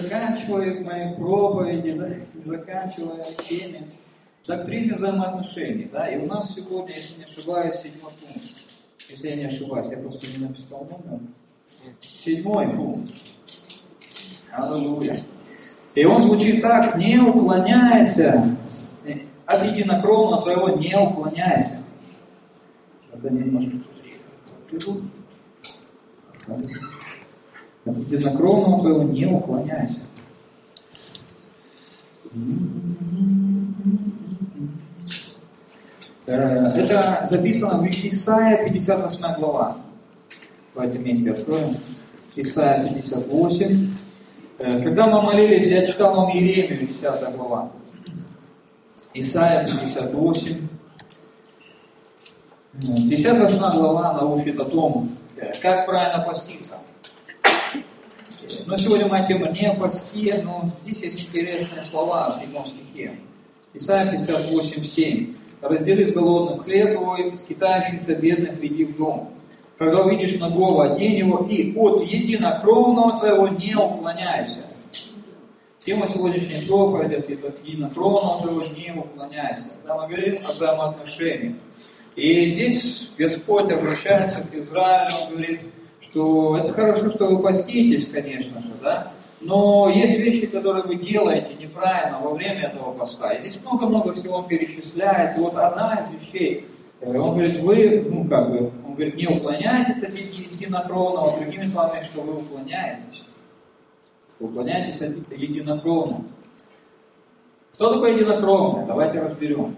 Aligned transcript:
заканчивая 0.00 0.80
мои 0.80 1.14
проповеди, 1.14 1.92
да, 1.92 2.08
заканчивая 2.44 3.24
теме 3.48 3.88
доктрины 4.46 4.94
взаимоотношений. 4.94 5.88
Да, 5.92 6.08
и 6.08 6.18
у 6.18 6.26
нас 6.26 6.54
сегодня, 6.54 6.94
если 6.94 7.18
не 7.18 7.24
ошибаюсь, 7.24 7.76
седьмой 7.76 8.12
пункт. 8.20 8.42
Если 9.08 9.28
я 9.28 9.36
не 9.36 9.44
ошибаюсь, 9.46 9.90
я 9.90 9.98
просто 9.98 10.26
не 10.26 10.46
написал 10.46 10.84
номер. 10.84 11.20
Седьмой 12.00 12.68
пункт. 12.68 13.12
Аллилуйя. 14.52 15.16
И 15.94 16.04
он 16.04 16.22
звучит 16.22 16.60
так, 16.60 16.96
не 16.96 17.18
уклоняйся 17.18 18.56
от 19.46 19.64
единокровного 19.64 20.42
твоего, 20.42 20.68
не 20.70 20.96
уклоняйся. 20.98 21.82
Это 23.12 23.30
немножко 23.30 23.76
от 27.86 27.98
единокровного 27.98 28.80
твоего 28.80 29.02
не 29.04 29.26
уклоняйся. 29.26 30.00
Э, 36.26 36.36
это 36.36 37.26
записано 37.30 37.78
в 37.78 37.86
Исаия 37.86 38.64
58 38.64 39.20
глава. 39.38 39.76
Давайте 40.74 40.98
вместе 40.98 41.30
откроем. 41.30 41.76
Исаия 42.34 42.88
58. 42.88 43.96
Э, 44.58 44.82
когда 44.82 45.04
мы 45.04 45.22
молились, 45.22 45.68
я 45.68 45.86
читал 45.86 46.16
вам 46.16 46.32
Иеремию, 46.32 46.88
10 46.88 47.36
глава. 47.36 47.70
Исаия 49.14 49.66
58. 49.66 50.68
58 53.08 53.58
глава, 53.78 54.10
она 54.10 54.26
учит 54.26 54.58
о 54.58 54.64
том, 54.64 55.10
э, 55.36 55.52
как 55.62 55.86
правильно 55.86 56.24
поститься. 56.26 56.74
Но 58.66 58.76
сегодня 58.76 59.06
моя 59.06 59.26
тема 59.26 59.50
не 59.50 59.66
о 59.66 59.74
но 59.74 60.70
здесь 60.82 61.00
есть 61.00 61.28
интересные 61.28 61.84
слова 61.90 62.30
в 62.30 62.40
7 62.40 62.66
стихе. 62.66 63.18
Исайя 63.74 64.10
58, 64.10 64.84
7. 64.84 65.34
Раздели 65.60 66.04
с 66.04 66.12
голодным 66.12 66.62
хлеб 66.62 66.94
твой, 66.94 67.36
скитающихся 67.36 68.14
бедных 68.14 68.58
веди 68.60 68.84
в 68.84 68.96
дом. 68.96 69.32
Когда 69.78 70.04
увидишь 70.04 70.38
нагого, 70.38 70.94
одень 70.94 71.18
его, 71.18 71.46
и 71.50 71.74
от 71.76 72.02
единокровного 72.04 73.18
твоего 73.18 73.48
не 73.48 73.74
уклоняйся. 73.74 74.64
Тема 75.84 76.08
сегодняшней 76.08 76.66
проповеди, 76.66 77.20
единокровного 77.64 78.42
твоего 78.42 78.62
не 78.76 78.92
уклоняйся. 78.92 79.68
Когда 79.82 80.02
мы 80.02 80.08
говорим 80.08 80.40
о 80.46 80.52
взаимоотношениях. 80.52 81.54
И 82.16 82.48
здесь 82.48 83.10
Господь 83.18 83.70
обращается 83.70 84.40
к 84.40 84.54
Израилю, 84.54 85.30
говорит, 85.30 85.60
что 86.16 86.56
это 86.56 86.72
хорошо, 86.72 87.10
что 87.10 87.26
вы 87.26 87.42
поститесь, 87.42 88.08
конечно 88.08 88.58
же, 88.62 88.70
да, 88.82 89.12
но 89.42 89.90
есть 89.90 90.18
вещи, 90.18 90.46
которые 90.46 90.84
вы 90.84 90.96
делаете 90.96 91.54
неправильно 91.60 92.18
во 92.20 92.30
время 92.30 92.68
этого 92.68 92.94
поста. 92.94 93.34
И 93.34 93.40
здесь 93.42 93.60
много-много 93.62 94.14
всего 94.14 94.36
он 94.36 94.48
перечисляет. 94.48 95.38
Вот 95.38 95.54
одна 95.56 96.06
из 96.06 96.22
вещей, 96.22 96.68
э, 97.02 97.18
он 97.18 97.36
говорит, 97.36 97.60
вы, 97.60 98.06
ну 98.10 98.26
как 98.28 98.50
бы, 98.50 98.72
он 98.86 98.94
говорит, 98.94 99.16
не 99.16 99.26
уклоняйтесь 99.26 100.02
от 100.04 100.14
единокровного, 100.14 101.38
другими 101.38 101.66
словами, 101.66 102.00
что 102.00 102.22
вы 102.22 102.36
уклоняетесь. 102.36 103.22
Уклоняйтесь 104.40 105.02
от 105.02 105.30
единокровного. 105.30 106.24
Кто 107.74 107.92
такой 107.92 108.14
единокровный? 108.14 108.86
Давайте 108.86 109.20
разберем. 109.20 109.76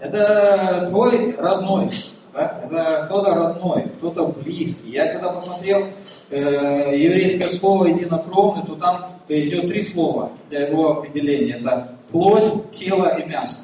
Это 0.00 0.86
твой 0.88 1.36
родной, 1.36 1.88
да? 2.32 2.60
Это 2.64 3.06
кто-то 3.06 3.34
родной, 3.34 3.88
кто-то 3.98 4.26
близкий. 4.28 4.90
Я 4.90 5.12
когда 5.12 5.30
посмотрел 5.30 5.88
э, 6.30 6.92
еврейское 6.96 7.48
слово 7.48 7.86
единокровный, 7.86 8.64
то 8.64 8.74
там 8.76 9.20
идет 9.28 9.68
три 9.68 9.82
слова 9.82 10.32
для 10.48 10.68
его 10.68 10.98
определения. 10.98 11.54
Это 11.54 11.98
плоть, 12.10 12.70
тело 12.72 13.18
и 13.18 13.28
мясо. 13.28 13.56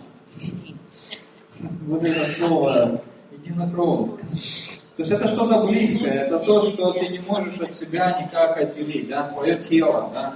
Вот 1.86 2.04
это 2.04 2.26
слово 2.32 3.00
единокровный. 3.32 4.18
То 4.96 5.02
есть 5.02 5.10
это 5.10 5.26
что-то 5.26 5.66
близкое, 5.66 6.26
это 6.26 6.38
то, 6.38 6.62
что 6.62 6.92
ты 6.92 7.08
не 7.08 7.18
можешь 7.28 7.58
от 7.58 7.76
себя 7.76 8.22
никак 8.22 8.56
отделить, 8.56 9.08
да, 9.08 9.28
твое 9.30 9.58
тело, 9.58 10.08
да, 10.12 10.34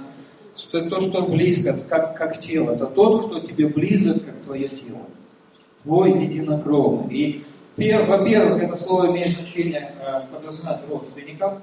то, 0.71 0.99
что 0.99 1.23
близко, 1.23 1.73
как, 1.87 2.17
как 2.17 2.37
тело, 2.39 2.71
это 2.71 2.87
тот, 2.87 3.27
кто 3.27 3.39
тебе 3.39 3.67
близок, 3.67 4.25
как 4.25 4.43
твое 4.43 4.67
тело, 4.67 5.05
твой 5.83 6.11
единокровный. 6.11 7.15
И 7.15 7.43
во-первых, 8.05 8.63
это 8.63 8.77
слово 8.77 9.11
имеет 9.11 9.27
значение 9.27 9.93
э, 10.01 10.21
подразумевать 10.31 10.81
родственников, 10.89 11.61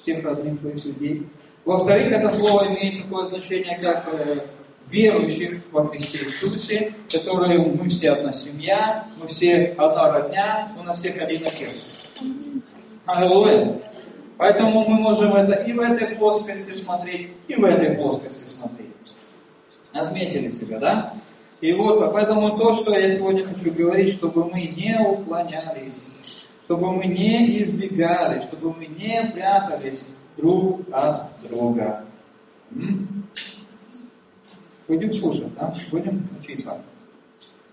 всех 0.00 0.22
твоих 0.22 0.84
людей. 0.84 1.26
Во-вторых, 1.64 2.12
это 2.12 2.30
слово 2.30 2.68
имеет 2.68 3.02
такое 3.02 3.26
значение, 3.26 3.78
как 3.80 4.08
э, 4.12 4.38
верующих 4.88 5.60
во 5.72 5.86
Христе 5.88 6.24
Иисусе, 6.24 6.94
которые 7.12 7.58
мы 7.58 7.88
все 7.88 8.12
одна 8.12 8.32
семья, 8.32 9.06
мы 9.20 9.28
все 9.28 9.74
одна 9.76 10.12
родня, 10.12 10.68
у 10.78 10.82
нас 10.82 10.98
всех 10.98 11.20
один 11.20 11.42
отец. 11.42 11.86
Аллилуйя. 13.04 13.80
Поэтому 14.36 14.88
мы 14.88 15.00
можем 15.00 15.34
это 15.34 15.62
и 15.64 15.72
в 15.72 15.80
этой 15.80 16.14
плоскости 16.16 16.72
смотреть, 16.72 17.30
и 17.48 17.54
в 17.56 17.64
этой 17.64 17.96
плоскости 17.96 18.48
смотреть. 18.48 18.88
Отметили 19.92 20.48
себя, 20.50 20.78
да? 20.78 21.12
И 21.60 21.72
вот, 21.72 22.12
поэтому 22.12 22.56
то, 22.56 22.72
что 22.72 22.96
я 22.96 23.10
сегодня 23.10 23.44
хочу 23.44 23.72
говорить, 23.72 24.14
чтобы 24.14 24.44
мы 24.44 24.62
не 24.62 24.96
уклонялись, 25.00 26.48
чтобы 26.64 26.92
мы 26.92 27.06
не 27.06 27.62
избегали, 27.62 28.40
чтобы 28.40 28.74
мы 28.74 28.86
не 28.86 29.30
прятались 29.34 30.14
друг 30.36 30.82
от 30.92 31.28
друга. 31.42 32.04
М? 32.70 33.24
Будем 34.86 35.12
слушать, 35.12 35.52
да? 35.54 35.74
Будем 35.90 36.26
учиться. 36.40 36.80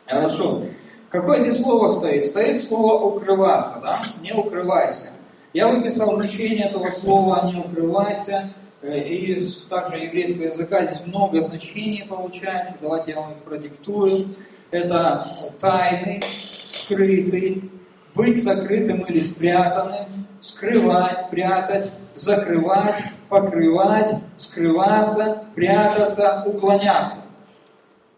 Хорошо. 0.06 0.62
Какое 1.10 1.42
здесь 1.42 1.62
слово 1.62 1.90
стоит? 1.90 2.26
Стоит 2.26 2.64
слово 2.64 3.06
укрываться, 3.06 3.80
да? 3.82 4.02
Не 4.22 4.34
укрывайся. 4.34 5.12
Я 5.54 5.70
выписал 5.70 6.16
значение 6.16 6.68
этого 6.68 6.92
слова 6.92 7.50
«не 7.50 7.58
укрывайся». 7.58 8.52
Э, 8.86 9.00
из 9.00 9.64
также 9.64 9.98
еврейского 9.98 10.44
языка 10.44 10.86
здесь 10.86 11.04
много 11.08 11.42
значений 11.42 12.06
получается. 12.08 12.76
Давайте 12.80 13.12
я 13.12 13.22
вам 13.22 13.32
их 13.32 13.38
продиктую. 13.40 14.36
Это 14.70 15.26
тайный, 15.60 16.22
скрытый, 16.66 17.72
быть 18.14 18.44
сокрытым 18.44 19.02
или 19.02 19.22
спрятанным, 19.22 20.28
скрывать, 20.40 21.32
прятать, 21.32 21.92
закрывать, 22.16 22.96
покрывать, 23.28 24.18
скрываться, 24.38 25.46
прятаться, 25.56 26.44
уклоняться. 26.46 27.22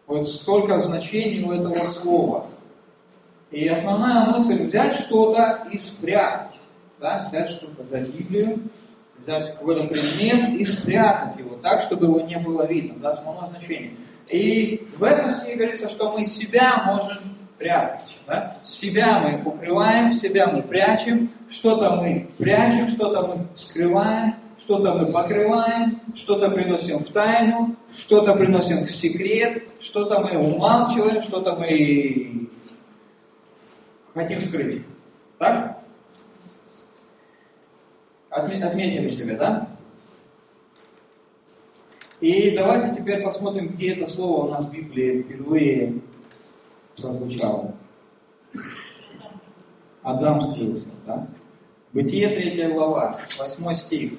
Вот 0.06 0.28
столько 0.28 0.80
значений 0.80 1.44
у 1.44 1.52
этого 1.54 1.86
слова. 1.86 2.48
И 3.52 3.66
основная 3.70 4.26
мысль 4.26 4.66
взять 4.66 4.96
что-то 4.96 5.66
и 5.72 5.78
спрятать. 5.78 6.60
Да? 7.00 7.26
Взять 7.30 7.52
что-то, 7.52 7.84
взять 7.84 8.14
Библию, 8.14 8.60
взять 9.28 9.58
какой-то 9.58 9.88
предмет 9.88 10.56
и 10.56 10.64
спрятать 10.64 11.38
его 11.38 11.58
так, 11.58 11.82
чтобы 11.82 12.06
его 12.06 12.22
не 12.22 12.38
было 12.38 12.66
видно, 12.66 12.96
да, 13.00 13.12
основное 13.12 13.50
значение. 13.50 13.92
И 14.30 14.88
в 14.98 15.04
этом 15.04 15.32
стихе 15.32 15.56
говорится, 15.56 15.90
что 15.90 16.14
мы 16.14 16.24
себя 16.24 16.84
можем 16.86 17.36
прятать. 17.58 18.18
Да? 18.26 18.58
Себя 18.64 19.20
мы 19.20 19.42
укрываем, 19.44 20.14
себя 20.14 20.48
мы 20.48 20.64
прячем, 20.64 21.32
что-то 21.50 21.98
мы 21.98 22.30
прячем, 22.38 22.90
что-то 22.90 23.28
мы 23.28 23.48
скрываем, 23.56 24.36
что-то 24.60 24.94
мы 24.94 25.12
покрываем, 25.12 26.02
что-то 26.16 26.50
приносим 26.50 27.00
в 27.00 27.10
тайну, 27.10 27.76
что-то 27.98 28.34
приносим 28.34 28.86
в 28.86 28.92
секрет, 28.92 29.74
что-то 29.80 30.20
мы 30.20 30.38
умалчиваем, 30.38 31.22
что-то 31.22 31.56
мы 31.56 32.48
хотим 34.14 34.42
скрыть. 34.42 34.84
Так? 35.38 35.77
Отметили 38.38 39.08
себе, 39.08 39.36
да? 39.36 39.68
И 42.20 42.52
давайте 42.52 42.96
теперь 43.00 43.24
посмотрим, 43.24 43.70
где 43.70 43.94
это 43.94 44.08
слово 44.08 44.46
у 44.46 44.50
нас 44.50 44.66
в 44.66 44.72
Библии 44.72 45.22
впервые 45.22 46.02
прозвучало. 46.96 47.74
Адам 50.02 50.52
скрылся, 50.52 50.96
да? 51.06 51.28
Бытие 51.94 52.30
3 52.30 52.74
глава, 52.74 53.16
8 53.40 53.74
стих. 53.76 54.14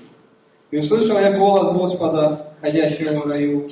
«И 0.71 0.79
услышал 0.79 1.19
я 1.19 1.39
голос 1.39 1.77
Господа, 1.77 2.53
ходящего 2.61 3.21
в 3.21 3.27
раю, 3.27 3.67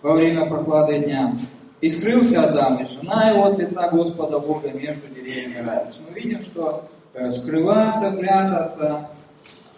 во 0.00 0.12
время 0.12 0.46
прохлады 0.46 1.00
дня. 1.00 1.36
И 1.80 1.88
скрылся 1.88 2.44
Адам, 2.44 2.82
и 2.82 2.86
жена 2.86 3.30
его 3.30 3.46
от 3.46 3.58
лица 3.58 3.88
Господа 3.88 4.38
Бога 4.38 4.70
между 4.70 5.08
деревьями 5.08 5.66
рая». 5.66 5.90
Мы 6.06 6.20
видим, 6.20 6.44
что 6.44 6.88
э, 7.14 7.32
скрываться, 7.32 8.10
прятаться, 8.12 9.10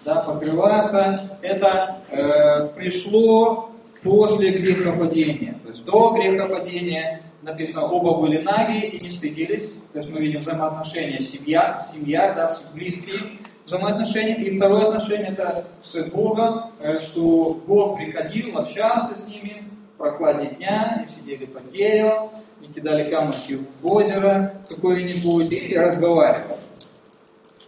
да, 0.05 0.17
покрываться, 0.17 1.39
это 1.43 1.99
э, 2.11 2.69
пришло 2.77 3.71
после 4.03 4.51
грехопадения. 4.51 5.59
То 5.63 5.69
есть 5.69 5.85
до 5.85 6.13
грехопадения 6.13 7.23
написано, 7.43 7.87
оба 7.87 8.21
были 8.21 8.41
наги 8.43 8.87
и 8.87 9.03
не 9.03 9.11
стыдились. 9.11 9.75
То 9.93 9.99
есть 9.99 10.11
мы 10.11 10.21
видим 10.21 10.41
взаимоотношения 10.41 11.21
семья, 11.21 11.81
семья, 11.93 12.33
да, 12.35 12.57
близкие, 12.75 13.19
взаимоотношения. 13.67 14.37
И 14.37 14.57
второе 14.57 14.89
отношение 14.89 15.33
это 15.33 15.67
с 15.83 15.97
Богом, 16.05 16.71
э, 16.81 17.01
что 17.01 17.61
Бог 17.67 17.97
приходил, 17.97 18.59
общался 18.59 19.19
с 19.19 19.27
ними 19.27 19.65
в 19.95 19.99
прохладе 19.99 20.55
дня, 20.57 20.95
они 20.97 21.09
сидели 21.15 21.47
под 21.47 21.71
деревом, 21.73 22.31
и 22.61 22.67
кидали 22.73 23.11
камушки 23.11 23.59
в 23.81 23.87
озеро 23.87 24.55
какое-нибудь 24.69 25.53
и 25.53 25.77
разговаривали. 25.77 26.57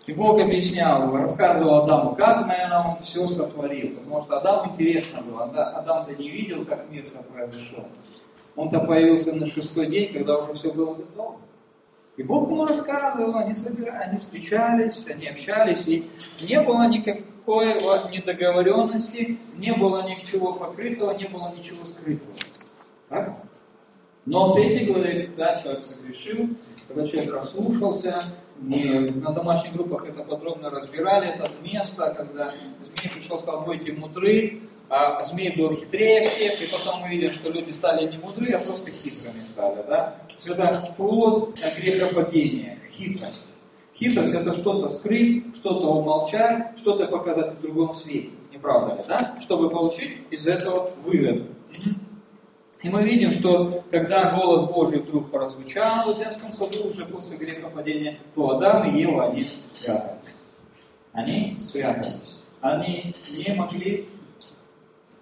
И 0.07 0.13
Бог 0.13 0.39
объяснял, 0.41 1.17
рассказывал 1.17 1.85
Адаму, 1.85 2.15
как, 2.15 2.47
наверное, 2.47 2.81
он 2.81 3.03
все 3.03 3.27
сотворил. 3.31 3.97
Потому 3.97 4.23
что 4.25 4.37
Адам 4.39 4.73
интересно 4.73 5.23
было. 5.23 5.45
Адам-то 5.45 6.15
не 6.15 6.29
видел, 6.29 6.65
как 6.67 6.91
мир 6.91 7.07
произошел. 7.33 7.87
Он-то 8.55 8.81
появился 8.81 9.35
на 9.35 9.47
шестой 9.47 9.87
день, 9.87 10.13
когда 10.13 10.39
уже 10.39 10.55
все 10.55 10.73
было 10.73 10.95
готово. 10.95 11.37
И 12.17 12.23
Бог 12.23 12.49
ему 12.49 12.67
рассказывал, 12.67 13.35
они, 13.37 13.55
собирались, 13.55 14.07
они 14.09 14.19
встречались, 14.21 15.07
они 15.09 15.27
общались, 15.27 15.89
и 15.89 16.09
не 16.49 16.61
было 16.61 16.87
никакой 16.87 17.75
недоговоренности, 18.13 19.39
не 19.57 19.73
было 19.73 20.07
ничего 20.09 20.53
покрытого, 20.53 21.13
не 21.15 21.27
было 21.27 21.53
ничего 21.57 21.85
скрытого. 21.85 22.33
Так? 23.09 23.35
Но 24.27 24.55
третий 24.55 24.93
говорит, 24.93 25.31
когда 25.31 25.61
человек 25.61 25.85
согрешил, 25.85 26.51
когда 26.87 27.07
человек 27.07 27.35
расслушался, 27.35 28.23
мы 28.61 29.11
на 29.11 29.33
домашних 29.33 29.73
группах 29.75 30.07
это 30.07 30.23
подробно 30.23 30.71
разбирали, 30.71 31.29
это 31.29 31.51
место, 31.63 32.15
когда 32.17 32.51
змей 32.51 33.13
пришел, 33.13 33.39
сказал, 33.39 33.63
будьте 33.63 33.93
мудры, 33.93 34.61
а 34.89 35.23
змей 35.25 35.57
был 35.57 35.75
хитрее 35.75 36.23
всех, 36.23 36.63
и 36.63 36.71
потом 36.71 37.01
мы 37.03 37.09
видим, 37.09 37.31
что 37.31 37.51
люди 37.51 37.73
стали 37.73 38.11
не 38.11 38.19
мудры, 38.19 38.53
а 38.53 38.59
просто 38.61 38.91
хитрыми 38.91 39.41
стали. 39.41 39.85
Да? 39.89 40.17
Это 40.47 40.95
плод 40.97 41.59
грехопадения, 41.77 42.79
хитрость. 42.97 43.49
Хитрость 43.99 44.35
это 44.35 44.55
что-то 44.55 44.91
скрыть, 44.91 45.57
что-то 45.57 45.87
умолчать, 45.87 46.79
что-то 46.79 47.07
показать 47.07 47.59
в 47.59 47.61
другом 47.61 47.95
свете. 47.95 48.31
Не 48.51 48.59
правда 48.59 48.97
ли, 48.97 49.05
да? 49.09 49.39
Чтобы 49.41 49.71
получить 49.71 50.19
из 50.31 50.47
этого 50.47 50.91
выгоду. 51.05 51.47
И 52.85 52.89
мы 52.91 53.03
видим, 53.03 53.33
что 53.33 53.83
когда 53.91 54.37
голос 54.37 54.69
Божий 54.71 55.01
вдруг 55.01 55.31
прозвучал 55.31 56.05
в 56.05 56.19
Эдемском 56.19 56.53
саду 56.53 56.91
уже 56.91 57.07
после 57.07 57.39
грехопадения, 57.39 58.19
то 58.35 58.51
Адам 58.51 58.95
и 58.95 59.01
Ева, 59.01 59.31
они 59.31 59.47
спрятались. 59.73 60.35
Они 61.13 61.57
спрятались. 61.59 62.37
Они 62.61 63.15
не 63.31 63.55
могли 63.55 64.07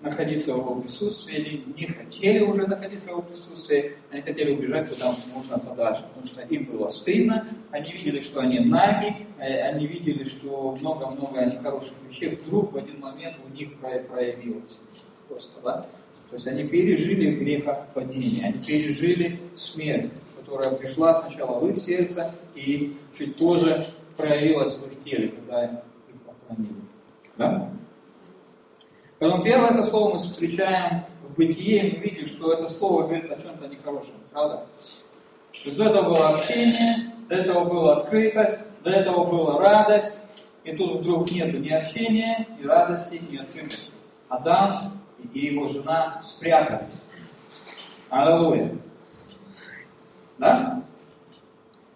находиться 0.01 0.55
в 0.55 0.57
его 0.57 0.75
присутствии, 0.75 1.37
они 1.37 1.65
не 1.77 1.87
хотели 1.87 2.41
уже 2.41 2.67
находиться 2.67 3.07
в 3.07 3.11
его 3.11 3.23
присутствии, 3.23 3.97
они 4.11 4.23
хотели 4.23 4.57
убежать 4.57 4.89
куда 4.89 5.13
можно 5.33 5.57
подальше, 5.61 6.03
потому 6.09 6.27
что 6.27 6.41
им 6.41 6.65
было 6.65 6.89
стыдно, 6.89 7.47
они 7.71 7.93
видели, 7.93 8.19
что 8.19 8.41
они 8.41 8.59
наги, 8.59 9.15
э, 9.39 9.63
они 9.69 9.87
видели, 9.87 10.25
что 10.25 10.77
много-много 10.81 11.45
нехороших 11.45 11.95
вещей 12.09 12.35
вдруг 12.35 12.73
в 12.73 12.77
один 12.77 12.99
момент 12.99 13.37
у 13.47 13.57
них 13.57 13.79
проявилось. 13.79 14.79
Просто, 15.29 15.61
да? 15.63 15.87
То 16.33 16.37
есть 16.37 16.49
они 16.49 16.65
пережили 16.65 17.35
грехопадение, 17.35 18.47
они 18.47 18.63
пережили 18.63 19.39
смерть, 19.55 20.11
которая 20.41 20.71
пришла 20.71 21.21
сначала 21.21 21.59
в 21.59 21.69
их 21.69 21.77
сердце 21.77 22.35
и 22.55 22.97
чуть 23.19 23.37
позже 23.37 23.85
проявилась 24.17 24.75
в 24.77 24.87
их 24.91 25.05
теле, 25.05 25.29
когда 25.29 25.65
их 25.67 25.71
похоронили. 26.25 26.75
Да? 27.37 27.71
Поэтому 29.19 29.45
первое 29.45 29.73
это 29.73 29.85
слово 29.85 30.15
мы 30.15 30.19
встречаем 30.21 31.03
в 31.29 31.37
бытие, 31.37 31.91
и 31.91 31.99
мы 31.99 32.03
видим, 32.03 32.29
что 32.29 32.55
это 32.55 32.71
слово 32.71 33.03
говорит 33.03 33.31
о 33.31 33.39
чем-то 33.39 33.69
нехорошем, 33.69 34.15
правда? 34.33 34.65
То 35.53 35.65
есть 35.67 35.77
до 35.77 35.85
этого 35.85 36.15
было 36.15 36.29
общение, 36.31 37.13
до 37.29 37.35
этого 37.35 37.65
была 37.67 37.97
открытость, 37.99 38.65
до 38.83 38.89
этого 38.89 39.27
была 39.27 39.59
радость, 39.61 40.19
и 40.65 40.75
тут 40.75 41.03
вдруг 41.03 41.31
нет 41.31 41.53
ни 41.61 41.69
общения, 41.69 42.49
ни 42.59 42.65
радости, 42.65 43.21
ни 43.31 43.37
открытости. 43.37 43.91
Адам 44.31 45.02
и 45.33 45.47
его 45.47 45.69
жена 45.69 46.21
спрятались. 46.23 46.95
Аллилуйя. 48.11 48.77
Да? 50.39 50.83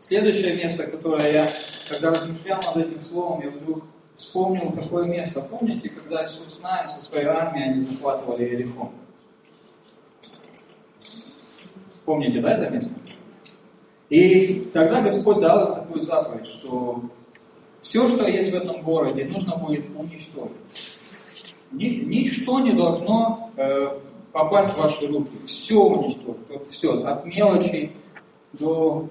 Следующее 0.01 0.57
место, 0.57 0.87
которое 0.87 1.33
я, 1.33 1.53
когда 1.89 2.11
размышлял 2.11 2.61
над 2.63 2.77
этим 2.77 3.05
словом, 3.05 3.43
я 3.43 3.51
вдруг 3.51 3.85
вспомнил 4.17 4.73
такое 4.73 5.05
место. 5.05 5.43
Помните, 5.43 5.89
когда 5.89 6.25
Иисус 6.25 6.61
Навин 6.63 6.91
со 6.91 7.03
своей 7.03 7.27
армией 7.27 7.71
они 7.71 7.81
захватывали 7.81 8.45
Иерихон? 8.45 8.91
Помните, 12.05 12.41
да, 12.41 12.53
это 12.53 12.71
место? 12.71 12.95
И 14.09 14.71
тогда 14.73 15.03
Господь 15.03 15.41
дал 15.41 15.75
такую 15.75 16.05
заповедь, 16.05 16.47
что 16.47 17.03
все, 17.83 18.09
что 18.09 18.29
есть 18.29 18.53
в 18.53 18.55
этом 18.55 18.83
городе, 18.83 19.25
нужно 19.25 19.57
будет 19.57 19.85
уничтожить. 19.97 20.96
Ничто 21.73 22.61
не 22.61 22.73
должно 22.73 23.51
э, 23.57 23.99
попасть 24.33 24.75
в 24.75 24.79
ваши 24.79 25.07
руки. 25.07 25.31
Все 25.47 25.81
уничтожить. 25.81 26.69
Все, 26.71 27.03
от 27.05 27.25
мелочи 27.25 27.93
до, 28.53 29.09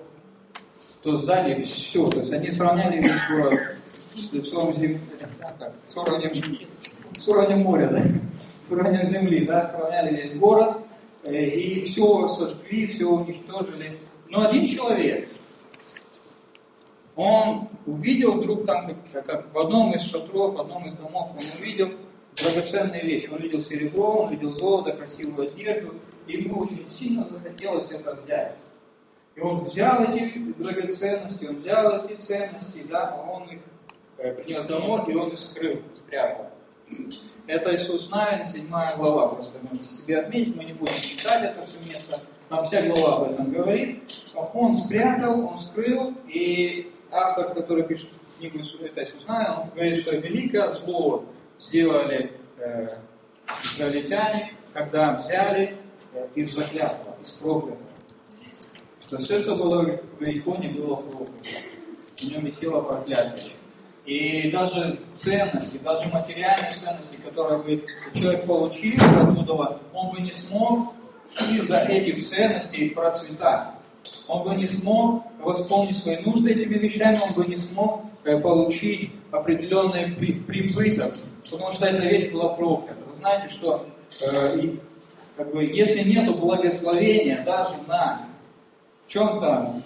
до 1.03 1.15
зданий, 1.15 1.63
все. 1.63 2.07
То 2.09 2.19
есть 2.19 2.31
они 2.31 2.51
сравняли 2.51 2.97
весь 2.97 3.29
город 3.29 3.59
с 3.91 4.31
лицом 4.31 4.73
земли, 4.75 4.99
с 5.87 5.97
уровнем, 5.97 6.67
с 7.17 7.27
уровнем 7.27 7.59
моря, 7.59 7.89
да? 7.89 8.01
с 8.61 8.71
уровнем 8.71 9.05
земли, 9.05 9.45
да? 9.45 9.67
сравняли 9.67 10.15
весь 10.15 10.39
город, 10.39 10.77
э, 11.23 11.45
и 11.45 11.81
все 11.81 12.27
сожгли, 12.29 12.87
все 12.87 13.05
уничтожили. 13.05 13.99
Но 14.29 14.47
один 14.47 14.65
человек, 14.65 15.27
он 17.15 17.69
увидел 17.85 18.33
вдруг 18.33 18.65
там, 18.65 18.95
как, 19.11 19.25
как 19.25 19.53
в 19.53 19.59
одном 19.59 19.93
из 19.93 20.01
шатров, 20.01 20.55
в 20.55 20.61
одном 20.61 20.85
из 20.87 20.93
домов, 20.93 21.31
он 21.31 21.61
увидел 21.61 21.91
драгоценные 22.35 23.03
вещи. 23.03 23.29
Он 23.31 23.39
видел 23.39 23.61
серебро, 23.61 24.23
он 24.23 24.31
видел 24.31 24.57
золото, 24.57 24.93
красивую 24.93 25.47
одежду, 25.47 25.95
и 26.27 26.37
ему 26.37 26.61
очень 26.61 26.85
сильно 26.87 27.27
захотелось 27.27 27.91
это 27.91 28.15
взять. 28.15 28.55
И 29.35 29.41
он 29.41 29.65
взял 29.65 30.03
эти 30.03 30.37
драгоценности, 30.37 31.45
он 31.45 31.57
взял 31.57 32.05
эти 32.05 32.19
ценности, 32.21 32.85
да, 32.89 33.15
он 33.29 33.43
их 33.49 33.59
э, 34.17 34.33
принес 34.33 34.63
домой, 34.65 35.03
и 35.07 35.15
он 35.15 35.29
их 35.29 35.39
скрыл, 35.39 35.81
спрятал. 35.97 36.49
Это 37.47 37.75
Иисус 37.75 38.09
Навин, 38.09 38.45
7 38.45 38.67
глава, 38.69 39.27
просто 39.29 39.57
можете 39.69 39.89
себе 39.93 40.19
отметить, 40.19 40.55
мы 40.55 40.63
не 40.63 40.73
будем 40.73 40.95
читать 41.01 41.43
это 41.43 41.65
все 41.65 41.77
место, 41.87 42.19
там 42.49 42.63
вся 42.65 42.81
глава 42.83 43.17
об 43.17 43.33
этом 43.33 43.51
говорит. 43.51 44.03
Он 44.53 44.77
спрятал, 44.77 45.47
он 45.47 45.59
скрыл, 45.59 46.13
и 46.27 46.91
автор, 47.11 47.53
который 47.53 47.83
пишет 47.83 48.09
книгу 48.37 48.59
это 48.81 49.03
Иисус 49.03 49.27
Навин, 49.27 49.51
он 49.51 49.69
говорит, 49.73 49.97
что 49.97 50.15
великое 50.15 50.71
зло 50.71 51.25
сделали 51.59 52.31
э, 52.57 52.97
израильтяне, 53.75 54.53
когда 54.73 55.13
взяли 55.13 55.77
э, 56.13 56.27
из 56.35 56.53
заклятого, 56.53 57.15
из 57.21 57.29
проклятого. 57.31 57.79
Что 59.01 59.17
все, 59.19 59.39
что 59.39 59.55
было 59.55 59.83
в 59.83 60.23
иконе, 60.23 60.69
было 60.69 60.95
проклято. 60.95 61.59
В 62.17 62.23
нем 62.23 62.45
висело 62.45 62.81
проклятие. 62.81 63.53
И 64.05 64.51
даже 64.51 64.99
ценности, 65.15 65.77
даже 65.77 66.07
материальные 66.09 66.71
ценности, 66.71 67.15
которые 67.23 67.61
бы 67.61 67.85
человек 68.13 68.45
получил 68.45 68.95
оттуда, 68.99 69.79
он 69.93 70.11
бы 70.11 70.21
не 70.21 70.33
смог 70.33 70.93
из-за 71.51 71.79
этих 71.79 72.23
ценностей 72.25 72.89
процветать. 72.89 73.69
Он 74.27 74.43
бы 74.43 74.55
не 74.55 74.67
смог 74.67 75.23
восполнить 75.39 75.97
свои 75.97 76.17
нужды 76.17 76.51
этими 76.51 76.75
вещами, 76.75 77.19
он 77.27 77.33
бы 77.33 77.49
не 77.49 77.57
смог 77.57 78.05
э, 78.23 78.39
получить 78.39 79.11
определенный 79.39 80.11
прибыток 80.11 81.13
потому 81.51 81.71
что 81.71 81.85
эта 81.85 82.05
вещь 82.05 82.31
была 82.31 82.49
проклята. 82.49 82.99
Вы 83.09 83.15
знаете, 83.15 83.49
что 83.53 83.85
э, 84.21 84.69
как 85.37 85.53
бы, 85.53 85.63
если 85.63 86.07
нет 86.09 86.33
благословения 86.37 87.43
даже 87.43 87.75
на 87.87 88.27
чем-то 89.07 89.81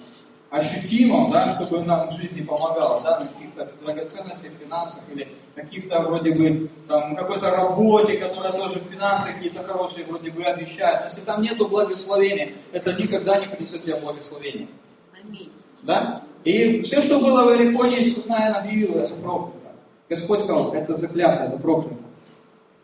ощутимом, 0.49 1.31
да, 1.31 1.61
чтобы 1.61 1.83
нам 1.85 2.09
в 2.09 2.17
жизни 2.17 2.41
помогало, 2.41 3.01
да, 3.03 3.19
на 3.19 3.25
каких-то 3.27 3.71
драгоценностях, 3.83 4.51
финансах 4.59 5.03
или 5.13 5.27
каких-то 5.53 6.01
вроде 6.01 6.31
бы 6.31 6.69
там 6.87 7.15
какой-то 7.15 7.51
работе, 7.51 8.17
которая 8.17 8.53
тоже 8.53 8.81
финансы 8.89 9.33
какие-то 9.33 9.63
хорошие 9.63 10.05
вроде 10.05 10.31
бы 10.31 10.43
обещает. 10.43 11.01
Но 11.01 11.05
если 11.05 11.21
там 11.21 11.41
нету 11.41 11.67
благословения, 11.67 12.53
это 12.71 12.93
никогда 12.93 13.39
не 13.39 13.47
принесет 13.47 13.83
тебе 13.83 13.97
благословения. 13.97 14.67
Да? 15.83 16.23
И 16.43 16.81
все, 16.81 17.01
что 17.01 17.19
было 17.19 17.43
в 17.43 17.50
Иерихоне, 17.50 18.03
Иисус, 18.03 18.25
наверное, 18.25 18.62
объявил 18.62 18.96
это 18.96 19.13
проклято. 19.15 19.72
Господь 20.08 20.39
сказал, 20.39 20.74
это 20.74 20.96
заклято, 20.96 21.43
это 21.43 21.58
проклято. 21.58 22.03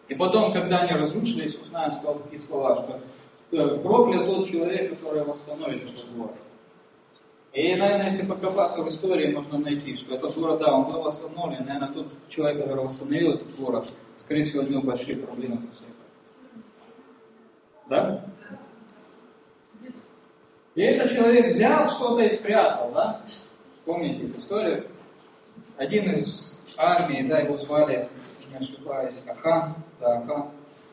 И 0.09 0.15
потом, 0.15 0.53
когда 0.53 0.81
они 0.81 0.93
разрушились, 0.93 1.55
Узнай 1.55 1.91
сказал 1.91 2.19
такие 2.19 2.41
слова, 2.41 2.75
что 2.75 2.99
э, 3.57 3.77
проклят 3.79 4.25
тот 4.25 4.47
человек, 4.47 4.91
который 4.91 5.23
восстановит 5.23 5.83
этот 5.83 6.15
город. 6.15 6.35
И, 7.53 7.73
наверное, 7.75 8.07
если 8.11 8.25
покопаться 8.25 8.83
в 8.83 8.89
истории, 8.89 9.33
можно 9.33 9.57
найти, 9.57 9.95
что 9.95 10.13
этот 10.13 10.37
город, 10.37 10.59
да, 10.59 10.75
он 10.75 10.91
был 10.91 11.01
восстановлен, 11.01 11.65
наверное, 11.65 11.91
тот 11.91 12.07
человек, 12.27 12.61
который 12.61 12.83
восстановил 12.83 13.35
этот 13.35 13.55
город, 13.55 13.89
скорее 14.19 14.43
всего, 14.43 14.63
у 14.63 14.67
него 14.67 14.81
большие 14.81 15.17
проблемы 15.17 15.57
после 15.59 15.87
этого. 15.87 16.05
Да? 17.89 18.25
И 20.75 20.81
этот 20.81 21.15
человек 21.15 21.55
взял 21.55 21.89
что-то 21.89 22.23
и 22.23 22.35
спрятал, 22.35 22.91
да? 22.91 23.21
Помните 23.85 24.25
эту 24.25 24.39
историю? 24.39 24.87
один 25.77 26.15
из 26.15 26.57
армии, 26.77 27.21
да, 27.23 27.39
его 27.39 27.57
звали, 27.57 28.09
не 28.51 28.65
ошибаюсь, 28.65 29.15
Ахан, 29.27 29.75
да, 29.99 30.17
Ахан. 30.17 30.49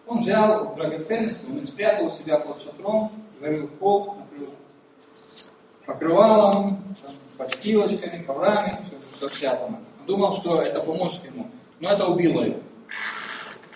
Он 0.07 0.23
взял 0.23 0.75
драгоценности, 0.75 1.51
он 1.51 1.67
спрятал 1.67 2.07
у 2.07 2.11
себя 2.11 2.39
под 2.39 2.61
шатром, 2.61 3.13
зарыл 3.41 3.69
пол, 3.69 4.17
накрыл 4.17 4.55
покрывалом, 5.87 6.83
подстилочками, 7.39 8.23
коврами, 8.23 8.79
все, 8.87 9.29
все 9.29 9.29
спрятано. 9.29 9.81
Думал, 10.07 10.37
что 10.37 10.61
это 10.61 10.85
поможет 10.85 11.25
ему, 11.25 11.49
но 11.81 11.91
это 11.91 12.07
убило 12.07 12.43
его. 12.43 12.61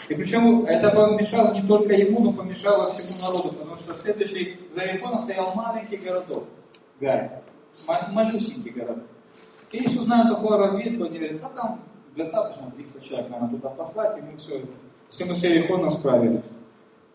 И 0.08 0.14
причем 0.14 0.66
это 0.66 0.90
помешало 0.90 1.54
не 1.54 1.66
только 1.66 1.94
ему, 1.94 2.20
но 2.20 2.32
помешало 2.32 2.92
всему 2.92 3.20
народу, 3.22 3.52
потому 3.52 3.76
что 3.78 3.94
следующий 3.94 4.60
за 4.72 4.82
Иерихоном 4.82 5.18
стоял 5.18 5.54
маленький 5.54 5.96
городок, 5.96 6.44
Гай, 7.00 7.42
малюсенький 7.86 8.70
городок. 8.70 9.04
И 9.72 9.78
если 9.78 9.98
узнают 9.98 10.36
такую 10.36 10.58
разведку, 10.58 11.04
они 11.04 11.18
говорят, 11.18 11.40
да 11.40 11.48
там 11.48 11.80
достаточно 12.16 12.70
300 12.70 13.00
человек, 13.00 13.30
надо 13.30 13.56
туда 13.56 13.68
послать, 13.70 14.18
и 14.18 14.22
мы 14.22 14.38
все, 14.38 14.62
все 15.08 15.24
мы 15.24 15.34
с 15.34 15.44
Иерихоном 15.44 15.92
справились. 15.92 16.44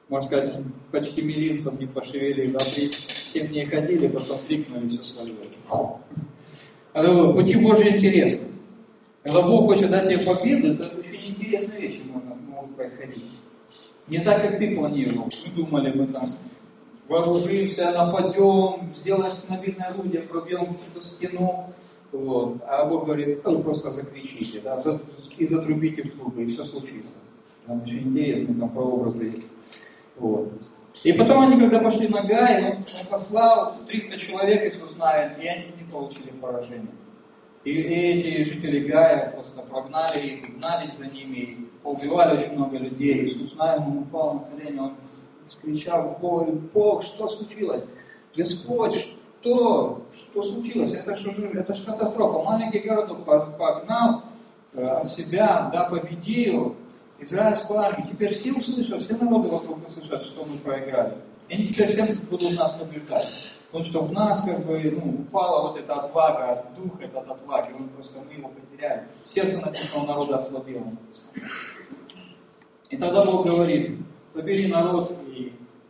Можно 0.10 0.27
сказать, 0.27 0.56
почти 0.91 1.22
мизинцем 1.22 1.80
не 1.80 1.86
пошевелили, 1.86 2.51
да, 2.51 2.60
три, 2.60 2.91
семь 2.91 3.48
дней 3.48 3.65
ходили, 3.65 4.08
потом 4.08 4.39
крикнули, 4.48 4.89
все 4.89 5.03
свалили. 5.03 5.38
Пути 7.34 7.56
Божьи 7.56 7.96
интересны. 7.96 8.48
Когда 9.24 9.41
Бог 9.44 9.68
хочет 9.68 9.89
дать 9.91 10.10
тебе 10.10 10.25
победу, 10.25 10.74
это 10.74 10.98
очень 10.98 11.32
интересные 11.32 11.82
вещи 11.82 12.01
могут 12.62 12.75
происходить. 12.75 13.25
Не 14.08 14.20
так, 14.20 14.41
как 14.41 14.60
ты 14.60 14.75
планировал. 14.75 15.30
Мы 15.46 15.63
думали, 15.63 15.91
мы 15.98 16.08
там 16.08 16.30
вооружимся, 17.12 17.91
нападем, 17.91 18.94
сделаем 18.96 19.32
остановительное 19.32 19.89
орудие, 19.89 20.22
пробьем 20.22 20.65
какую-то 20.65 21.01
стену. 21.01 21.74
Вот. 22.12 22.58
А 22.68 22.86
Бог 22.86 23.06
говорит, 23.06 23.44
вы 23.44 23.62
просто 23.62 23.91
закричите, 23.91 24.62
да, 24.62 24.82
и 25.38 25.48
затрубите 25.48 26.03
в 26.03 26.13
трубы, 26.13 26.44
и 26.44 26.51
все 26.51 26.65
случится. 26.65 27.12
Там 27.68 27.84
очень 27.84 28.10
интересные 28.10 28.58
там 28.58 28.70
прообразы. 28.70 29.44
Вот. 30.18 30.53
И 31.03 31.13
потом 31.13 31.41
они, 31.41 31.60
когда 31.60 31.80
пошли 31.80 32.08
на 32.08 32.24
Гай, 32.24 32.63
он, 32.63 32.77
он 32.77 32.84
послал 33.10 33.77
300 33.77 34.18
человек 34.18 34.74
из 34.74 34.82
Узнавин, 34.82 35.41
и 35.41 35.48
они 35.48 35.65
не 35.77 35.89
получили 35.91 36.32
поражения. 36.32 36.91
И 37.63 37.72
эти 37.72 38.50
жители 38.50 38.88
Гая 38.88 39.32
просто 39.32 39.62
прогнали 39.62 40.20
их, 40.20 40.58
гнались 40.58 40.96
за 40.98 41.06
ними, 41.06 41.68
поубивали 41.84 42.38
очень 42.38 42.53
много 42.53 42.77
людей. 42.77 43.25
Иисус 43.25 43.56
Навин 43.56 44.00
упал 44.00 44.34
на 44.34 44.39
колени, 44.39 44.80
он 44.80 44.96
скричал 45.51 46.10
в 46.10 46.20
горе, 46.20 46.51
Бог, 46.51 47.03
что 47.03 47.27
случилось? 47.27 47.84
Господь, 48.36 48.96
что? 49.41 50.01
Что 50.15 50.43
случилось? 50.43 50.93
Это 50.93 51.15
же 51.17 51.31
это 51.31 51.74
ж 51.74 51.86
катастрофа. 51.86 52.43
Маленький 52.43 52.79
городок 52.79 53.25
погнал 53.25 54.24
э, 54.74 54.84
от 54.84 55.12
себя, 55.12 55.70
да, 55.74 55.86
победил 55.86 56.75
израильскую 57.20 57.79
армию. 57.79 58.08
Теперь 58.10 58.34
все 58.34 58.53
услышат, 58.53 59.01
все 59.01 59.15
народы 59.17 59.50
вокруг 59.50 59.88
услышат, 59.88 60.24
что 60.24 60.46
мы 60.46 60.58
проиграли. 60.58 61.15
И 61.50 61.55
они 61.55 61.65
теперь 61.65 61.89
всем 61.89 62.08
будут 62.29 62.58
нас 62.58 62.72
побеждать. 62.74 63.58
Потому 63.67 63.86
что 63.86 64.01
в 64.03 64.12
нас 64.12 64.41
как 64.41 64.65
бы 64.65 64.81
ну, 64.81 65.22
упала 65.22 65.70
вот 65.70 65.77
эта 65.77 65.93
отвага, 65.93 66.65
дух 66.75 67.00
этот 67.00 67.29
отваги, 67.29 67.74
он 67.74 67.88
просто 67.89 68.20
мы 68.20 68.34
его 68.34 68.50
потеряли. 68.50 69.08
Сердце 69.25 69.62
написано 69.62 70.08
народа 70.08 70.38
ослабело. 70.38 70.91
И 72.89 72.98
тогда 72.98 73.24
Бог 73.24 73.48
говорит, 73.48 73.98
побери 74.34 74.67
народ, 74.67 75.17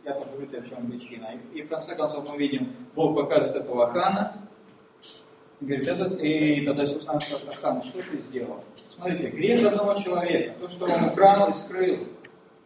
я 0.04 0.14
покажу 0.14 0.46
тебе, 0.46 0.60
в 0.60 0.68
чем 0.68 0.90
причина. 0.90 1.28
И, 1.52 1.58
и 1.58 1.62
в 1.62 1.68
конце 1.68 1.94
концов 1.94 2.28
мы 2.30 2.36
видим, 2.36 2.74
Бог 2.94 3.14
показывает 3.14 3.64
этого 3.64 3.86
Хана, 3.86 4.36
говорит, 5.60 5.86
этот, 5.88 6.20
и 6.20 6.64
тогда 6.64 6.84
Иисус 6.84 7.04
нам 7.04 7.20
скажет, 7.20 7.54
Хан, 7.54 7.82
что 7.82 7.98
ты 7.98 8.18
сделал? 8.28 8.64
Смотрите, 8.94 9.28
грех 9.30 9.66
одного 9.66 9.94
человека, 9.94 10.54
то, 10.60 10.68
что 10.68 10.84
он 10.86 11.04
украл 11.12 11.50
и 11.50 11.54
скрыл, 11.54 11.98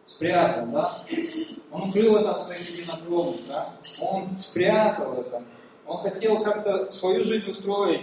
спрятал, 0.07 0.67
да? 0.67 1.03
Он 1.71 1.89
укрыл 1.89 2.17
это 2.17 2.31
от 2.31 2.43
своих 2.45 2.69
единокровных, 2.69 3.47
да? 3.47 3.73
Он 4.01 4.39
спрятал 4.39 5.13
это. 5.13 5.43
Он 5.85 5.97
хотел 5.99 6.43
как-то 6.43 6.91
свою 6.91 7.23
жизнь 7.23 7.49
устроить, 7.49 8.01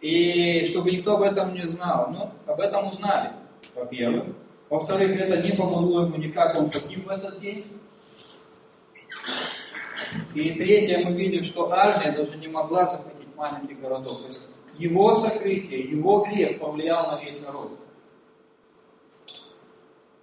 и 0.00 0.66
чтобы 0.66 0.90
никто 0.90 1.16
об 1.16 1.22
этом 1.22 1.52
не 1.52 1.66
знал. 1.66 2.10
Но 2.10 2.32
ну, 2.46 2.52
об 2.52 2.60
этом 2.60 2.88
узнали, 2.88 3.32
во-первых. 3.74 4.24
Во-вторых, 4.70 5.18
это 5.18 5.42
не 5.42 5.52
помогло 5.52 6.02
ему 6.02 6.16
никак, 6.16 6.56
он 6.56 6.68
погиб 6.68 7.06
в 7.06 7.10
этот 7.10 7.40
день. 7.40 7.64
И 10.34 10.50
третье, 10.52 11.04
мы 11.04 11.12
видим, 11.12 11.42
что 11.42 11.70
армия 11.72 12.12
даже 12.16 12.36
не 12.38 12.48
могла 12.48 12.86
захватить 12.86 13.34
маленький 13.36 13.74
городок. 13.74 14.20
То 14.20 14.26
есть 14.26 14.40
его 14.78 15.14
сокрытие, 15.14 15.80
его 15.80 16.24
грех 16.24 16.60
повлиял 16.60 17.10
на 17.10 17.22
весь 17.22 17.40
народ. 17.44 17.78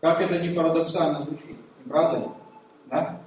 Как 0.01 0.21
это 0.21 0.39
не 0.39 0.53
парадоксально 0.53 1.23
звучит, 1.23 1.57
не 1.83 1.89
правда 1.89 2.17
ли? 2.19 2.25
Да? 2.85 3.21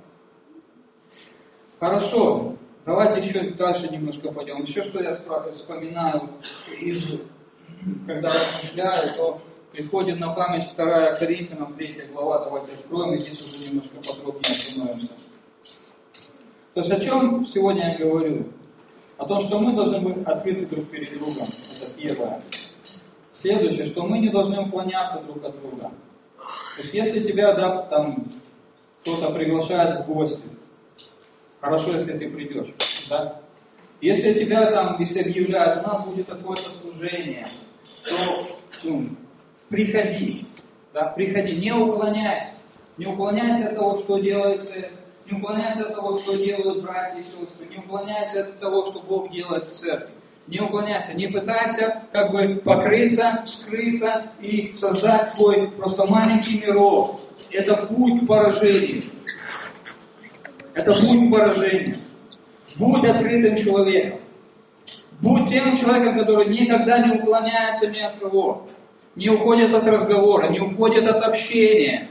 Хорошо, 1.80 2.54
давайте 2.84 3.20
еще 3.20 3.50
дальше 3.50 3.88
немножко 3.88 4.30
пойдем. 4.32 4.62
Еще 4.62 4.84
что 4.84 5.02
я 5.02 5.12
вспоминаю, 5.52 6.30
из, 6.80 7.20
когда 8.06 8.28
размышляю, 8.28 9.14
то 9.16 9.40
приходит 9.72 10.18
на 10.18 10.32
память 10.32 10.68
2 10.74 11.14
Коринфянам 11.14 11.74
3 11.74 12.10
глава, 12.12 12.44
давайте 12.44 12.74
откроем, 12.74 13.14
и 13.14 13.18
здесь 13.18 13.40
уже 13.40 13.70
немножко 13.70 13.96
подробнее 13.96 14.52
остановимся. 14.52 15.08
То 16.78 16.84
есть 16.84 16.92
о 16.92 17.00
чем 17.00 17.44
сегодня 17.44 17.98
я 17.98 18.06
говорю? 18.06 18.44
О 19.16 19.26
том, 19.26 19.40
что 19.40 19.58
мы 19.58 19.74
должны 19.74 19.98
быть 19.98 20.24
открыты 20.24 20.64
друг 20.66 20.88
перед 20.88 21.12
другом. 21.18 21.42
Это 21.42 21.90
первое. 21.96 22.40
Следующее, 23.34 23.86
что 23.86 24.06
мы 24.06 24.20
не 24.20 24.28
должны 24.28 24.60
уклоняться 24.60 25.20
друг 25.26 25.44
от 25.44 25.60
друга. 25.60 25.90
То 26.76 26.82
есть 26.82 26.94
если 26.94 27.18
тебя, 27.18 27.54
да, 27.54 27.82
там, 27.82 28.26
кто-то 29.02 29.32
приглашает 29.32 30.04
в 30.04 30.06
гости, 30.06 30.44
хорошо, 31.60 31.96
если 31.96 32.16
ты 32.16 32.30
придешь, 32.30 32.72
да? 33.10 33.40
Если 34.00 34.34
тебя 34.34 34.70
там, 34.70 35.00
если 35.00 35.22
объявляют, 35.22 35.84
у 35.84 35.88
нас 35.88 36.04
будет 36.04 36.28
такое-то 36.28 36.70
служение, 36.80 37.48
то 38.04 38.14
ну, 38.84 39.08
приходи, 39.68 40.46
да, 40.94 41.06
приходи, 41.06 41.56
не 41.56 41.72
уклоняйся, 41.72 42.52
не 42.98 43.06
уклоняйся 43.06 43.70
от 43.70 43.74
того, 43.74 43.98
что 43.98 44.20
делается, 44.20 44.90
не 45.30 45.38
уклоняйся 45.38 45.86
от 45.86 45.94
того, 45.94 46.16
что 46.16 46.36
делают 46.36 46.82
братья 46.82 47.18
и 47.18 47.22
сестры, 47.22 47.66
не 47.70 47.78
уклоняйся 47.78 48.40
от 48.40 48.60
того, 48.60 48.86
что 48.86 49.00
Бог 49.00 49.30
делает 49.30 49.64
в 49.64 49.72
церкви. 49.72 50.14
Не 50.46 50.60
уклоняйся, 50.60 51.14
не 51.14 51.26
пытайся 51.26 52.04
как 52.10 52.32
бы 52.32 52.56
покрыться, 52.64 53.42
скрыться 53.44 54.28
и 54.40 54.72
создать 54.74 55.30
свой 55.30 55.68
просто 55.68 56.06
маленький 56.06 56.60
мирок. 56.60 57.20
Это 57.50 57.76
путь 57.76 58.22
к 58.22 58.26
поражению. 58.26 59.02
Это 60.72 60.92
путь 60.94 61.28
к 61.28 61.30
поражению. 61.30 61.96
Будь 62.76 63.04
открытым 63.04 63.56
человеком. 63.56 64.20
Будь 65.20 65.50
тем 65.50 65.76
человеком, 65.76 66.18
который 66.18 66.48
никогда 66.48 67.06
не 67.06 67.18
уклоняется 67.18 67.88
ни 67.88 67.98
от 67.98 68.18
кого. 68.18 68.66
Не 69.16 69.28
уходит 69.28 69.74
от 69.74 69.86
разговора, 69.86 70.48
не 70.48 70.60
уходит 70.60 71.06
от 71.06 71.22
общения. 71.24 72.08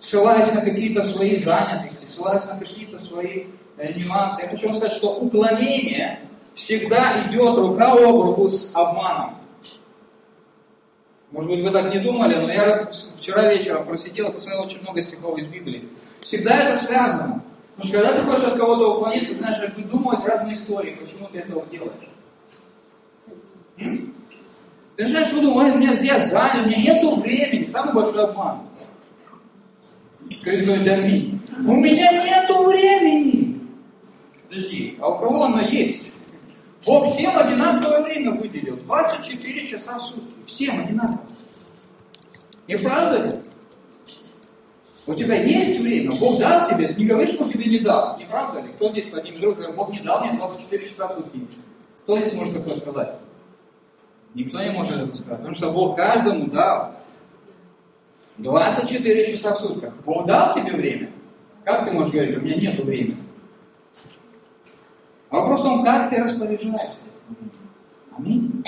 Ссылаясь 0.00 0.52
на 0.52 0.60
какие-то 0.60 1.04
свои 1.04 1.42
занятости, 1.42 2.04
ссылаясь 2.08 2.46
на 2.46 2.58
какие-то 2.58 2.98
свои 3.00 3.44
э, 3.76 3.92
нюансы. 3.94 4.42
Я 4.42 4.48
хочу 4.48 4.68
вам 4.68 4.76
сказать, 4.76 4.96
что 4.96 5.16
уклонение 5.16 6.20
всегда 6.54 7.28
идет 7.28 7.56
рука 7.56 7.92
об 7.92 8.20
руку 8.20 8.48
с 8.48 8.74
обманом. 8.74 9.38
Может 11.30 11.50
быть, 11.50 11.62
вы 11.62 11.70
так 11.70 11.92
не 11.92 12.00
думали, 12.00 12.36
но 12.36 12.50
я 12.50 12.88
вчера 13.18 13.52
вечером 13.52 13.84
просидел 13.84 14.30
и 14.30 14.32
посмотрел 14.32 14.64
очень 14.64 14.80
много 14.80 15.02
стихов 15.02 15.38
из 15.38 15.46
Библии. 15.46 15.88
Всегда 16.22 16.62
это 16.62 16.78
связано. 16.78 17.42
Потому 17.76 17.88
что 17.88 17.98
когда 17.98 18.18
ты 18.18 18.22
хочешь 18.22 18.44
от 18.44 18.58
кого-то 18.58 18.96
уклониться, 18.96 19.34
ты 19.34 19.40
начинаешь 19.40 19.72
придумывать 19.74 20.24
разные 20.24 20.54
истории, 20.54 20.98
почему 20.98 21.28
ты 21.28 21.38
этого 21.38 21.64
делаешь. 21.70 21.92
М? 23.76 24.14
Ты 24.96 25.02
начинаешь 25.02 25.32
выдумывать, 25.32 25.76
нет, 25.76 26.02
я 26.02 26.18
занят, 26.18 26.66
у 26.66 26.68
меня 26.68 26.94
нету 26.94 27.20
времени. 27.20 27.66
Самый 27.66 27.94
большой 27.94 28.24
обман. 28.24 28.67
Скажите, 30.40 30.92
аминь. 30.92 31.40
У 31.66 31.74
меня 31.74 32.24
нету 32.24 32.64
времени. 32.64 33.60
Подожди, 34.48 34.96
а 35.00 35.08
у 35.08 35.18
кого 35.18 35.44
оно 35.44 35.60
есть? 35.62 36.14
Бог 36.86 37.12
всем 37.12 37.36
одинаковое 37.36 38.02
время 38.02 38.32
выделил. 38.32 38.76
24 38.76 39.66
часа 39.66 39.98
в 39.98 40.02
сутки. 40.02 40.34
Всем 40.46 40.80
одинаково. 40.80 41.20
Не 42.66 42.76
правда 42.76 43.24
ли? 43.24 43.32
У 45.06 45.14
тебя 45.14 45.42
есть 45.42 45.80
время, 45.80 46.12
Бог 46.20 46.38
дал 46.38 46.68
тебе, 46.68 46.94
не 46.94 47.06
говори, 47.06 47.28
что 47.28 47.50
тебе 47.50 47.64
не 47.64 47.78
дал. 47.78 48.16
Не 48.18 48.26
правда 48.26 48.60
ли? 48.60 48.68
Кто 48.74 48.90
здесь 48.90 49.06
поднимет 49.06 49.42
руку, 49.42 49.62
Бог 49.74 49.90
не 49.90 50.00
дал 50.00 50.24
мне 50.24 50.36
24 50.36 50.86
часа 50.86 51.08
в 51.08 51.14
сутки. 51.14 51.40
Кто 52.02 52.18
здесь 52.18 52.34
может 52.34 52.54
такое 52.54 52.76
сказать? 52.76 53.14
Никто 54.34 54.62
не 54.62 54.70
может 54.70 54.92
это 54.92 55.16
сказать, 55.16 55.38
потому 55.38 55.54
что 55.54 55.70
Бог 55.70 55.96
каждому 55.96 56.46
дал 56.48 56.97
24 58.38 59.32
часа 59.32 59.54
в 59.54 59.58
сутках. 59.58 59.94
Бог 60.04 60.26
дал 60.26 60.54
тебе 60.54 60.72
время. 60.72 61.10
Как 61.64 61.84
ты 61.84 61.92
можешь 61.92 62.12
говорить, 62.12 62.38
у 62.38 62.40
меня 62.40 62.56
нет 62.56 62.84
времени? 62.84 63.16
Вопрос 65.30 65.60
в 65.60 65.64
том, 65.64 65.84
как 65.84 66.08
ты 66.08 66.16
распоряжаешься. 66.16 67.02
Аминь. 68.16 68.64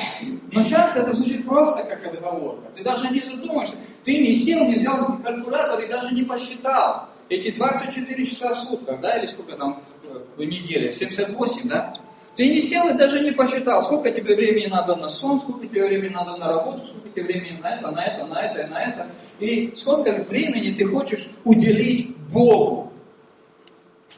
Но 0.53 0.63
часто 0.63 1.01
это 1.01 1.17
звучит 1.17 1.47
просто 1.47 1.83
как 1.85 2.05
отговорка. 2.05 2.71
Ты 2.77 2.85
даже 2.85 3.09
не 3.11 3.21
задумаешься. 3.21 3.77
Ты 4.05 4.19
не 4.19 4.35
сел, 4.35 4.65
не 4.67 4.77
взял 4.77 5.19
калькулятор 5.19 5.81
и 5.81 5.89
даже 5.89 6.15
не 6.15 6.23
посчитал. 6.23 7.09
Эти 7.29 7.53
24 7.53 8.27
часа 8.27 8.55
в 8.55 8.59
сутках, 8.59 9.01
да, 9.01 9.17
или 9.17 9.27
сколько 9.27 9.57
там 9.57 9.81
в, 10.03 10.37
в 10.37 10.45
неделе? 10.45 10.91
78, 10.91 11.69
да? 11.69 11.95
Ты 12.37 12.49
не 12.49 12.61
сел 12.61 12.89
и 12.89 12.95
даже 12.95 13.21
не 13.21 13.33
посчитал, 13.33 13.83
сколько 13.83 14.11
тебе 14.11 14.35
времени 14.35 14.67
надо 14.67 14.97
на 14.97 15.09
сон, 15.09 15.41
сколько 15.41 15.67
тебе 15.67 15.87
времени 15.87 16.15
надо 16.15 16.37
на 16.37 16.49
работу, 16.49 16.87
сколько 16.87 17.09
тебе 17.09 17.25
времени 17.25 17.59
на 17.61 17.75
это, 17.75 17.91
на 17.91 18.05
это, 18.05 18.27
на 18.27 18.41
это 18.41 18.67
на 18.69 18.83
это. 18.83 19.07
И 19.41 19.73
сколько 19.75 20.13
времени 20.13 20.73
ты 20.73 20.87
хочешь 20.87 21.31
уделить 21.45 22.17
Богу. 22.33 22.93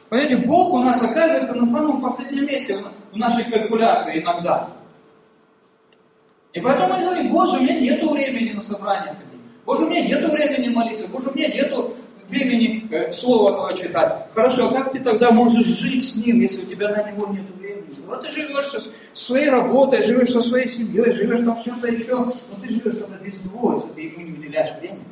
Понимаете, 0.09 0.37
Бог 0.37 0.73
у 0.73 0.79
нас 0.79 1.01
оказывается 1.01 1.55
на 1.55 1.67
самом 1.67 2.01
последнем 2.01 2.45
месте 2.45 2.83
в 3.11 3.17
нашей 3.17 3.49
калькуляции 3.51 4.21
иногда. 4.21 4.69
И 6.53 6.61
поэтому 6.61 6.93
мы 6.93 7.03
говорим, 7.03 7.31
Боже, 7.31 7.57
у 7.57 7.61
меня 7.61 7.79
нет 7.79 8.03
времени 8.03 8.51
на 8.51 8.61
собрание. 8.61 9.15
Боже, 9.65 9.85
у 9.85 9.89
меня 9.89 10.05
нет 10.05 10.31
времени 10.31 10.69
молиться. 10.69 11.09
Боже, 11.11 11.29
у 11.29 11.35
меня 11.35 11.47
нет 11.47 11.73
времени 12.29 12.87
э, 12.91 13.11
Слово 13.11 13.55
Твое 13.55 13.75
читать. 13.75 14.27
Хорошо, 14.33 14.69
а 14.69 14.73
как 14.73 14.91
ты 14.91 14.99
тогда 14.99 15.31
можешь 15.31 15.65
жить 15.65 16.07
с 16.07 16.25
Ним, 16.25 16.41
если 16.41 16.63
у 16.63 16.69
тебя 16.69 16.89
на 16.89 17.11
Него 17.11 17.27
нет 17.27 17.45
времени? 17.57 17.83
Вот 18.07 18.21
ты 18.21 18.29
живешь 18.29 18.65
со 18.65 18.81
своей 19.13 19.49
работой, 19.49 20.03
живешь 20.03 20.31
со 20.31 20.41
своей 20.41 20.67
семьей, 20.67 21.13
живешь 21.13 21.41
там 21.45 21.61
чем-то 21.63 21.87
еще, 21.87 22.15
но 22.17 22.31
ты 22.61 22.69
живешь 22.69 22.97
тогда 22.97 23.17
без 23.17 23.43
Него, 23.45 23.73
если 23.73 23.87
ты 23.93 24.01
Ему 24.01 24.25
не 24.25 24.33
уделяешь 24.33 24.75
времени. 24.79 25.03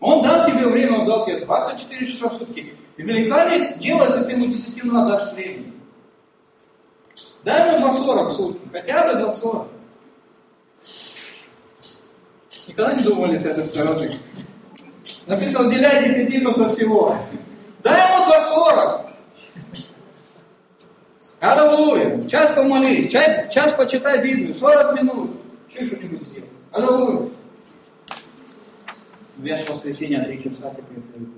Он 0.00 0.22
даст 0.22 0.46
тебе 0.46 0.66
время, 0.66 1.00
он 1.00 1.06
дал 1.06 1.24
тебе 1.24 1.40
24 1.40 2.06
часа 2.06 2.28
в 2.28 2.34
сутки. 2.34 2.74
И 2.96 3.02
велика 3.02 3.44
ли 3.46 3.76
дело, 3.78 4.04
если 4.04 4.24
ты 4.24 4.32
ему 4.32 4.46
десятину 4.46 5.02
отдашь 5.02 5.32
времени? 5.32 5.72
Дай 7.44 7.76
ему 7.76 7.88
2,40 7.88 8.26
в 8.26 8.32
сутки, 8.32 8.68
хотя 8.72 9.06
бы 9.06 9.20
2,40. 9.20 9.66
Никогда 12.68 12.94
не 12.94 13.02
думали 13.04 13.38
с 13.38 13.44
этой 13.44 13.64
стороны. 13.64 14.18
Написано, 15.26 15.68
уделяй 15.68 16.08
десятину 16.08 16.54
со 16.54 16.70
всего. 16.70 17.16
Дай 17.82 18.12
ему 18.12 18.32
2,40. 18.32 19.06
Аллилуйя. 21.40 22.22
Час 22.28 22.52
помолись, 22.52 23.10
час, 23.10 23.52
час 23.52 23.72
почитай 23.72 24.22
Библию, 24.22 24.54
40 24.54 24.94
минут. 25.00 25.30
Еще 25.70 25.86
что-нибудь 25.86 26.28
сделай. 26.28 26.48
Аллилуйя. 26.72 27.28
Я 29.38 29.58
же 29.58 29.70
воскресенье 29.70 30.24
три 30.24 30.42
часа 30.42 30.70
теперь. 30.70 31.28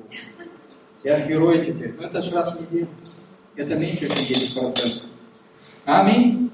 Я 1.03 1.17
же 1.17 1.27
герой 1.27 1.67
теперь. 1.67 1.95
Ну 1.97 2.03
это 2.05 2.23
же 2.23 2.31
раз 2.33 2.55
в 2.55 2.61
неделю. 2.61 2.89
Это 3.57 3.75
меньше, 3.75 4.09
чем 4.09 4.67
10%. 4.71 5.03
Аминь. 5.85 6.51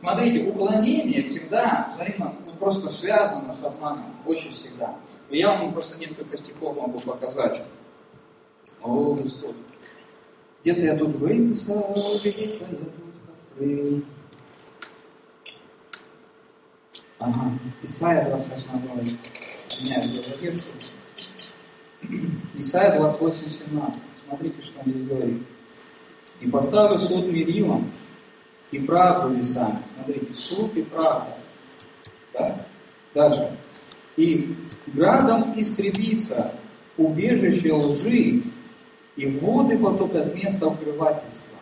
Смотрите, 0.00 0.48
уклонение 0.48 1.24
всегда 1.24 1.92
взаимно 1.94 2.34
ну, 2.46 2.54
просто 2.60 2.90
связано 2.90 3.52
с 3.54 3.64
обманом. 3.64 4.04
Очень 4.24 4.54
всегда. 4.54 4.94
Я 5.30 5.48
вам 5.48 5.72
просто 5.72 5.98
несколько 5.98 6.36
стихов 6.36 6.76
могу 6.76 6.98
показать. 7.00 7.62
О, 8.82 9.14
Господь. 9.14 9.56
Где-то 10.62 10.80
я 10.80 10.96
тут 10.96 11.16
выписал, 11.16 11.94
где-то 12.20 12.40
я 12.40 12.58
тут 12.58 12.78
открыл. 13.52 14.02
Ага, 17.18 17.58
Исайя 17.82 18.24
28 18.30 18.86
глава. 18.86 19.02
Меня 19.82 20.02
это 20.02 20.68
Исайя 22.54 22.98
28, 22.98 23.38
17. 23.70 24.02
Смотрите, 24.26 24.62
что 24.62 24.80
он 24.80 24.90
здесь 24.90 25.06
говорит. 25.08 25.42
И 26.40 26.48
поставлю 26.48 26.98
суд 26.98 27.26
Миримом 27.26 27.90
и 28.70 28.78
правду 28.78 29.34
лесами. 29.36 29.82
Смотрите, 29.94 30.32
суд 30.34 30.78
и 30.78 30.82
правда. 30.82 31.36
Да? 32.32 32.66
Дальше. 33.14 33.56
И 34.16 34.54
градом 34.94 35.54
истребится 35.56 36.52
убежище 36.96 37.72
лжи, 37.72 38.42
и 39.16 39.26
воды 39.40 39.78
потопят 39.78 40.34
место 40.34 40.68
укрывательства. 40.68 41.58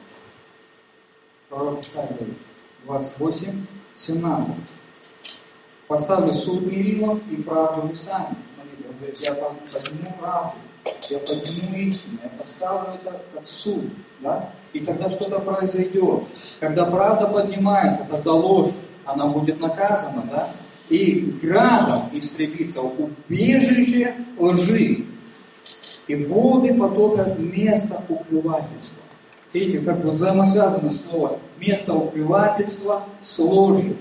Пророк 1.49 1.83
Исаия 1.83 2.09
говорит, 2.09 2.37
28, 2.85 3.67
17. 3.97 4.51
Поставлю 5.89 6.35
суд 6.35 6.67
Миримом 6.67 7.23
и 7.31 7.37
правду 7.37 7.89
говорит, 8.99 9.19
я 9.21 9.35
подниму 9.35 10.13
правду, 10.19 10.59
я 11.11 11.19
подниму 11.19 11.77
истину, 11.77 12.19
я 12.23 12.29
поставлю 12.31 12.95
это 12.95 13.23
как 13.35 13.49
суд. 13.49 13.85
Да? 14.21 14.51
И 14.73 14.81
тогда 14.81 15.11
что-то 15.11 15.39
произойдет. 15.39 16.25
Когда 16.61 16.85
правда 16.87 17.27
поднимается, 17.27 18.07
тогда 18.11 18.33
ложь, 18.33 18.73
она 19.05 19.27
будет 19.27 19.61
наказана. 19.61 20.23
Да? 20.31 20.49
И 20.89 21.21
градом 21.43 22.11
истребится 22.13 22.81
убежище 22.81 24.15
лжи. 24.39 25.05
И 26.07 26.15
воды 26.15 26.75
потопят 26.75 27.39
место 27.39 28.01
укрывательства. 28.09 29.03
Видите, 29.53 29.81
как 29.81 30.05
взаимосвязано 30.05 30.93
слово 30.93 31.41
место 31.59 31.95
укрывательства 31.95 33.09
с 33.25 33.39
ложью. 33.39 33.97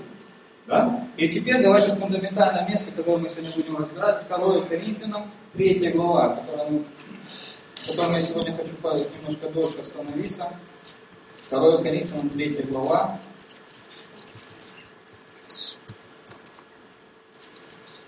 Да? 0.66 1.06
И 1.16 1.28
теперь 1.28 1.62
давайте 1.62 1.94
фундаментальное 1.94 2.68
место, 2.68 2.90
которое 2.90 3.18
мы 3.18 3.28
сегодня 3.28 3.52
будем 3.54 3.76
разбирать, 3.76 4.26
2 4.28 4.60
Коринфянам, 4.68 5.30
3 5.54 5.90
глава, 5.92 6.36
которая 6.36 6.70
мы, 6.70 6.84
я 7.88 8.22
сегодня 8.22 8.56
хочу 8.56 9.08
немножко 9.20 9.48
дольше 9.50 9.80
остановиться. 9.80 10.52
2 11.50 11.82
Коринфянам, 11.82 12.28
3 12.30 12.48
глава. 12.68 13.18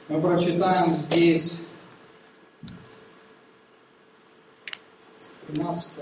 Мы 0.08 0.22
прочитаем 0.22 0.96
здесь 0.96 1.60
13, 5.48 5.92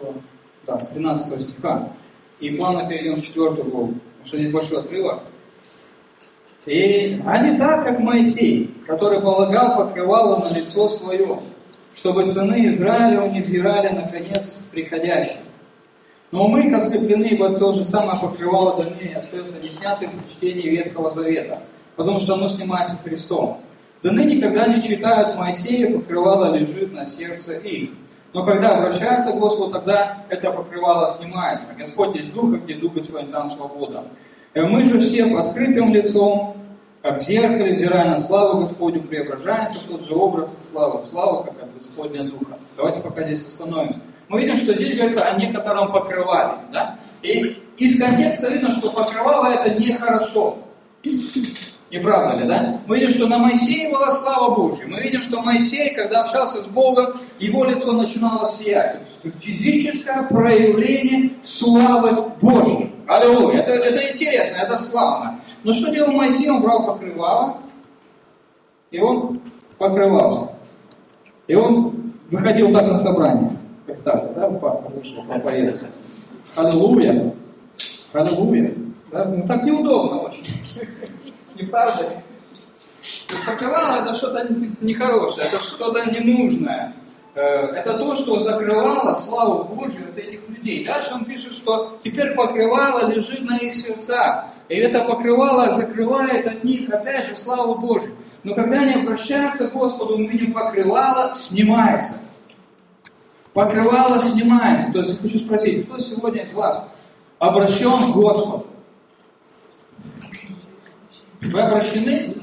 да, 0.64 0.80
с 0.80 0.86
13 0.88 1.42
стиха. 1.42 1.92
И 2.38 2.50
плавно 2.50 2.88
перейдем 2.88 3.16
в 3.16 3.24
4 3.24 3.64
главу, 3.64 3.86
потому 3.86 4.26
что 4.26 4.36
здесь 4.36 4.52
большой 4.52 4.78
отрывок. 4.78 5.22
И, 6.66 7.20
не 7.42 7.58
так, 7.58 7.84
как 7.84 7.98
Моисей, 7.98 8.72
который 8.86 9.20
полагал 9.20 9.76
покрывало 9.76 10.38
на 10.38 10.56
лицо 10.56 10.88
свое, 10.88 11.40
чтобы 11.96 12.26
сыны 12.26 12.74
Израиля 12.74 13.28
не 13.28 13.40
взирали 13.40 13.88
на 13.92 14.06
конец 14.08 14.62
приходящий. 14.70 15.40
Но 16.30 16.46
мы, 16.46 16.72
ослеплены, 16.72 17.36
вот 17.38 17.58
то 17.58 17.72
же 17.72 17.84
самое 17.84 18.20
покрывало 18.20 18.80
до 18.80 19.18
остается 19.18 19.58
не 19.58 19.68
снятым 19.68 20.10
в 20.20 20.30
чтении 20.30 20.68
Ветхого 20.68 21.10
Завета, 21.10 21.60
потому 21.96 22.20
что 22.20 22.34
оно 22.34 22.48
снимается 22.48 22.96
Христом. 23.02 23.62
Да 24.02 24.12
ныне, 24.12 24.40
когда 24.40 24.66
не 24.66 24.80
читают 24.80 25.36
Моисея, 25.36 25.98
покрывало 25.98 26.54
лежит 26.56 26.92
на 26.92 27.06
сердце 27.06 27.54
их. 27.54 27.90
Но 28.32 28.44
когда 28.44 28.78
обращаются 28.78 29.32
к 29.32 29.38
Господу, 29.38 29.72
тогда 29.72 30.18
это 30.28 30.50
покрывало 30.50 31.10
снимается. 31.10 31.68
Господь 31.76 32.16
есть 32.16 32.34
Дух, 32.34 32.50
где 32.62 32.74
Дух 32.74 32.94
Господень 32.94 33.30
там 33.30 33.48
свобода. 33.48 34.04
И 34.54 34.60
мы 34.60 34.84
же 34.84 35.00
все 35.00 35.24
открытым 35.36 35.92
лицом, 35.92 36.56
как 37.02 37.20
в 37.20 37.24
зеркале, 37.24 37.74
взирая 37.74 38.10
на 38.10 38.20
славу 38.20 38.60
Господню, 38.60 39.02
преображаемся 39.02 39.78
в 39.78 39.88
тот 39.88 40.02
же 40.02 40.14
образ 40.14 40.70
славы, 40.70 41.04
славы, 41.04 41.44
как 41.44 41.62
от 41.62 41.74
Господня 41.76 42.24
Духа. 42.24 42.58
Давайте 42.76 43.00
пока 43.00 43.24
здесь 43.24 43.46
остановимся. 43.46 44.00
Мы 44.28 44.40
видим, 44.40 44.56
что 44.56 44.74
здесь 44.74 44.96
говорится 44.96 45.24
о 45.24 45.38
некотором 45.38 45.92
покрывале. 45.92 46.58
Да? 46.72 46.98
И 47.22 47.56
из 47.76 47.98
контекста 48.00 48.50
видно, 48.50 48.72
что 48.72 48.90
покрывало 48.90 49.46
это 49.46 49.78
нехорошо. 49.78 50.58
Не 51.90 52.00
правда 52.00 52.36
ли, 52.36 52.48
да? 52.48 52.80
Мы 52.86 52.98
видим, 52.98 53.10
что 53.10 53.28
на 53.28 53.38
Моисее 53.38 53.90
была 53.90 54.10
слава 54.10 54.54
Божья. 54.54 54.86
Мы 54.86 55.00
видим, 55.00 55.22
что 55.22 55.40
Моисей, 55.40 55.94
когда 55.94 56.22
общался 56.22 56.62
с 56.62 56.66
Богом, 56.66 57.14
его 57.38 57.64
лицо 57.64 57.92
начинало 57.92 58.50
сиять. 58.50 59.02
Физическое 59.40 60.24
проявление 60.24 61.30
славы 61.44 62.30
Божьей. 62.40 62.92
Аллилуйя. 63.06 63.60
Это, 63.60 63.70
это 63.70 64.12
интересно, 64.12 64.56
это 64.56 64.76
славно. 64.78 65.38
Но 65.62 65.72
что 65.72 65.92
делал 65.92 66.10
Моисей? 66.10 66.50
Он 66.50 66.60
брал 66.60 66.84
покрывало, 66.86 67.58
и 68.90 68.98
он 68.98 69.38
покрывался. 69.78 70.50
И 71.46 71.54
он 71.54 72.12
выходил 72.32 72.72
так 72.72 72.90
на 72.90 72.98
собрание. 72.98 73.50
Представьте, 73.86 74.32
да, 74.34 74.50
пастор 74.50 74.92
вышел 74.92 75.22
проповедовать. 75.22 75.82
Аллилуйя. 76.56 77.32
Аллилуйя. 78.12 78.74
Да? 79.12 79.24
Ну 79.26 79.46
так 79.46 79.62
неудобно 79.62 80.22
очень. 80.22 80.44
Не 81.56 81.62
правда 81.64 82.02
ли? 82.02 82.16
Покрывало 83.46 84.02
это 84.02 84.14
что-то 84.14 84.46
нехорошее, 84.82 85.46
это 85.46 85.58
что-то 85.58 86.10
ненужное. 86.10 86.94
Э, 87.34 87.40
это 87.40 87.98
то, 87.98 88.16
что 88.16 88.40
закрывало 88.40 89.14
славу 89.14 89.64
Божью 89.64 90.08
от 90.08 90.18
этих 90.18 90.48
людей. 90.48 90.84
Дальше 90.84 91.14
он 91.14 91.24
пишет, 91.24 91.54
что 91.54 91.98
теперь 92.04 92.34
покрывало 92.34 93.10
лежит 93.10 93.42
на 93.42 93.56
их 93.56 93.74
сердцах. 93.74 94.46
И 94.68 94.74
это 94.74 95.04
покрывало 95.04 95.72
закрывает 95.72 96.46
от 96.46 96.64
них, 96.64 96.90
опять 96.90 97.26
же, 97.26 97.36
славу 97.36 97.76
Божью. 97.76 98.16
Но 98.42 98.54
когда 98.54 98.80
они 98.80 98.94
обращаются 98.94 99.68
к 99.68 99.72
Господу, 99.72 100.18
мы 100.18 100.26
видим, 100.26 100.52
покрывало 100.52 101.34
снимается. 101.34 102.18
Покрывало 103.52 104.18
снимается. 104.18 104.92
То 104.92 104.98
есть 104.98 105.12
я 105.12 105.16
хочу 105.16 105.38
спросить, 105.38 105.86
кто 105.86 105.98
сегодня 105.98 106.42
из 106.42 106.52
вас 106.52 106.86
обращен 107.38 108.12
к 108.12 108.14
Господу? 108.14 108.66
Вы 111.50 111.60
обращены? 111.60 112.36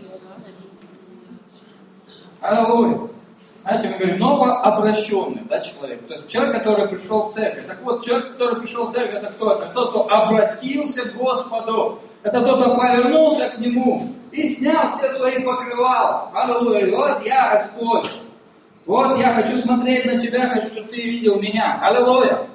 Аллилуйя. 2.42 3.10
Знаете, 3.64 3.90
мы 3.90 3.98
говорим, 3.98 4.20
новообращенный 4.20 5.42
да, 5.50 5.62
человек. 5.62 6.06
То 6.08 6.14
есть 6.14 6.28
человек, 6.28 6.58
который 6.58 6.88
пришел 6.90 7.30
в 7.30 7.34
церковь. 7.34 7.66
Так 7.66 7.82
вот, 7.84 8.04
человек, 8.04 8.34
который 8.34 8.62
пришел 8.62 8.88
в 8.88 8.92
церковь, 8.92 9.24
это 9.24 9.32
кто? 9.32 9.54
Это 9.54 9.74
тот, 9.74 9.90
кто 9.90 10.14
обратился 10.14 11.10
к 11.10 11.16
Господу. 11.16 12.00
Это 12.24 12.42
тот, 12.42 12.62
кто 12.62 12.76
повернулся 12.76 13.50
к 13.50 13.58
Нему 13.60 14.10
и 14.32 14.50
снял 14.50 14.98
все 14.98 15.14
свои 15.14 15.40
покрывала. 15.40 16.30
Аллилуйя. 16.34 16.96
Вот 16.96 17.26
я, 17.26 17.56
Господь. 17.56 18.10
Вот 18.86 19.18
я 19.18 19.34
хочу 19.34 19.58
смотреть 19.60 20.06
на 20.06 20.20
Тебя, 20.20 20.50
хочу, 20.50 20.68
чтобы 20.68 20.90
Ты 20.90 21.02
видел 21.02 21.40
меня. 21.40 21.80
Аллилуйя. 21.82 22.48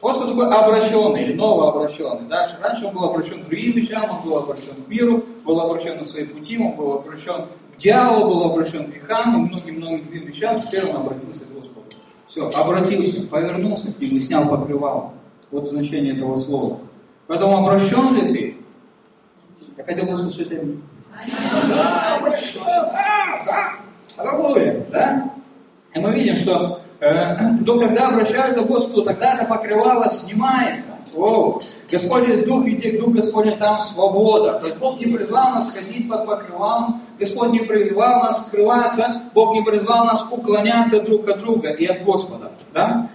Вот 0.00 0.16
кто 0.16 0.28
такой 0.28 0.46
обращенный 0.46 1.24
или 1.24 1.32
новообращенный. 1.34 2.28
Да? 2.28 2.56
Раньше 2.62 2.86
он 2.86 2.94
был 2.94 3.04
обращен 3.04 3.42
к 3.42 3.48
другим 3.48 3.72
вещам, 3.72 4.04
он 4.08 4.28
был 4.28 4.38
обращен 4.38 4.74
к 4.84 4.88
миру, 4.88 5.24
был 5.44 5.60
обращен 5.60 5.98
на 5.98 6.04
свои 6.04 6.24
пути, 6.24 6.56
он 6.56 6.76
был 6.76 6.92
обращен 6.92 7.46
к 7.74 7.78
дьяволу, 7.78 8.34
был 8.34 8.42
обращен 8.52 8.86
к 8.86 8.90
грехам 8.90 9.46
и 9.46 9.48
многим-многим 9.48 10.04
другим 10.04 10.26
вещам. 10.26 10.56
Теперь 10.60 10.84
он 10.84 10.96
обратился 10.96 11.40
к 11.44 11.52
Господу. 11.52 11.86
Все, 12.28 12.48
обратился, 12.48 13.26
повернулся 13.28 13.92
к 13.92 13.98
нему 13.98 14.16
и 14.18 14.20
снял 14.20 14.48
покрывало. 14.48 15.12
Вот 15.50 15.68
значение 15.68 16.16
этого 16.16 16.36
слова. 16.38 16.78
Поэтому 17.26 17.58
обращен 17.58 18.14
ли 18.14 18.32
ты? 18.32 18.56
Я 19.76 19.84
хотел 19.84 20.14
услышать 20.14 20.52
это. 20.52 20.66
Да, 21.68 22.16
обращен, 22.18 22.60
да, 22.64 23.42
да. 23.46 24.22
Аллилуйя, 24.22 24.86
да? 24.90 25.30
И 25.94 25.98
мы 25.98 26.14
видим, 26.14 26.36
что 26.36 26.77
то, 27.00 27.78
когда 27.78 28.08
обращаются 28.08 28.62
к 28.62 28.66
Господу, 28.66 29.02
тогда 29.02 29.34
это 29.34 29.44
покрывало 29.44 30.08
снимается. 30.08 30.98
О, 31.16 31.60
Господь 31.90 32.28
есть 32.28 32.46
Дух, 32.46 32.66
и 32.66 32.98
Дух 32.98 33.14
Господень, 33.14 33.56
там 33.58 33.80
свобода. 33.80 34.58
То 34.60 34.66
есть 34.66 34.78
Бог 34.78 35.00
не 35.00 35.06
призвал 35.06 35.54
нас 35.54 35.72
ходить 35.72 36.08
под 36.08 36.26
покрывалом, 36.26 37.02
Господь 37.18 37.50
не 37.50 37.60
призвал 37.60 38.24
нас 38.24 38.46
скрываться, 38.46 39.22
Бог 39.34 39.54
не 39.54 39.62
призвал 39.62 40.06
нас 40.06 40.26
уклоняться 40.30 41.00
друг 41.00 41.28
от 41.28 41.38
друга 41.38 41.70
и 41.70 41.86
от 41.86 42.04
Господа. 42.04 42.52
Да? 42.72 43.08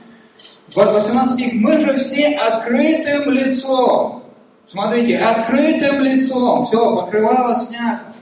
18 0.75 1.33
стих. 1.33 1.53
Мы 1.53 1.79
же 1.79 1.97
все 1.97 2.37
открытым 2.37 3.31
лицом. 3.31 4.23
Смотрите, 4.67 5.19
открытым 5.19 6.01
лицом. 6.01 6.65
Все, 6.65 6.95
покрывало 6.95 7.55
снято. 7.57 8.13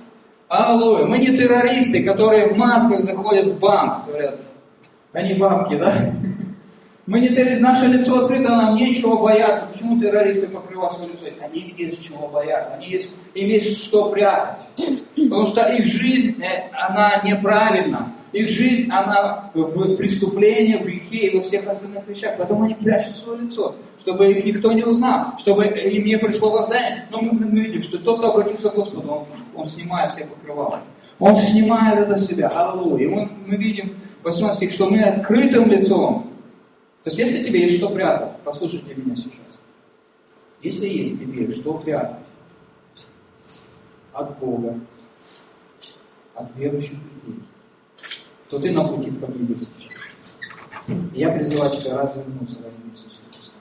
Аллилуйя. 0.50 1.06
Мы 1.06 1.20
не 1.20 1.38
террористы, 1.38 2.04
которые 2.04 2.50
в 2.50 2.58
масках 2.58 3.04
заходят 3.04 3.46
в 3.48 3.60
банк, 3.60 4.06
говорят, 4.08 4.36
они 5.14 5.34
бабки, 5.34 5.76
да? 5.76 5.94
Мы 7.08 7.20
не 7.20 7.30
террористы, 7.30 7.62
наше 7.62 7.88
лицо 7.88 8.20
открыто, 8.20 8.50
нам 8.50 8.76
нечего 8.76 9.18
бояться. 9.18 9.68
Почему 9.74 10.00
террористы 10.00 10.48
покрывают 10.48 10.94
свое 10.94 11.12
лицо? 11.12 11.26
Они 11.42 11.74
есть 11.78 12.08
чего 12.08 12.28
бояться, 12.28 12.74
они 12.76 12.90
есть, 12.90 13.10
им 13.34 13.48
есть 13.50 13.86
что 13.86 14.10
прятать. 14.12 14.62
Потому 15.16 15.46
что 15.48 15.66
их 15.74 15.86
жизнь, 15.86 16.42
э, 16.42 16.70
она 16.72 17.22
неправильна. 17.24 18.14
Их 18.32 18.48
жизнь, 18.48 18.90
она 18.90 19.52
в 19.54 19.96
преступлении, 19.98 20.78
в 20.78 20.86
грехе 20.86 21.28
и 21.28 21.38
во 21.38 21.44
всех 21.44 21.68
остальных 21.68 22.08
вещах. 22.08 22.36
Поэтому 22.38 22.64
они 22.64 22.76
прячут 22.76 23.18
свое 23.18 23.42
лицо, 23.42 23.76
чтобы 24.00 24.32
их 24.32 24.46
никто 24.46 24.72
не 24.72 24.84
узнал, 24.84 25.38
чтобы 25.38 25.66
им 25.66 26.06
не 26.06 26.18
пришло 26.18 26.50
воздание. 26.52 27.08
Но 27.10 27.20
мы, 27.20 27.34
мы 27.34 27.60
видим, 27.60 27.84
что 27.84 27.98
тот, 27.98 28.20
кто 28.20 28.32
обратился 28.32 28.70
к 28.70 28.76
Господу, 28.76 29.12
он, 29.12 29.26
он 29.54 29.68
снимает 29.68 30.12
все 30.12 30.26
покрывала. 30.26 30.82
Он 31.22 31.36
снимает 31.36 32.00
это 32.00 32.18
с 32.18 32.26
себя. 32.26 32.48
Аллилуйя. 32.48 33.04
И 33.04 33.08
мы, 33.08 33.32
мы 33.46 33.56
видим 33.56 33.96
в 34.22 34.26
18 34.26 34.58
стих, 34.58 34.72
что 34.72 34.90
мы 34.90 35.00
открытым 35.02 35.70
лицом. 35.70 36.32
То 37.04 37.12
есть, 37.12 37.20
если 37.20 37.44
тебе 37.44 37.62
есть 37.62 37.78
что 37.78 37.90
прятать, 37.90 38.38
послушайте 38.44 38.96
меня 38.96 39.16
сейчас. 39.16 39.36
Если 40.64 40.88
есть 40.88 41.20
тебе 41.20 41.54
что 41.54 41.76
прятать 41.76 42.18
от 44.14 44.40
Бога, 44.40 44.80
от 46.34 46.56
верующих 46.56 46.94
людей, 46.94 47.44
то 48.50 48.60
ты 48.60 48.72
на 48.72 48.88
пути 48.88 49.12
к 49.12 49.20
победе 49.20 49.56
Я 51.14 51.32
призываю 51.34 51.70
тебя 51.72 51.98
развернуться 52.02 52.56
во 52.64 52.68
имя 52.68 52.92
Иисуса 52.94 53.20
Христа. 53.32 53.54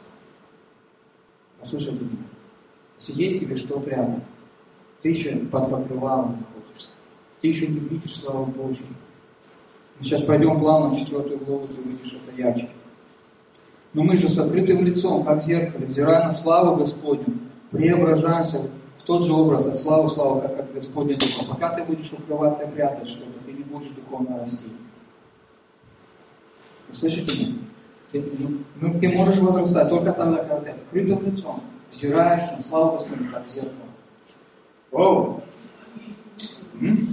Послушай 1.60 1.92
меня. 1.92 2.24
Если 2.98 3.22
есть 3.22 3.40
тебе 3.40 3.56
что 3.58 3.78
прямо, 3.80 4.22
ты 5.02 5.10
еще 5.10 5.36
под 5.36 5.70
покрывалом 5.70 6.38
находишься. 6.38 6.59
Ты 7.40 7.48
еще 7.48 7.66
не 7.66 7.80
видишь 7.80 8.20
славу 8.20 8.46
Божью. 8.46 8.86
Мы 9.98 10.04
сейчас 10.04 10.22
пойдем 10.22 10.58
плавно 10.60 10.90
в 10.90 10.98
четвертую 10.98 11.38
главу, 11.38 11.66
ты 11.66 11.80
увидишь 11.80 12.18
это 12.26 12.40
ярче. 12.40 12.68
Но 13.92 14.02
мы 14.02 14.16
же 14.16 14.28
с 14.28 14.38
открытым 14.38 14.84
лицом, 14.84 15.24
как 15.24 15.42
в 15.42 15.46
зеркале, 15.46 15.86
взирая 15.86 16.24
на 16.24 16.32
славу 16.32 16.76
Господню, 16.76 17.38
преображаемся 17.70 18.68
в 18.98 19.02
тот 19.02 19.24
же 19.24 19.32
образ 19.32 19.66
от 19.66 19.78
славы 19.78 20.08
славы, 20.08 20.42
как 20.42 20.60
от 20.60 20.72
Господня 20.72 21.16
Духа. 21.16 21.50
Пока 21.50 21.74
ты 21.74 21.82
будешь 21.82 22.12
укрываться 22.12 22.64
и 22.64 22.70
прятать 22.70 23.08
что-то, 23.08 23.32
ты 23.44 23.52
не 23.52 23.64
будешь 23.64 23.90
духовно 23.90 24.38
расти. 24.38 24.66
Вы 26.88 26.94
слышите 26.94 27.44
меня? 27.44 27.58
Ты, 28.12 28.24
ну, 28.80 28.98
ты 28.98 29.08
можешь 29.08 29.38
возрастать 29.38 29.88
только 29.88 30.12
тогда, 30.12 30.44
когда 30.44 30.60
ты 30.60 30.70
открытым 30.70 31.24
лицом 31.24 31.60
взираешь 31.88 32.50
на 32.56 32.62
славу 32.62 32.98
Господню, 32.98 33.30
как 33.30 33.46
в 33.46 33.50
зеркало. 33.50 33.74
Оу! 34.92 35.42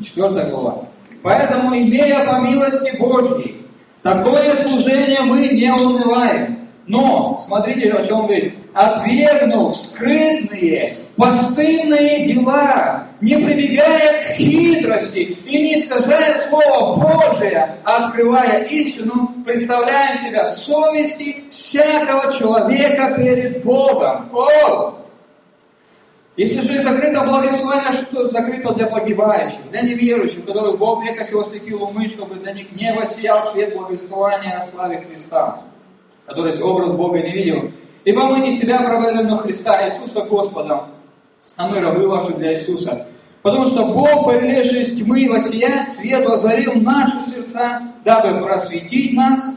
Четвертая 0.04 0.50
глава. 0.50 0.86
Поэтому, 1.22 1.76
имея 1.76 2.26
по 2.26 2.40
милости 2.40 2.96
Божьей, 2.98 3.62
такое 4.02 4.56
служение 4.56 5.22
мы 5.22 5.48
не 5.48 5.72
унываем. 5.72 6.70
Но, 6.88 7.42
смотрите, 7.46 7.92
о 7.92 8.02
чем 8.02 8.28
говорит, 8.28 8.54
отвергнув 8.74 9.76
скрытные, 9.76 10.96
постыдные 11.18 12.26
дела, 12.28 13.08
не 13.20 13.36
прибегая 13.36 14.24
к 14.24 14.38
хитрости 14.38 15.38
и 15.46 15.62
не 15.62 15.80
искажая 15.82 16.48
Слово 16.48 16.96
Божие, 16.96 17.76
а 17.84 18.06
открывая 18.06 18.64
истину, 18.64 19.34
представляем 19.46 20.16
себя 20.16 20.46
совести 20.46 21.44
всякого 21.50 22.32
человека 22.32 23.16
перед 23.18 23.66
Богом. 23.66 24.30
О! 24.32 24.97
Если 26.38 26.62
же 26.62 26.80
закрыто 26.84 27.22
благословение, 27.22 27.94
что 27.94 28.30
закрыто 28.30 28.72
для 28.76 28.86
погибающих, 28.86 29.58
для 29.72 29.82
неверующих, 29.82 30.46
которых 30.46 30.78
Бог 30.78 31.04
века 31.04 31.24
сего 31.24 31.42
осветил 31.42 31.84
умы, 31.84 32.08
чтобы 32.08 32.36
для 32.36 32.54
них 32.54 32.72
не 32.80 32.94
воссиял 32.94 33.44
свет 33.46 33.76
благословения 33.76 34.60
о 34.60 34.68
славе 34.68 35.04
Христа, 35.10 35.64
который 36.28 36.62
образ 36.62 36.92
Бога 36.92 37.20
не 37.22 37.32
видел. 37.32 37.72
Ибо 38.06 38.26
мы 38.26 38.42
не 38.42 38.52
себя 38.52 38.80
провели, 38.82 39.24
но 39.24 39.38
Христа 39.38 39.90
Иисуса 39.90 40.22
Господа, 40.22 40.90
а 41.56 41.68
мы 41.68 41.80
рабы 41.80 42.08
ваши 42.08 42.36
для 42.36 42.54
Иисуса. 42.54 43.08
Потому 43.42 43.66
что 43.66 43.88
Бог, 43.88 44.26
повелевший 44.26 44.82
из 44.82 44.96
тьмы 44.96 45.28
воссиять 45.28 45.90
свет, 45.94 46.24
озарил 46.28 46.76
наши 46.76 47.20
сердца, 47.22 47.82
дабы 48.06 48.44
просветить 48.44 49.14
нас 49.14 49.56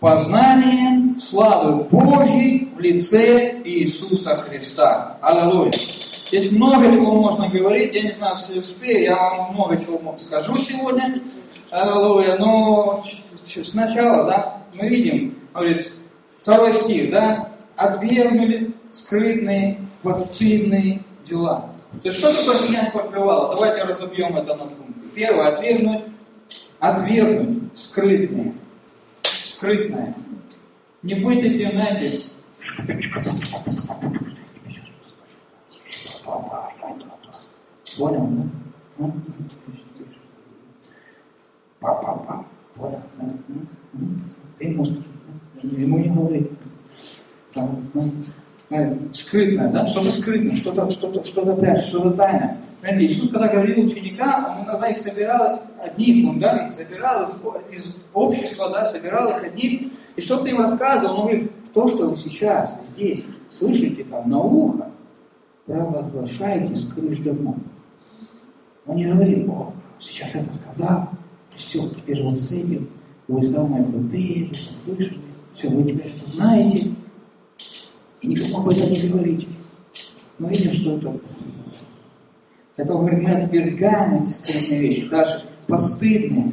познанием 0.00 1.20
славы 1.20 1.84
Божьей 1.84 2.72
в 2.74 2.80
лице 2.80 3.60
Иисуса 3.62 4.34
Христа. 4.34 5.16
Аллилуйя. 5.20 5.70
Здесь 6.28 6.52
много 6.52 6.92
чего 6.92 7.14
можно 7.14 7.48
говорить, 7.48 7.94
я 7.94 8.02
не 8.02 8.12
знаю, 8.12 8.36
если 8.36 8.58
успею, 8.58 9.02
я 9.02 9.16
вам 9.16 9.54
много 9.54 9.78
чего 9.78 10.14
скажу 10.18 10.58
сегодня. 10.58 11.22
Аллилуйя. 11.70 12.36
Но 12.36 13.02
сначала, 13.46 14.24
да, 14.26 14.62
мы 14.74 14.88
видим, 14.88 15.38
говорит, 15.54 15.90
второй 16.42 16.74
стих, 16.74 17.10
да, 17.10 17.48
отвергнули 17.76 18.72
скрытные, 18.92 19.78
постыдные 20.02 21.02
дела. 21.26 21.70
То 22.02 22.08
есть 22.08 22.18
что 22.18 22.34
такое 22.34 22.58
снять 22.58 22.92
покрывало? 22.92 23.54
Давайте 23.54 23.84
разобьем 23.84 24.36
это 24.36 24.54
на 24.54 24.66
пункты. 24.66 25.08
Первое, 25.14 25.48
отвергнуть, 25.48 26.04
отвергнуть 26.78 27.62
скрытные, 27.74 28.52
скрытное. 29.22 30.14
Не 31.02 31.14
быть 31.14 31.38
этим, 31.38 31.70
знаете, 31.70 32.20
Понял, 37.96 38.28
да? 38.98 39.10
Папа, 41.80 42.44
понял, 42.74 43.02
Ты 44.58 44.64
ему 45.62 45.98
не 45.98 46.08
говори 46.08 46.50
скрытное, 49.14 49.70
да, 49.70 49.86
что-то 49.86 50.10
скрытное, 50.10 50.56
что-то 50.56 50.90
что-то, 50.90 51.24
что-то 51.24 51.54
прячет, 51.54 51.86
что-то 51.86 52.10
тайное. 52.10 52.58
Понимаете, 52.80 53.12
Иисус, 53.12 53.30
когда 53.30 53.48
говорил 53.48 53.84
ученикам, 53.84 54.58
Он 54.58 54.64
иногда 54.66 54.88
их 54.88 54.98
собирал 54.98 55.62
одних, 55.82 56.28
Он 56.28 56.38
да, 56.38 56.66
их 56.66 56.72
собирал 56.72 57.24
из, 57.24 57.30
из 57.72 57.96
общества, 58.12 58.70
да, 58.70 58.84
собирал 58.84 59.30
их 59.30 59.42
одних, 59.42 59.92
и 60.16 60.20
что-то 60.20 60.48
им 60.48 60.58
рассказывал, 60.58 61.14
Он 61.14 61.22
говорит, 61.22 61.50
то, 61.72 61.88
что 61.88 62.10
вы 62.10 62.16
сейчас 62.16 62.78
здесь 62.92 63.24
слышите 63.58 64.04
там 64.04 64.28
на 64.28 64.38
ухо, 64.38 64.87
провозглашайте 65.68 66.74
домов. 67.22 67.56
Он 68.86 68.96
не 68.96 69.04
говорит, 69.04 69.46
о, 69.48 69.74
сейчас 70.00 70.34
это 70.34 70.52
сказал, 70.54 71.10
все, 71.54 71.86
теперь 71.90 72.22
вот 72.22 72.38
с 72.38 72.50
этим 72.52 72.88
вы 73.28 73.42
самые 73.42 73.84
крутые, 73.84 74.46
вы 74.46 74.54
слышали, 74.54 75.20
все, 75.54 75.68
вы 75.68 75.82
теперь 75.82 76.12
это 76.16 76.30
знаете, 76.30 76.90
и 78.22 78.28
никому 78.28 78.62
об 78.62 78.70
этом 78.70 78.90
не 78.90 79.08
говорите. 79.08 79.46
Мы 80.38 80.48
видим, 80.50 80.72
что 80.72 80.96
это 80.96 81.20
Это 82.76 82.92
говорит, 82.92 83.20
мы 83.20 83.30
отвергаем 83.30 84.24
эти 84.24 84.32
скрытные 84.32 84.80
вещи, 84.80 85.08
даже 85.08 85.44
постыдные. 85.66 86.52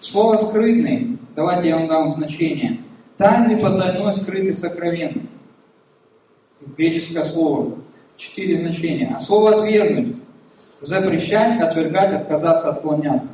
Слово 0.00 0.36
скрытный, 0.36 1.18
давайте 1.34 1.68
я 1.68 1.78
вам 1.78 1.88
дам 1.88 2.12
значение. 2.12 2.80
Тайный, 3.16 3.56
потайной, 3.56 4.12
скрытый, 4.12 4.52
сокровенный. 4.52 5.26
Греческое 6.76 7.24
слово. 7.24 7.78
Четыре 8.16 8.56
значения. 8.56 9.14
А 9.16 9.20
слово 9.20 9.56
отвергнуть. 9.56 10.16
Запрещать, 10.80 11.60
отвергать, 11.60 12.14
отказаться, 12.14 12.70
отклоняться. 12.70 13.30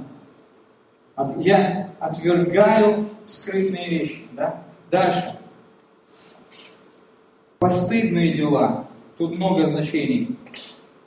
Я 1.38 1.90
отвергаю 1.98 3.08
скрытные 3.26 3.88
вещи. 3.88 4.22
Да? 4.32 4.62
Дальше. 4.90 5.36
Постыдные 7.58 8.32
дела. 8.32 8.86
Тут 9.18 9.36
много 9.36 9.66
значений. 9.66 10.36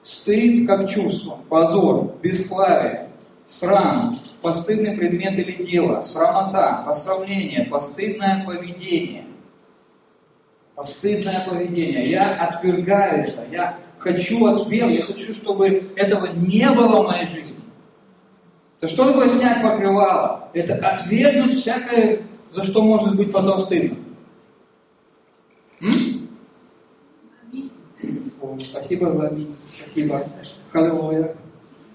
Стыд 0.03 0.67
как 0.67 0.89
чувство, 0.89 1.39
позор, 1.49 2.15
бесславие, 2.21 3.09
срам, 3.47 4.19
постыдный 4.41 4.95
предмет 4.95 5.33
или 5.39 5.63
дело, 5.63 6.03
срамота, 6.03 6.83
посрамление, 6.85 7.65
постыдное 7.65 8.45
поведение. 8.45 9.22
Постыдное 10.75 11.45
поведение. 11.47 12.03
Я 12.03 12.33
отвергаю 12.35 13.21
это, 13.21 13.45
я 13.51 13.77
хочу 13.99 14.45
отвер, 14.45 14.87
я 14.87 15.01
хочу, 15.03 15.33
чтобы 15.33 15.83
этого 15.95 16.27
не 16.33 16.69
было 16.69 17.03
в 17.03 17.07
моей 17.07 17.27
жизни. 17.27 17.59
То 18.79 18.87
что 18.87 19.07
такое 19.07 19.29
снять 19.29 19.61
покрывало? 19.61 20.49
Это 20.53 20.75
отвергнуть 20.75 21.59
всякое, 21.59 22.23
за 22.51 22.65
что 22.65 22.81
может 22.81 23.15
быть 23.15 23.31
потом 23.31 23.59
стыдно. 23.59 23.97
М? 25.79 26.29
Спасибо 28.59 29.11
за. 29.13 29.33
Спасибо. 29.77 30.23
Аллилуйя. 30.73 31.35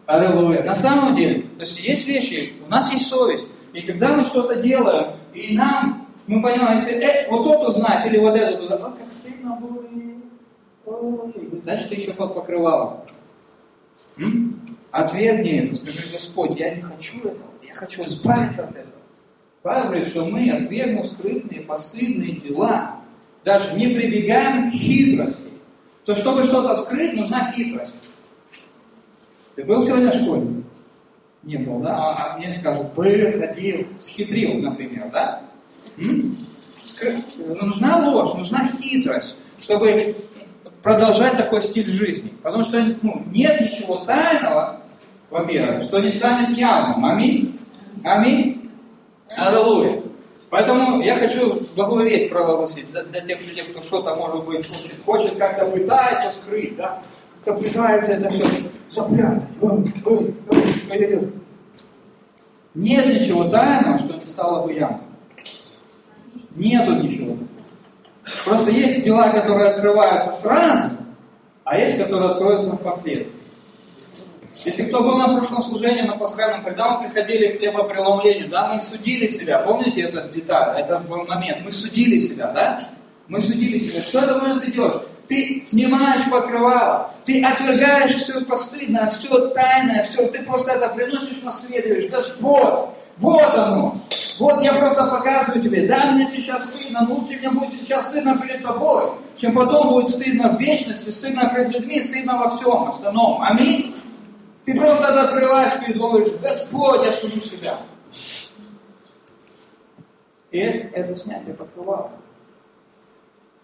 Аллилуйя. 0.06 0.62
На 0.62 0.74
самом 0.74 1.14
деле, 1.16 1.42
то 1.58 1.60
есть 1.60 1.78
есть 1.80 2.08
вещи, 2.08 2.54
у 2.66 2.70
нас 2.70 2.90
есть 2.92 3.08
совесть. 3.08 3.46
И 3.74 3.82
когда 3.82 4.16
мы 4.16 4.24
что-то 4.24 4.62
делаем, 4.62 5.12
и 5.34 5.54
нам, 5.54 6.07
мы 6.28 6.42
понимаем, 6.42 6.78
если 6.78 7.02
э, 7.02 7.28
вот 7.30 7.42
тот 7.44 7.68
узнает, 7.68 8.06
или 8.06 8.18
вот 8.18 8.36
этот 8.36 8.60
узнает, 8.60 8.82
о, 8.82 8.90
как 8.90 9.10
стыдно 9.10 9.56
было, 9.56 11.32
дальше 11.64 11.88
ты 11.88 11.96
еще 11.96 12.12
под 12.12 12.34
покрывалом. 12.34 13.00
Отвергни 14.90 15.64
это, 15.64 15.74
скажи, 15.76 16.00
Господь, 16.12 16.58
я 16.58 16.74
не 16.74 16.82
хочу 16.82 17.18
этого, 17.20 17.50
я 17.62 17.74
хочу 17.74 18.04
избавиться 18.04 18.64
от 18.64 18.70
этого. 18.70 18.92
Павел 19.62 19.86
говорит, 19.86 20.08
что 20.08 20.26
мы, 20.26 20.50
отвергнув 20.50 21.06
скрытные, 21.06 21.62
постыдные 21.62 22.32
дела, 22.32 22.96
даже 23.44 23.74
не 23.76 23.88
прибегаем 23.88 24.70
к 24.70 24.74
хитрости. 24.74 25.48
То, 26.04 26.14
чтобы 26.14 26.44
что-то 26.44 26.76
скрыть, 26.76 27.14
нужна 27.14 27.52
хитрость. 27.52 28.10
Ты 29.54 29.64
был 29.64 29.82
сегодня 29.82 30.12
в 30.12 30.14
школе? 30.14 30.62
Не 31.42 31.56
был, 31.56 31.80
да? 31.80 31.96
А, 31.96 32.34
а 32.34 32.38
мне 32.38 32.52
скажут, 32.52 32.92
был, 32.94 33.30
ходил, 33.38 33.86
схитрил, 34.00 34.54
например, 34.60 35.10
да? 35.10 35.47
Скры... 36.84 37.16
Нужна 37.60 38.08
ложь, 38.08 38.34
нужна 38.34 38.68
хитрость, 38.68 39.36
чтобы 39.60 40.16
продолжать 40.82 41.36
такой 41.36 41.62
стиль 41.62 41.90
жизни. 41.90 42.32
Потому 42.42 42.64
что 42.64 42.82
ну, 43.02 43.22
нет 43.30 43.60
ничего 43.60 43.96
тайного, 43.98 44.80
во-первых, 45.30 45.84
что 45.84 46.00
не 46.00 46.10
станет 46.10 46.56
явным. 46.56 47.04
Аминь? 47.04 47.58
Аминь? 48.04 48.62
Аллилуйя. 49.36 50.02
Поэтому 50.50 51.02
я 51.02 51.16
хочу 51.16 51.60
благую 51.76 52.08
весть 52.08 52.30
провозгласить 52.30 52.90
для, 52.90 53.02
для 53.02 53.20
тех 53.20 53.40
людей, 53.46 53.64
кто 53.64 53.82
что-то, 53.82 54.14
может 54.14 54.44
быть, 54.46 54.66
хочет, 54.66 54.94
хочет 55.04 55.34
как-то 55.36 55.66
пытается 55.66 56.30
скрыть, 56.30 56.74
да? 56.76 57.02
Как-то 57.44 57.62
пытается 57.62 58.12
это 58.12 58.30
все 58.30 58.44
запрятать. 58.90 59.42
Нет 62.74 63.06
ничего 63.06 63.44
тайного, 63.44 63.98
что 63.98 64.14
не 64.14 64.26
стало 64.26 64.64
бы 64.64 64.72
ямой. 64.72 65.00
Нету 66.58 66.92
ничего. 66.94 67.36
Просто 68.44 68.70
есть 68.70 69.04
дела, 69.04 69.30
которые 69.30 69.70
открываются 69.70 70.32
сразу, 70.32 70.90
а 71.64 71.78
есть, 71.78 71.98
которые 71.98 72.32
откроются 72.32 72.76
впоследствии. 72.76 73.32
Если 74.64 74.84
кто 74.84 75.02
был 75.02 75.16
на 75.16 75.36
прошлом 75.36 75.62
служении, 75.62 76.02
на 76.02 76.16
пасхальном, 76.16 76.64
когда 76.64 76.90
мы 76.90 77.08
приходили 77.08 77.52
к 77.52 77.58
хлебопреломлению, 77.58 78.48
да, 78.48 78.72
мы 78.72 78.80
судили 78.80 79.28
себя, 79.28 79.60
помните 79.60 80.02
этот 80.02 80.32
деталь, 80.32 80.80
этот 80.80 81.08
момент, 81.08 81.64
мы 81.64 81.70
судили 81.70 82.18
себя, 82.18 82.48
да? 82.48 82.80
Мы 83.28 83.40
судили 83.40 83.78
себя. 83.78 84.02
Что 84.02 84.18
это 84.20 84.40
момент 84.40 84.64
ты 84.64 84.72
делаешь? 84.72 85.02
Ты 85.28 85.60
снимаешь 85.60 86.28
покрывало, 86.30 87.12
ты 87.24 87.44
отвергаешь 87.44 88.14
все 88.14 88.40
постыдное, 88.44 89.08
все 89.10 89.48
тайное, 89.48 90.02
все, 90.02 90.26
ты 90.26 90.42
просто 90.42 90.72
это 90.72 90.88
приносишь 90.88 91.42
на 91.42 91.52
свет, 91.52 91.84
говоришь, 91.84 92.10
Господь, 92.10 92.94
вот 93.18 93.54
оно, 93.54 93.96
вот 94.38 94.64
я 94.64 94.74
просто 94.74 95.06
показываю 95.06 95.62
тебе, 95.62 95.86
да, 95.86 96.12
мне 96.12 96.26
сейчас 96.26 96.66
стыдно, 96.72 97.06
но 97.08 97.16
лучше 97.16 97.38
мне 97.38 97.50
будет 97.50 97.72
сейчас 97.72 98.08
стыдно 98.08 98.38
перед 98.38 98.62
тобой, 98.62 99.12
чем 99.36 99.54
потом 99.54 99.88
будет 99.88 100.10
стыдно 100.10 100.56
в 100.56 100.60
вечности, 100.60 101.10
стыдно 101.10 101.50
перед 101.54 101.70
людьми, 101.70 102.02
стыдно 102.02 102.38
во 102.38 102.50
всем 102.50 102.88
остальном. 102.88 103.42
Аминь. 103.42 103.96
Ты 104.64 104.74
просто 104.74 105.22
открываешь 105.22 105.80
перед 105.80 105.98
Богом 105.98 106.22
и 106.22 106.24
говоришь, 106.24 106.40
Господь, 106.42 107.04
я 107.04 107.12
служу 107.12 107.40
себя. 107.40 107.78
И 110.50 110.58
это 110.58 111.14
снятие 111.16 111.54
покрывала. 111.54 112.10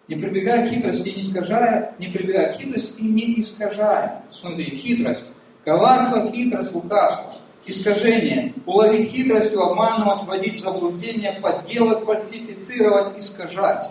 Не 0.08 0.16
прибегая 0.16 0.66
к 0.66 0.70
хитрости 0.70 1.08
и 1.08 1.16
не 1.16 1.22
искажая, 1.22 1.94
не 1.98 2.08
прибегая 2.08 2.54
к 2.54 2.60
хитрости 2.60 3.00
и 3.00 3.04
не 3.04 3.40
искажая. 3.40 4.22
Смотри, 4.30 4.76
хитрость. 4.76 5.26
Коварство, 5.64 6.30
хитрость, 6.30 6.74
лукавство. 6.74 7.32
Искажение. 7.66 8.54
Уловить 8.66 9.10
хитростью, 9.10 9.62
обманывать, 9.62 10.24
вводить 10.24 10.60
в 10.60 10.62
заблуждение, 10.62 11.38
подделать, 11.40 12.04
фальсифицировать, 12.04 13.18
искажать. 13.18 13.90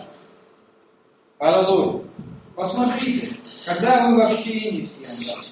Аллилуйя. 1.38 2.02
Посмотрите, 2.54 3.30
когда 3.66 4.06
вы 4.06 4.16
в 4.16 4.20
общении 4.20 4.84
с 4.84 4.92
кем-то, 4.92 5.44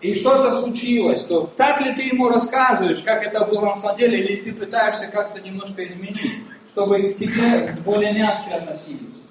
и 0.00 0.12
что-то 0.12 0.52
случилось, 0.60 1.24
то 1.24 1.50
так 1.56 1.80
ли 1.80 1.94
ты 1.94 2.02
ему 2.02 2.28
рассказываешь, 2.28 3.02
как 3.02 3.24
это 3.24 3.44
было 3.44 3.66
на 3.66 3.76
самом 3.76 3.98
деле, 3.98 4.20
или 4.20 4.42
ты 4.42 4.52
пытаешься 4.52 5.08
как-то 5.08 5.40
немножко 5.40 5.84
изменить, 5.84 6.42
чтобы 6.72 7.12
к 7.12 7.18
тебе 7.18 7.76
более 7.84 8.12
мягче 8.12 8.50
относились? 8.50 9.22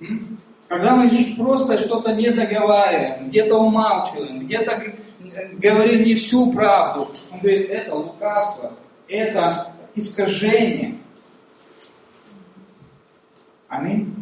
М? 0.00 0.38
Когда 0.68 0.94
мы 0.94 1.10
просто 1.36 1.78
что-то 1.78 2.14
не 2.14 2.30
договариваем, 2.30 3.28
где-то 3.30 3.56
умалчиваем, 3.56 4.46
где-то 4.46 4.80
говорим 5.52 6.04
не 6.04 6.14
всю 6.14 6.52
правду, 6.52 7.10
он 7.30 7.40
говорит, 7.40 7.70
это 7.70 7.94
лукавство, 7.94 8.72
это 9.08 9.72
искажение. 9.94 10.98
Аминь. 13.68 14.14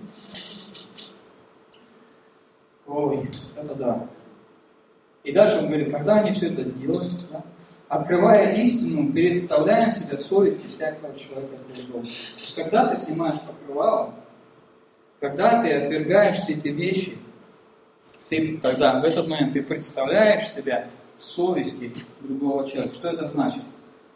Ой, 2.87 3.31
это 3.57 3.75
да. 3.75 4.07
И 5.25 5.33
дальше 5.33 5.59
он 5.59 5.67
говорит, 5.67 5.93
когда 5.93 6.21
они 6.21 6.33
все 6.33 6.49
это 6.49 6.65
сделают, 6.65 7.31
да, 7.31 7.43
открывая 7.89 8.55
истину, 8.63 9.13
представляем 9.13 9.93
себя 9.93 10.19
совести 10.19 10.67
всякого 10.69 11.15
человека 11.19 11.57
Богом. 11.89 12.05
То 12.05 12.63
когда 12.63 12.95
ты 12.95 13.01
снимаешь 13.01 13.41
покрывало, 13.43 14.15
когда 15.21 15.63
ты 15.63 15.73
отвергаешь 15.73 16.39
все 16.39 16.55
эти 16.55 16.69
вещи, 16.69 17.19
ты 18.29 18.59
тогда 18.59 19.01
в 19.01 19.05
этот 19.05 19.27
момент 19.29 19.53
ты 19.53 19.63
представляешь 19.63 20.49
себя 20.51 20.89
совести 21.19 21.93
другого 22.21 22.69
человека. 22.69 22.95
Что 22.95 23.09
это 23.09 23.29
значит? 23.29 23.63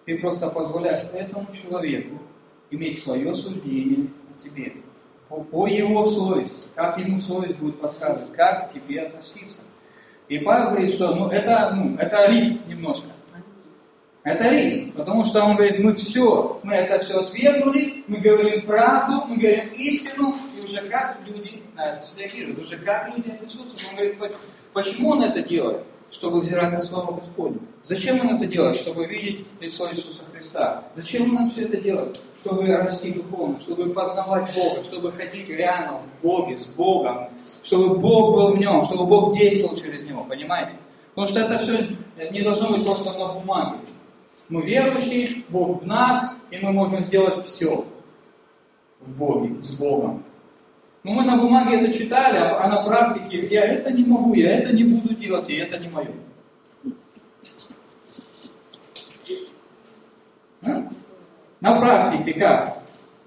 Ты 0.04 0.18
просто 0.18 0.48
позволяешь 0.48 1.06
этому 1.12 1.46
человеку 1.52 2.18
иметь 2.70 3.02
свое 3.02 3.34
суждение 3.36 4.06
о 4.28 4.42
тебе. 4.42 4.74
По, 5.28 5.36
по 5.42 5.66
его 5.66 6.06
совести, 6.06 6.68
как 6.74 6.98
ему 6.98 7.20
совесть 7.20 7.58
будет 7.58 7.80
подсказывать, 7.80 8.32
как 8.32 8.68
к 8.68 8.72
тебе 8.72 9.02
относиться. 9.02 9.62
И 10.28 10.38
Павел 10.38 10.70
говорит, 10.70 10.94
что 10.94 11.14
ну, 11.14 11.28
это, 11.28 11.72
ну, 11.74 11.96
это 11.98 12.30
риск 12.30 12.66
немножко. 12.66 13.08
Это 14.24 14.50
риск, 14.50 14.94
потому 14.94 15.24
что 15.24 15.44
он 15.44 15.56
говорит, 15.56 15.80
мы 15.80 15.92
все, 15.94 16.60
мы 16.62 16.74
это 16.74 17.04
все 17.04 17.20
отвергнули, 17.20 18.04
мы 18.06 18.18
говорим 18.18 18.62
правду, 18.62 19.26
мы 19.26 19.36
говорим 19.36 19.72
истину, 19.74 20.34
и 20.56 20.62
уже 20.62 20.80
как 20.88 21.18
люди 21.26 21.60
на 21.74 21.88
это 21.88 22.06
среагируют, 22.06 22.60
уже 22.60 22.76
как 22.78 23.08
люди 23.16 23.32
присутствуют. 23.32 23.84
Он 23.90 23.96
говорит, 23.96 24.36
почему 24.72 25.10
он 25.10 25.24
это 25.24 25.42
делает? 25.42 25.84
Чтобы 26.12 26.40
взирать 26.40 26.72
на 26.72 26.82
славу 26.82 27.14
Господню. 27.14 27.58
Зачем 27.84 28.20
он 28.20 28.36
это 28.36 28.46
делает? 28.46 28.76
Чтобы 28.76 29.06
видеть 29.06 29.46
лицо 29.60 29.90
Иисуса 29.90 30.22
Христа. 30.32 30.84
Зачем 30.94 31.34
он 31.36 31.50
все 31.50 31.62
это 31.62 31.78
делает? 31.78 32.22
Чтобы 32.38 32.66
расти 32.66 33.12
духовно, 33.12 33.58
чтобы 33.60 33.90
познавать 33.90 34.54
Бога, 34.54 34.84
чтобы 34.84 35.10
ходить 35.10 35.48
реально 35.48 35.98
в 35.98 36.22
Боге, 36.22 36.58
с 36.58 36.66
Богом, 36.66 37.28
чтобы 37.62 37.98
Бог 37.98 38.36
был 38.36 38.52
в 38.54 38.58
нем, 38.58 38.82
чтобы 38.84 39.06
Бог 39.06 39.34
действовал 39.34 39.74
через 39.74 40.04
него, 40.04 40.22
понимаете? 40.24 40.76
Потому 41.14 41.28
что 41.28 41.40
это 41.40 41.58
все 41.58 41.88
не 42.30 42.42
должно 42.42 42.68
быть 42.68 42.84
просто 42.84 43.18
на 43.18 43.32
бумаге. 43.32 43.78
Мы 44.48 44.62
верующие, 44.62 45.44
Бог 45.48 45.82
в 45.82 45.86
нас, 45.86 46.36
и 46.50 46.58
мы 46.58 46.72
можем 46.72 47.04
сделать 47.04 47.46
все 47.46 47.86
в 49.00 49.10
Боге, 49.16 49.62
с 49.62 49.74
Богом. 49.76 50.22
Ну, 51.04 51.14
мы 51.14 51.24
на 51.24 51.36
бумаге 51.36 51.80
это 51.80 51.92
читали, 51.92 52.36
а, 52.36 52.64
а 52.64 52.68
на 52.68 52.82
практике 52.84 53.46
я 53.48 53.64
это 53.64 53.90
не 53.90 54.04
могу, 54.04 54.34
я 54.34 54.58
это 54.58 54.72
не 54.72 54.84
буду 54.84 55.14
делать, 55.14 55.48
и 55.48 55.56
это 55.56 55.78
не 55.78 55.88
мое. 55.88 56.10
А? 60.64 60.88
На 61.60 61.80
практике 61.80 62.38
как? 62.38 62.78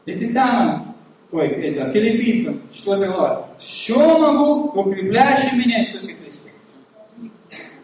Ефесянам, 0.05 0.95
ой, 1.31 1.47
это, 1.47 1.91
филиппийцам, 1.91 2.61
4 2.71 3.07
глава. 3.07 3.49
Все 3.57 4.19
могу, 4.19 4.69
укрепляющий 4.79 5.57
меня 5.57 5.81
Иисусе 5.81 6.13
Христе. 6.13 6.51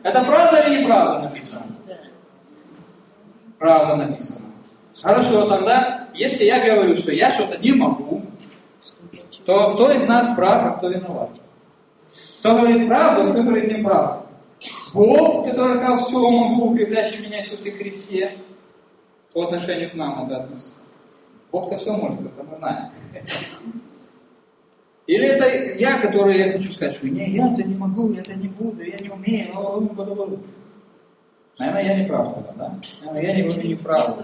Это 0.04 0.23
правда 0.23 0.62
или 0.62 0.82
неправда 0.82 1.23
написано? 1.23 1.65
Правда 3.60 3.95
написано. 3.97 4.41
Хорошо, 5.01 5.47
тогда, 5.47 6.08
если 6.13 6.45
я 6.45 6.63
говорю, 6.63 6.95
что 6.95 7.12
я 7.12 7.32
что-то 7.32 7.58
не 7.58 7.73
могу, 7.73 8.00
то 9.45 9.73
кто 9.73 9.91
из 9.91 10.06
нас 10.06 10.36
прав, 10.36 10.63
а 10.63 10.77
кто 10.77 10.89
виноват? 10.89 11.30
Кто 12.39 12.56
говорит 12.56 12.88
правду, 12.88 13.30
а 13.30 13.32
кто 13.32 13.43
говорит 13.43 13.77
неправду? 13.77 14.25
Бог, 14.93 15.45
который 15.45 15.75
сказал, 15.75 15.99
все 15.99 16.19
могу, 16.19 16.71
укрепляющий 16.71 17.25
меня 17.25 17.39
Иисусе 17.39 17.71
Христе, 17.71 18.32
по 19.34 19.43
отношению 19.43 19.91
к 19.91 19.93
нам 19.95 20.25
это 20.25 20.43
относится. 20.43 20.77
Бог-то 21.51 21.77
все 21.77 21.93
может, 21.93 22.19
это 22.21 22.43
мы 22.43 22.58
знаем. 22.58 22.91
Или 25.08 25.25
это 25.25 25.80
я, 25.80 25.99
который 25.99 26.38
я 26.38 26.54
хочу 26.54 26.71
сказать, 26.71 26.93
что 26.93 27.10
не, 27.10 27.32
я 27.32 27.51
это 27.51 27.63
не 27.63 27.75
могу, 27.75 28.12
я 28.12 28.21
это 28.21 28.36
не 28.36 28.47
буду, 28.47 28.82
я 28.82 28.97
не 28.97 29.10
умею, 29.10 29.54
но... 29.54 30.38
Наверное, 31.60 31.84
я 31.84 32.01
не 32.01 32.08
прав 32.08 32.34
тогда, 32.34 32.54
да? 32.58 32.80
Наверное, 33.06 33.34
я 33.34 33.36
не 33.36 33.43
говорю 33.43 33.67
неправду. 33.67 34.23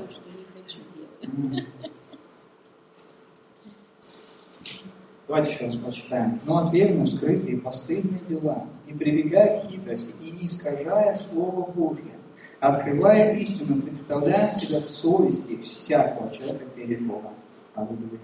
Давайте 5.28 5.52
еще 5.52 5.66
раз 5.66 5.76
прочитаем. 5.76 6.40
Но 6.46 6.68
отвергну 6.68 7.06
скрытые 7.06 7.58
постыдные 7.58 8.22
дела, 8.30 8.66
не 8.86 8.94
прибегая 8.94 9.62
к 9.62 9.70
хитрости 9.70 10.14
и 10.22 10.32
не 10.32 10.48
искажая 10.48 11.16
Слово 11.16 11.70
Божье, 11.72 12.14
открывая 12.62 13.36
истину, 13.36 13.82
представляя 13.82 14.58
себя 14.58 14.80
совести 14.80 15.62
всякого 15.62 16.32
человека 16.32 16.66
перед 16.76 17.06
Богом. 17.06 17.34
Аллилуйя. 17.76 18.20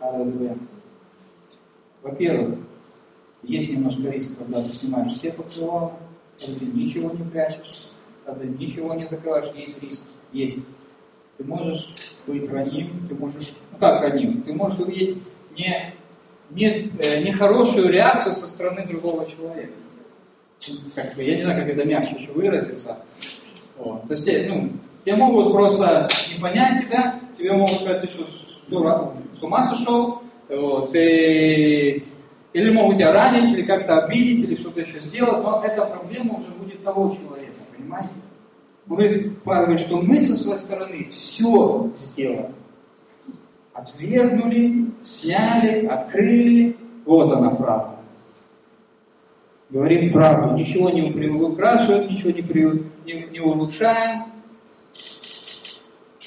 Аллилуйя. 0.00 0.56
Во-первых, 2.02 2.58
есть 3.42 3.72
немножко 3.72 4.08
риск, 4.08 4.38
когда 4.38 4.62
ты 4.62 4.68
снимаешь 4.68 5.14
все 5.14 5.32
покрывала, 5.32 5.92
когда 6.38 6.60
ты 6.60 6.66
ничего 6.66 7.10
не 7.10 7.24
прячешь, 7.24 7.90
когда 8.24 8.40
ты 8.40 8.46
ничего 8.48 8.94
не 8.94 9.06
закрываешь, 9.06 9.52
есть 9.56 9.82
риск. 9.82 10.02
Есть. 10.32 10.58
Ты 11.36 11.44
можешь 11.44 11.92
быть 12.26 12.48
раним, 12.48 13.08
ты 13.08 13.14
можешь, 13.16 13.56
ну 13.72 13.78
как 13.78 14.02
раним, 14.02 14.42
ты 14.42 14.52
можешь 14.52 14.78
увидеть 14.78 15.18
не 15.56 15.94
не, 16.54 16.90
э, 16.98 17.22
нехорошую 17.22 17.90
реакцию 17.90 18.34
со 18.34 18.46
стороны 18.46 18.86
другого 18.86 19.26
человека. 19.26 19.72
Как 20.94 21.14
бы, 21.14 21.22
я 21.22 21.36
не 21.36 21.42
знаю, 21.42 21.60
как 21.60 21.74
это 21.74 21.84
мягче 21.84 22.16
еще 22.16 22.30
выразиться. 22.32 22.98
Вот. 23.76 24.06
То 24.06 24.14
есть, 24.14 24.48
ну, 24.48 24.70
тебе 25.04 25.16
могут 25.16 25.52
просто 25.52 26.06
не 26.34 26.40
понять 26.40 26.86
тебя, 26.86 27.20
тебе 27.36 27.52
могут 27.52 27.76
сказать, 27.76 28.02
ты 28.02 28.08
что, 28.08 28.26
дурак, 28.68 29.14
с 29.38 29.42
ума 29.42 29.62
сошел, 29.64 30.22
вот, 30.48 30.92
ты... 30.92 32.04
или 32.52 32.70
могут 32.70 32.96
тебя 32.98 33.12
ранить, 33.12 33.52
или 33.52 33.62
как-то 33.62 34.04
обидеть, 34.04 34.48
или 34.48 34.56
что-то 34.56 34.80
еще 34.82 35.00
сделать, 35.00 35.42
но 35.42 35.62
эта 35.64 35.84
проблема 35.84 36.34
уже 36.34 36.50
будет 36.50 36.84
того 36.84 37.10
человека, 37.10 37.60
понимаете? 37.76 38.10
Он 38.88 38.96
говорит, 38.96 39.42
Павел 39.42 39.64
говорит, 39.64 39.86
что 39.86 40.00
мы 40.00 40.20
со 40.20 40.36
своей 40.36 40.58
стороны 40.60 41.08
все 41.10 41.90
сделаем 41.98 42.54
отвергнули, 43.72 44.86
сняли, 45.04 45.86
открыли. 45.86 46.76
Вот 47.04 47.32
она 47.32 47.50
правда. 47.50 47.96
Говорим 49.70 50.12
правду, 50.12 50.54
ничего 50.54 50.90
не 50.90 51.10
приукрашиваем, 51.10 52.10
ничего 52.10 52.30
не, 52.30 52.42
при, 52.42 52.62
не, 53.06 53.28
не 53.30 53.40
улучшаем. 53.40 54.24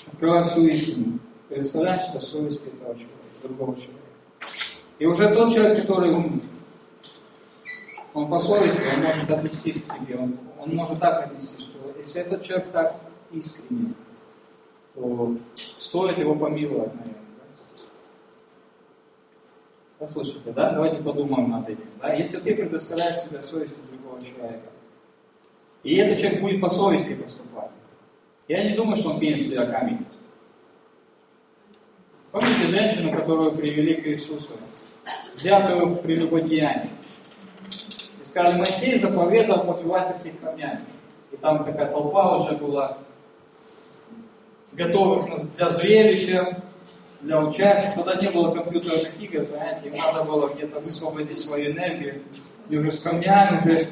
Открываем 0.08 0.46
свою 0.46 0.70
истину. 0.70 1.20
Представляем 1.48 2.00
себя 2.00 2.22
совесть 2.22 2.62
этого 2.66 2.96
человека, 2.96 3.14
другого 3.44 3.76
человека. 3.76 4.00
И 4.98 5.06
уже 5.06 5.30
тот 5.34 5.54
человек, 5.54 5.80
который 5.80 6.14
он, 6.14 6.42
он 8.14 8.30
по 8.30 8.40
совести, 8.40 8.82
он 8.96 9.04
может 9.04 9.30
отнестись 9.30 9.84
к 9.84 10.00
тебе, 10.00 10.18
он, 10.18 10.38
он 10.58 10.76
может 10.76 11.00
так 11.00 11.28
отнестись, 11.28 11.62
что 11.62 11.94
если 12.00 12.22
этот 12.22 12.42
человек 12.42 12.70
так 12.70 12.96
искренне, 13.32 13.94
то 14.96 15.36
стоит 15.56 16.18
его 16.18 16.34
помиловать, 16.34 16.96
наверное. 16.96 17.25
Послушайте, 19.98 20.52
да, 20.52 20.72
давайте 20.72 21.02
подумаем 21.02 21.52
над 21.52 21.70
этим. 21.70 21.88
Да? 22.02 22.14
Если 22.14 22.38
ты 22.38 22.54
предоставляешь 22.54 23.24
себя 23.24 23.42
совести 23.42 23.78
другого 23.90 24.22
человека, 24.24 24.70
и 25.84 25.96
этот 25.96 26.20
человек 26.20 26.42
будет 26.42 26.62
по 26.62 26.70
совести 26.70 27.14
поступать, 27.14 27.72
я 28.50 28.64
не 28.64 28.76
думаю, 28.76 28.98
что 28.98 29.12
он 29.12 29.20
кинет 29.20 29.40
в 29.40 29.50
тебя 29.50 29.66
камень. 29.68 30.06
Помните 32.32 32.68
женщину, 32.68 33.16
которую 33.16 33.54
привели 33.54 33.96
к 33.96 34.08
Иисусу, 34.08 34.54
взятую 35.36 35.86
в 35.86 36.02
прелюбодеянии? 36.02 36.90
И 38.22 38.26
сказали, 38.26 38.58
Моисей 38.58 39.00
заповедовал 39.00 39.74
побивать 39.74 40.26
их 40.26 40.38
камнями. 40.42 40.82
И 41.32 41.38
там 41.38 41.64
такая 41.64 41.90
толпа 41.90 42.38
уже 42.40 42.58
была 42.58 42.98
готовых 44.74 45.56
для 45.56 45.70
зрелища, 45.70 46.62
для 47.26 47.42
участия. 47.42 47.92
Тогда 47.96 48.16
не 48.16 48.30
было 48.30 48.54
компьютерных 48.54 49.20
игр, 49.20 49.46
понимаете, 49.46 49.90
им 49.90 49.94
надо 49.98 50.24
было 50.24 50.54
где-то 50.54 50.80
высвободить 50.80 51.40
свою 51.40 51.72
энергию. 51.72 52.22
И 52.70 52.78
уже 52.78 52.92
с 52.92 53.02
камнями 53.02 53.62
уже 53.64 53.90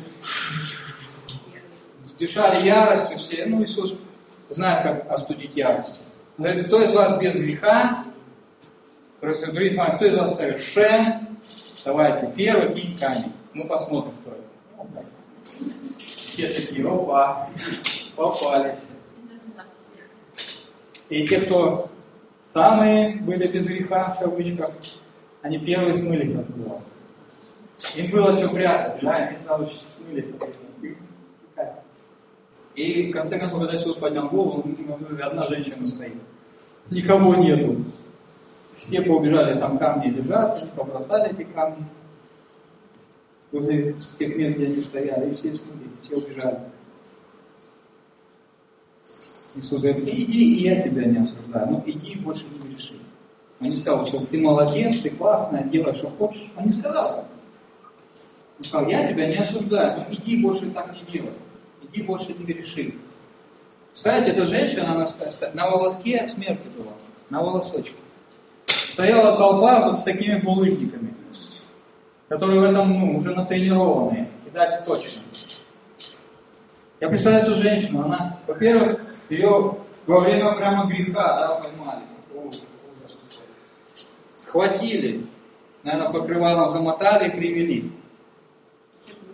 дышали 2.17 2.65
яростью 2.65 3.17
все. 3.17 3.45
Ну, 3.45 3.63
Иисус 3.63 3.95
знает, 4.49 4.83
как 4.83 5.11
остудить 5.11 5.55
ярость. 5.55 5.99
Он 6.37 6.45
говорит, 6.45 6.67
кто 6.67 6.83
из 6.83 6.93
вас 6.93 7.19
без 7.19 7.35
греха? 7.35 8.05
Другими 9.21 9.73
словами, 9.73 9.95
кто 9.95 10.05
из 10.05 10.15
вас 10.15 10.37
совершен? 10.37 11.05
Давайте, 11.85 12.31
первый 12.35 12.73
кинь 12.73 12.97
камень. 12.97 13.31
Мы 13.53 13.65
посмотрим, 13.67 14.13
кто 14.21 14.31
это. 14.31 15.05
Все 15.97 16.47
такие, 16.47 16.87
опа, 16.87 17.49
попались. 18.15 18.85
И 21.09 21.27
те, 21.27 21.41
кто 21.41 21.89
Самые 22.53 23.15
были 23.17 23.47
без 23.47 23.65
греха, 23.67 24.13
в 24.13 24.19
кавычках, 24.19 24.71
они 25.41 25.57
первые 25.57 25.95
смылись 25.95 26.35
оттуда. 26.35 26.81
Им 27.95 28.11
было 28.11 28.37
что 28.37 28.49
прятать, 28.49 29.01
да, 29.01 29.11
они 29.11 29.37
сразу 29.37 29.71
смылись 29.97 30.29
оттуда. 30.29 30.53
И 32.75 33.11
в 33.11 33.13
конце 33.13 33.39
концов, 33.39 33.59
когда 33.59 33.77
Иисус 33.77 33.95
поднял 33.97 34.29
голову, 34.29 34.63
одна 35.21 35.43
женщина 35.47 35.87
стоит. 35.87 36.13
Никого 36.89 37.35
нету. 37.35 37.83
Все 38.77 39.01
побежали, 39.01 39.59
там 39.59 39.77
камни 39.77 40.09
лежат, 40.09 40.67
побросали 40.75 41.31
эти 41.31 41.43
камни 41.43 41.85
возле 43.51 43.95
тех 44.19 44.35
мест, 44.35 44.55
где 44.55 44.65
они 44.65 44.79
стояли, 44.81 45.31
и 45.31 45.35
все 45.35 45.53
смыли, 45.53 45.89
все 46.01 46.17
убежали. 46.17 46.59
Иисус 49.55 49.81
говорит, 49.81 50.07
иди, 50.07 50.55
и 50.57 50.63
я 50.63 50.81
тебя 50.81 51.05
не 51.05 51.19
осуждаю, 51.19 51.69
но 51.69 51.83
иди 51.85 52.15
больше 52.15 52.45
не 52.45 52.69
греши. 52.69 52.95
Он 53.59 53.69
не 53.69 53.75
сказал, 53.75 54.05
что 54.05 54.25
ты 54.25 54.39
молодец, 54.39 54.99
ты 55.01 55.11
классная, 55.11 55.63
делай, 55.63 55.95
что 55.95 56.09
хочешь. 56.09 56.51
Он 56.57 56.67
не 56.67 56.73
сказал. 56.73 57.25
Он 58.57 58.63
сказал, 58.63 58.89
я 58.89 59.07
тебя 59.07 59.27
не 59.27 59.37
осуждаю, 59.37 59.99
но 59.99 60.13
иди 60.13 60.41
больше 60.41 60.71
так 60.71 60.93
не 60.93 61.11
делай. 61.11 61.33
Иди 61.83 62.01
больше 62.01 62.33
не 62.33 62.45
греши. 62.45 62.95
Кстати, 63.93 64.29
эта 64.29 64.45
женщина, 64.47 64.91
она 64.91 65.05
на 65.53 65.69
волоске 65.69 66.17
от 66.17 66.31
смерти 66.31 66.65
была, 66.75 66.93
на 67.29 67.43
волосочке. 67.43 67.95
Стояла 68.65 69.37
толпа 69.37 69.87
вот 69.87 69.99
с 69.99 70.03
такими 70.03 70.39
булыжниками, 70.41 71.13
которые 72.27 72.59
в 72.59 72.63
этом 72.63 72.91
ну, 72.91 73.17
уже 73.17 73.35
натренированные, 73.35 74.27
кидать 74.45 74.83
точно. 74.85 75.21
Я 76.99 77.09
представляю 77.09 77.51
эту 77.51 77.55
женщину, 77.55 78.03
она, 78.03 78.39
во-первых, 78.47 79.12
ее 79.29 79.77
во 80.05 80.19
время 80.19 80.53
прямо 80.53 80.85
греха, 80.85 81.37
да, 81.37 81.55
поймали. 81.55 82.01
Схватили, 84.37 85.25
наверное, 85.83 86.11
покрывалом 86.11 86.69
замотали 86.69 87.29
и 87.29 87.31
привели. 87.31 87.91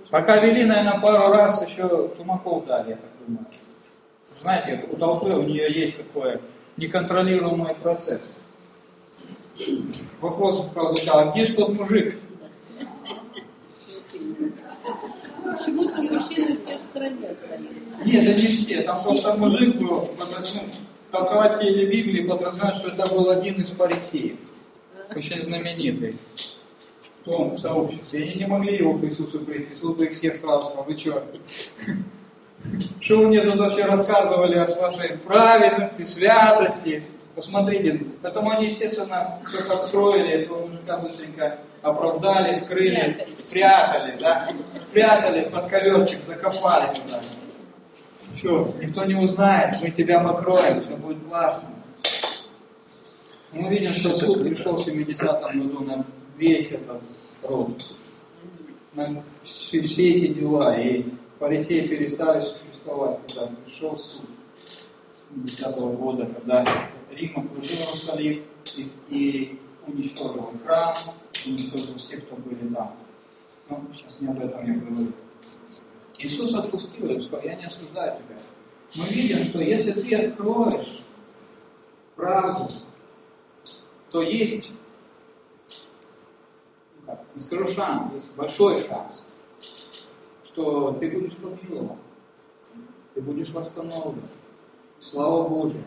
Пока 0.09 0.37
вели, 0.37 0.65
наверное, 0.65 0.99
пару 0.99 1.33
раз 1.33 1.67
еще 1.67 2.07
тумаков 2.09 2.65
дали, 2.65 2.91
я 2.91 2.95
так 2.95 3.09
думаю. 3.27 3.45
Знаете, 4.41 4.85
у 4.89 4.95
толпы 4.95 5.29
у 5.29 5.41
нее 5.41 5.71
есть 5.71 5.97
такой 5.97 6.39
неконтролируемый 6.77 7.75
процесс. 7.75 8.21
Вопрос 10.21 10.65
прозвучал, 10.73 11.19
а 11.19 11.31
где 11.31 11.45
ж 11.45 11.53
тот 11.53 11.77
мужик? 11.77 12.18
Почему-то 15.59 16.01
мужчины 16.01 16.57
все 16.57 16.77
в 16.77 16.81
стране 16.81 17.27
остаются. 17.27 18.05
Нет, 18.05 18.27
это 18.27 18.41
не 18.41 18.47
все. 18.47 18.81
Там 18.83 19.03
просто 19.03 19.41
мужик 19.41 19.75
был, 19.75 20.09
ну, 20.17 20.61
толкователи 21.11 21.85
Библии 21.85 22.27
подразумевают, 22.27 22.77
что 22.77 22.89
это 22.89 23.13
был 23.13 23.29
один 23.29 23.61
из 23.61 23.69
фарисеев. 23.69 24.37
Очень 25.13 25.43
знаменитый. 25.43 26.17
том 27.25 27.57
сообществе. 27.57 28.23
Они 28.23 28.35
не 28.35 28.47
могли 28.47 28.77
его 28.77 28.97
к 28.97 29.03
Иисусу 29.03 29.39
прийти. 29.39 29.73
Иисус 29.73 29.95
бы 29.95 30.05
их 30.05 30.13
всех 30.13 30.37
сразу 30.37 30.65
сказал, 30.65 30.83
вы 30.85 30.95
что? 30.95 31.23
Что 33.01 33.17
вы 33.17 33.27
мне 33.27 33.41
тут 33.41 33.55
вообще 33.57 33.85
рассказывали 33.85 34.55
о 34.55 34.65
вашей 34.65 35.17
праведности, 35.17 36.03
святости? 36.03 37.03
Посмотрите, 37.39 38.05
поэтому 38.21 38.51
они, 38.51 38.65
естественно, 38.65 39.39
все 39.47 39.63
подстроили, 39.63 40.43
этого 40.43 40.67
мужика 40.67 40.97
быстренько 40.97 41.57
оправдали, 41.83 42.53
скрыли, 42.55 43.27
спрятали, 43.37 44.19
да, 44.19 44.49
спрятали 44.77 45.49
под 45.49 45.67
коверчик, 45.67 46.19
закопали 46.25 46.99
туда. 46.99 47.21
Все, 48.35 48.75
никто 48.81 49.05
не 49.05 49.15
узнает, 49.15 49.73
мы 49.81 49.89
тебя 49.89 50.19
покроем, 50.19 50.81
все 50.81 50.97
будет 50.97 51.25
классно. 51.29 51.69
Мы 53.53 53.69
видим, 53.69 53.91
что 53.91 54.13
суд 54.15 54.41
пришел 54.41 54.75
в 54.75 54.85
70-м 54.85 55.69
году 55.69 55.85
на 55.85 56.05
весь 56.35 56.71
этот 56.73 57.01
род, 57.43 57.95
на 58.95 59.23
все, 59.43 59.81
все 59.83 60.11
эти 60.11 60.33
дела, 60.33 60.77
и 60.77 61.05
фарисеи 61.39 61.87
перестали 61.87 62.41
существовать, 62.41 63.19
когда 63.29 63.49
пришел 63.63 63.97
суд 63.97 64.25
70-го 65.33 65.89
года, 65.91 66.25
когда 66.25 66.65
Рим 67.19 67.33
окружил 67.37 67.75
Иерусалим 67.75 68.43
и, 68.77 68.91
и 69.09 69.59
уничтожил 69.85 70.53
храм, 70.63 70.95
уничтожил 71.45 71.97
всех, 71.97 72.25
кто 72.25 72.37
были 72.37 72.73
там. 72.73 72.95
Но 73.69 73.81
сейчас 73.93 74.15
не 74.21 74.27
об 74.27 74.39
этом 74.39 74.65
я 74.65 74.79
говорю. 74.79 75.11
Иисус 76.17 76.53
отпустил 76.53 77.09
их, 77.09 77.23
сказал, 77.23 77.45
я 77.45 77.55
не 77.55 77.65
осуждаю 77.65 78.19
тебя. 78.19 78.37
Мы 78.95 79.05
видим, 79.09 79.43
что 79.43 79.61
если 79.61 79.91
ты 80.01 80.15
откроешь 80.15 81.01
правду, 82.15 82.73
то 84.11 84.21
есть, 84.21 84.71
ну 87.05 87.19
не 87.35 87.41
скажу 87.41 87.67
шанс, 87.67 88.13
есть 88.13 88.31
большой 88.35 88.87
шанс, 88.87 89.23
что 90.45 90.93
ты 90.93 91.09
будешь 91.11 91.35
помилован, 91.37 91.97
ты 93.13 93.21
будешь 93.21 93.49
восстановлен. 93.49 94.23
Слава 94.99 95.47
Божия, 95.47 95.83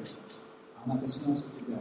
она 0.85 0.99
коснется 0.99 1.45
тебя. 1.59 1.78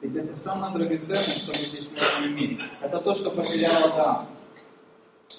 Ведь 0.00 0.14
это 0.14 0.36
самое 0.36 0.72
драгоценное, 0.74 1.22
что 1.22 1.52
мы 1.52 1.58
здесь 1.58 1.88
можем 1.88 2.32
иметь. 2.32 2.60
Это 2.80 3.00
то, 3.00 3.14
что 3.14 3.30
потерял 3.30 3.84
Адам. 3.86 4.28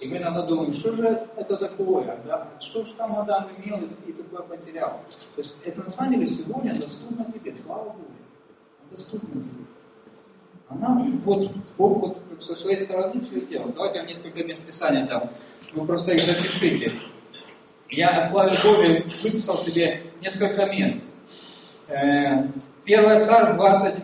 И 0.01 0.07
мы 0.07 0.17
иногда 0.17 0.43
думаем, 0.43 0.73
что 0.73 0.95
же 0.95 1.27
это 1.37 1.57
такое, 1.57 2.19
да? 2.25 2.49
что 2.59 2.85
же 2.85 2.93
там 2.93 3.17
Адам 3.17 3.49
имел 3.57 3.79
и 4.05 4.11
такое 4.11 4.41
потерял. 4.41 5.01
То 5.35 5.41
есть 5.41 5.55
это 5.63 5.83
на 5.83 5.89
самом 5.89 6.13
деле 6.13 6.27
сегодня 6.27 6.75
доступно 6.75 7.25
тебе, 7.31 7.55
слава 7.55 7.85
Богу. 7.85 8.05
Доступно 8.91 9.41
тебе. 9.41 9.65
Она 10.69 11.01
вот, 11.23 11.51
Бог 11.77 11.99
вот 11.99 12.43
со 12.43 12.55
своей 12.55 12.77
стороны 12.77 13.21
все 13.21 13.41
делал. 13.41 13.69
Давайте 13.69 13.99
я 13.99 14.05
несколько 14.05 14.43
мест 14.43 14.61
Писания 14.63 15.07
там. 15.07 15.29
Вы 15.73 15.85
просто 15.85 16.11
их 16.11 16.21
запишите. 16.21 16.91
Я 17.89 18.13
на 18.13 18.29
славе 18.29 18.51
Божией 18.63 19.03
выписал 19.23 19.55
себе 19.55 20.03
несколько 20.21 20.65
мест. 20.65 20.97
Э, 21.89 22.47
Первая 22.83 23.21
царь, 23.21 23.55
20, 23.55 23.95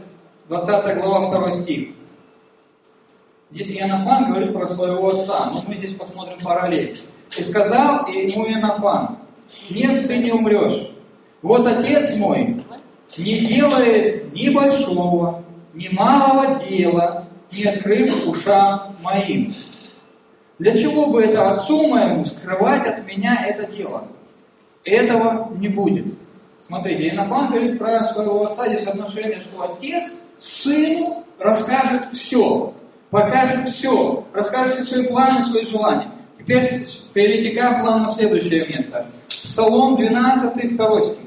20 0.49 0.97
глава, 0.97 1.39
2 1.39 1.53
стих. 1.53 1.89
Здесь 3.51 3.77
Иоаннафан 3.77 4.31
говорит 4.31 4.53
про 4.53 4.69
своего 4.69 5.09
отца, 5.09 5.49
но 5.51 5.63
мы 5.67 5.75
здесь 5.75 5.93
посмотрим 5.93 6.37
параллель. 6.43 6.97
И 7.37 7.43
сказал 7.43 8.07
ему 8.07 8.45
Иоаннафан, 8.47 9.17
нет, 9.69 10.05
ты 10.05 10.17
не 10.17 10.31
умрешь. 10.31 10.89
Вот 11.41 11.67
отец 11.67 12.17
мой 12.19 12.63
не 13.17 13.39
делает 13.45 14.33
ни 14.33 14.49
большого, 14.49 15.43
ни 15.73 15.89
малого 15.89 16.59
дела, 16.65 17.25
не 17.51 17.65
открыв 17.65 18.27
ушам 18.27 18.95
моим. 19.01 19.51
Для 20.57 20.75
чего 20.77 21.07
бы 21.07 21.21
это 21.21 21.51
отцу 21.51 21.87
моему 21.87 22.25
скрывать 22.25 22.87
от 22.87 23.05
меня 23.05 23.45
это 23.45 23.65
дело? 23.71 24.07
Этого 24.85 25.51
не 25.57 25.67
будет. 25.67 26.12
Смотрите, 26.65 27.09
Инофан 27.09 27.49
говорит 27.49 27.77
про 27.77 28.05
своего 28.05 28.47
отца, 28.47 28.67
здесь 28.67 28.87
отношение, 28.87 29.41
что 29.41 29.63
отец 29.63 30.21
сыну 30.39 31.25
расскажет 31.39 32.05
все 32.11 32.73
покажет 33.13 33.69
все, 33.69 34.25
расскажет 34.33 34.73
все 34.73 34.83
свои 34.85 35.07
планы, 35.07 35.43
свои 35.43 35.63
желания. 35.63 36.09
Теперь 36.39 36.63
перетекаем 37.13 37.81
план 37.81 38.03
на 38.03 38.09
следующее 38.09 38.65
место. 38.67 39.05
Псалом 39.27 39.97
12, 39.97 40.75
2 40.75 41.03
стих. 41.03 41.19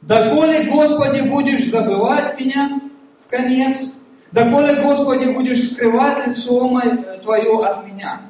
«Доколе, 0.00 0.64
Господи, 0.70 1.20
будешь 1.20 1.66
забывать 1.66 2.40
меня 2.40 2.80
в 3.26 3.30
конец, 3.30 3.92
доколе, 4.32 4.82
Господи, 4.82 5.26
будешь 5.26 5.72
скрывать 5.72 6.26
лицо 6.26 6.80
Твое 7.22 7.66
от 7.66 7.86
меня». 7.86 8.22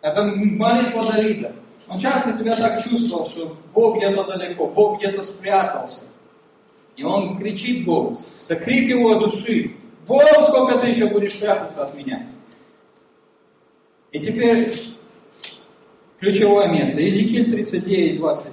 Это 0.00 0.22
молитва 0.24 1.02
Давида. 1.12 1.52
Он 1.88 1.98
часто 1.98 2.32
себя 2.32 2.56
так 2.56 2.82
чувствовал, 2.82 3.28
что 3.28 3.56
Бог 3.72 3.96
где-то 3.96 4.24
далеко, 4.24 4.66
Бог 4.66 4.98
где-то 4.98 5.22
спрятался. 5.22 6.00
И 6.96 7.04
он 7.04 7.38
кричит 7.38 7.84
Богу. 7.84 8.18
Это 8.48 8.60
крик 8.60 8.88
его 8.88 9.14
души. 9.16 9.76
Бог, 10.06 10.22
сколько 10.48 10.78
ты 10.78 10.88
еще 10.88 11.06
будешь 11.06 11.38
прятаться 11.38 11.84
от 11.84 11.96
меня? 11.96 12.26
И 14.10 14.18
теперь 14.18 14.74
ключевое 16.18 16.68
место. 16.68 17.00
Иезекииль 17.00 17.50
39, 17.52 18.18
20 18.18 18.52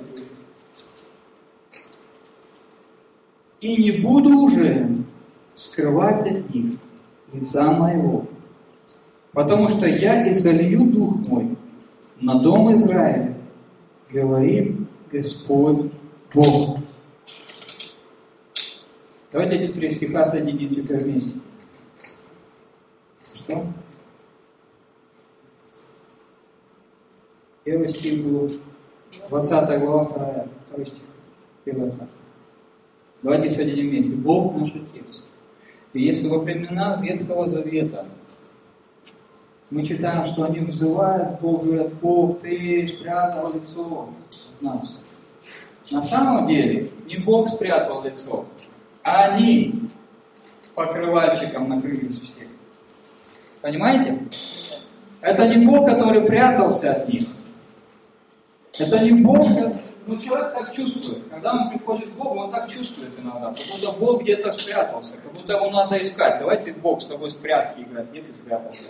И 3.61 3.77
не 3.81 3.91
буду 3.91 4.39
уже 4.39 4.89
скрывать 5.55 6.27
от 6.27 6.53
них 6.53 6.73
лица 7.31 7.71
моего, 7.71 8.25
потому 9.31 9.69
что 9.69 9.88
я 9.88 10.29
изолью 10.29 10.84
дух 10.84 11.15
мой 11.29 11.55
на 12.24 12.39
дом 12.39 12.74
Израиля, 12.76 13.36
говорит 14.09 14.78
Господь 15.11 15.91
Бог. 16.34 16.80
Давайте 19.32 19.57
эти 19.57 19.74
три 19.74 19.91
стиха 19.91 20.30
соединим 20.30 20.69
теперь 20.69 21.03
вместе. 21.03 21.32
Что? 23.36 23.65
Первый 27.65 27.89
стих 27.89 28.24
был 28.24 28.49
20 29.30 29.80
глава, 29.82 30.05
2, 30.05 30.45
2 30.76 30.86
стих. 30.86 30.99
Первый 31.65 31.89
отца. 31.89 32.07
Давайте 33.21 33.49
соединим 33.49 33.89
вместе. 33.89 34.11
Бог 34.13 34.55
наш 34.55 34.69
Отец. 34.69 35.21
И 35.93 36.03
если 36.03 36.30
во 36.30 36.39
времена 36.39 36.99
Ветхого 37.01 37.47
Завета 37.47 38.05
мы 39.74 39.84
читаем, 39.84 40.28
что 40.28 40.43
они 40.43 40.59
взывают, 40.59 41.39
Бог 41.41 41.63
говорят, 41.63 41.93
Бог, 41.95 42.41
ты 42.41 42.88
спрятал 42.88 43.51
лицо 43.53 44.09
от 44.55 44.61
нас. 44.61 44.99
На 45.89 46.03
самом 46.03 46.47
деле, 46.47 46.91
не 47.07 47.17
Бог 47.17 47.49
спрятал 47.49 48.03
лицо, 48.03 48.45
они 49.01 49.89
покрывальчиком 50.76 51.69
накрылись 51.69 52.19
всех. 52.21 52.47
Понимаете? 53.61 54.19
Это 55.21 55.47
не 55.47 55.65
Бог, 55.65 55.88
который 55.88 56.21
прятался 56.21 56.91
от 56.93 57.09
них. 57.09 57.24
Это 58.78 58.99
не 58.99 59.24
Бог, 59.24 59.43
ну 60.05 60.17
человек 60.17 60.53
так 60.53 60.71
чувствует. 60.74 61.28
Когда 61.32 61.51
он 61.51 61.69
приходит 61.71 62.09
к 62.09 62.13
Богу, 62.13 62.41
он 62.41 62.51
так 62.51 62.69
чувствует 62.69 63.11
иногда. 63.17 63.53
Как 63.53 63.65
будто 63.71 63.91
Бог 63.99 64.21
где-то 64.21 64.51
спрятался, 64.51 65.13
как 65.13 65.34
будто 65.34 65.53
его 65.53 65.71
надо 65.71 65.97
искать. 65.97 66.39
Давайте 66.39 66.74
Бог 66.74 67.01
с 67.01 67.05
тобой 67.05 67.32
спрятки 67.32 67.82
играть. 67.82 68.11
Где 68.11 68.21
ты 68.21 68.34
спрятался? 68.34 68.84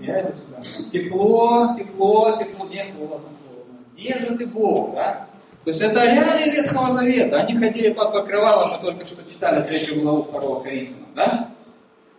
Иду 0.00 0.32
сюда. 0.36 0.90
Тепло, 0.92 1.76
тепло, 1.78 2.36
тепло, 2.38 2.66
не 2.68 2.84
холодно, 2.92 3.28
холодно. 3.46 3.78
Где 3.96 4.18
же 4.18 4.36
ты 4.36 4.46
Бог, 4.46 4.94
да? 4.94 5.26
То 5.64 5.70
есть 5.70 5.80
это 5.82 6.04
реалии 6.04 6.50
Ветхого 6.50 6.92
Завета. 6.92 7.40
Они 7.40 7.54
ходили 7.58 7.90
под 7.90 8.12
покрывалом, 8.12 8.70
мы 8.72 8.78
только 8.80 9.04
что 9.04 9.16
читали 9.28 9.62
третью 9.64 10.02
главу 10.02 10.22
второго 10.22 10.60
Коринфянам, 10.60 11.08
да? 11.14 11.50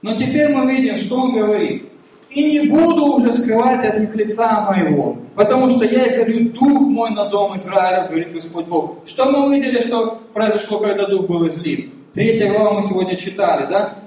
Но 0.02 0.16
теперь 0.16 0.50
мы 0.50 0.72
видим, 0.72 0.98
что 0.98 1.22
он 1.22 1.34
говорит. 1.34 1.86
«И 2.30 2.52
не 2.52 2.70
буду 2.70 3.06
уже 3.06 3.34
скрывать 3.34 3.84
от 3.84 4.00
них 4.00 4.14
лица 4.14 4.62
моего, 4.62 5.18
потому 5.34 5.68
что 5.70 5.84
я 5.84 6.08
изолью 6.08 6.52
дух 6.52 6.82
мой 6.82 7.10
на 7.10 7.26
дом 7.26 7.58
Израиля, 7.58 8.08
говорит 8.08 8.34
Господь 8.34 8.68
Бог». 8.68 8.98
Что 9.08 9.32
мы 9.32 9.48
увидели, 9.48 9.82
что 9.82 10.22
произошло, 10.32 10.78
когда 10.78 11.08
дух 11.08 11.26
был 11.26 11.48
излит? 11.48 11.92
Третья 12.14 12.52
глава 12.52 12.74
мы 12.74 12.84
сегодня 12.84 13.16
читали, 13.16 13.66
да? 13.66 13.98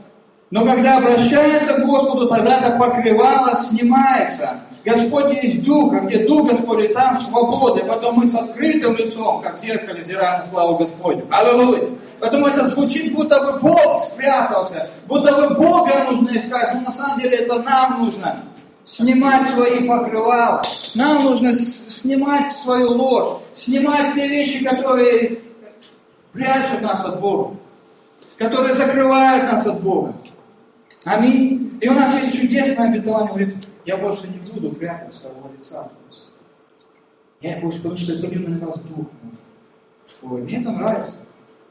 Но 0.53 0.67
когда 0.67 0.99
обращается 0.99 1.73
к 1.73 1.87
Господу, 1.87 2.29
тогда 2.29 2.59
это 2.59 2.77
покрывало 2.77 3.55
снимается. 3.55 4.61
Господь 4.85 5.33
есть 5.43 5.65
Дух, 5.65 5.95
а 5.95 6.01
где 6.01 6.27
Дух 6.27 6.51
Господь, 6.51 6.93
там 6.93 7.15
свобода. 7.15 7.81
И 7.81 7.89
потом 7.89 8.17
мы 8.17 8.27
с 8.27 8.35
открытым 8.35 8.95
лицом, 8.97 9.41
как 9.41 9.57
в 9.57 9.63
зеркале, 9.63 10.03
взираем 10.03 10.41
на 10.41 10.45
славу 10.45 10.77
Господню. 10.77 11.25
Аллилуйя. 11.31 11.89
Поэтому 12.21 12.49
это 12.49 12.67
звучит, 12.67 13.15
будто 13.15 13.41
бы 13.41 13.61
Бог 13.61 14.03
спрятался, 14.03 14.91
будто 15.07 15.35
бы 15.35 15.55
Бога 15.55 16.05
нужно 16.11 16.37
искать. 16.37 16.75
Но 16.75 16.81
на 16.81 16.91
самом 16.91 17.21
деле 17.21 17.39
это 17.39 17.59
нам 17.63 18.01
нужно 18.01 18.45
снимать 18.85 19.49
свои 19.53 19.89
покрывала. 19.89 20.61
Нам 20.95 21.25
нужно 21.25 21.55
снимать 21.55 22.53
свою 22.53 22.89
ложь, 22.89 23.39
снимать 23.55 24.15
те 24.15 24.29
вещи, 24.29 24.63
которые 24.63 25.39
прячут 26.35 26.83
нас 26.83 27.03
от 27.07 27.21
Бога, 27.21 27.57
которые 28.37 28.75
закрывают 28.75 29.51
нас 29.51 29.67
от 29.67 29.81
Бога. 29.81 30.13
Аминь. 31.05 31.79
И 31.81 31.89
у 31.89 31.95
нас 31.95 32.23
есть 32.23 32.41
чудесное 32.41 32.89
обетование, 32.89 33.29
говорит, 33.29 33.57
я 33.85 33.97
больше 33.97 34.29
не 34.29 34.39
буду 34.39 34.71
прятать 34.71 35.15
своего 35.15 35.51
лица. 35.57 35.91
Я 37.41 37.59
больше, 37.61 37.79
потому 37.79 37.97
что 37.97 38.13
я 38.13 38.19
солью 38.19 38.51
на 38.51 38.67
вас 38.67 38.81
дух. 38.83 39.07
Ой, 40.23 40.43
мне 40.43 40.61
это 40.61 40.71
нравится. 40.71 41.15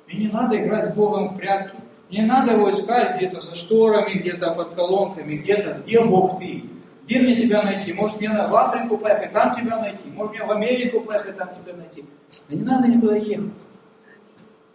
Мне 0.08 0.26
не 0.26 0.28
надо 0.28 0.58
играть 0.58 0.92
с 0.92 0.96
Богом 0.96 1.30
в 1.30 1.38
прятки. 1.38 1.78
Не 2.10 2.26
надо 2.26 2.54
его 2.54 2.70
искать 2.70 3.16
где-то 3.16 3.40
за 3.40 3.56
шторами, 3.56 4.20
где-то 4.20 4.54
под 4.54 4.76
колонками, 4.76 5.38
где-то, 5.38 5.82
где 5.86 6.04
Бог 6.04 6.40
ты. 6.40 6.66
Где 7.06 7.20
мне 7.22 7.38
тебя 7.38 7.64
найти? 7.64 7.94
Может 7.94 8.20
мне 8.20 8.30
в 8.30 8.54
Африку 8.54 8.98
поехать, 8.98 9.32
там 9.32 9.56
тебя 9.56 9.80
найти. 9.80 10.10
Может 10.10 10.34
мне 10.34 10.46
в 10.46 10.52
Америку 10.52 11.00
поехать, 11.02 11.38
там 11.38 11.50
тебя 11.56 11.78
найти. 11.78 12.06
Да 12.50 12.56
не 12.56 12.64
надо 12.64 12.88
никуда 12.90 13.16
ехать. 13.16 13.54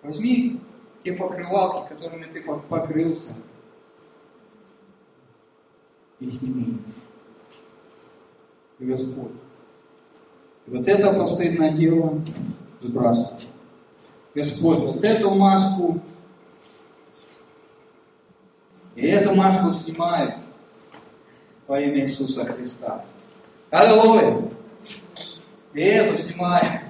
Возьми 0.02 0.60
те 1.04 1.12
покрывалки, 1.12 1.92
которыми 1.92 2.24
ты 2.24 2.40
покрылся, 2.40 3.34
и 6.20 6.30
сними. 6.30 6.78
И 8.78 8.84
Господь. 8.84 9.32
И 10.66 10.70
вот 10.70 10.86
это 10.86 11.12
постыдное 11.12 11.72
дело 11.72 12.20
сбрасывай. 12.80 13.40
Господь, 14.34 14.78
вот 14.78 15.04
эту 15.04 15.34
маску 15.34 16.00
и 18.94 19.06
эту 19.06 19.34
маску 19.34 19.72
снимает 19.72 20.36
во 21.66 21.80
имя 21.80 22.02
Иисуса 22.02 22.44
Христа. 22.44 23.04
Аллилуйя! 23.70 24.50
И 25.74 25.80
эту 25.80 26.18
снимает. 26.18 26.80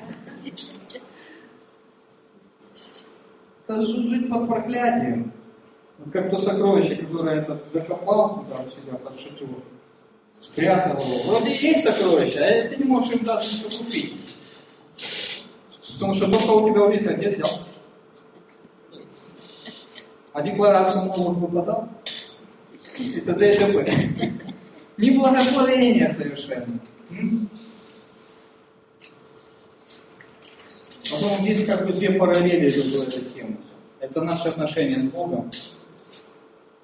Это 3.67 3.85
жить 3.85 4.29
под 4.31 4.49
проклятием. 4.49 5.33
Как 6.13 6.31
то 6.31 6.39
сокровище, 6.39 6.97
которое 6.97 7.41
этот 7.41 7.73
закопал 7.73 8.45
туда 8.45 8.63
у 8.63 8.71
себя 8.71 8.99
под 8.99 9.19
шатер, 9.19 9.49
спрятал 10.43 11.03
его. 11.03 11.23
Вроде 11.25 11.57
есть 11.57 11.85
сокровище, 11.85 12.39
а 12.39 12.69
ты 12.69 12.77
не 12.77 12.85
можешь 12.85 13.15
им 13.15 13.25
даже 13.25 13.49
ничего 13.49 13.85
купить. 13.85 14.37
Потому 15.95 16.15
что 16.15 16.31
то, 16.31 16.39
что 16.39 16.63
у 16.63 16.71
тебя 16.71 16.83
увидел, 16.83 17.17
где 17.17 17.31
взял? 17.31 17.51
А 20.35 20.43
декларацию 20.43 21.07
налог 21.07 21.39
выплатал? 21.39 21.89
И 22.99 23.21
т.д. 23.21 23.55
и 23.55 23.57
т.п. 23.57 24.33
Неблагословение 24.99 26.07
совершенно. 26.09 26.79
Потом 31.11 31.45
есть 31.45 31.67
как 31.67 31.87
бы 31.87 31.93
две 31.95 32.11
параллели 32.11 32.69
в 32.69 33.03
этой 33.03 33.31
теме. 33.31 33.57
Это 34.01 34.21
наши 34.23 34.49
отношения 34.49 35.01
с 35.01 35.05
Богом 35.05 35.51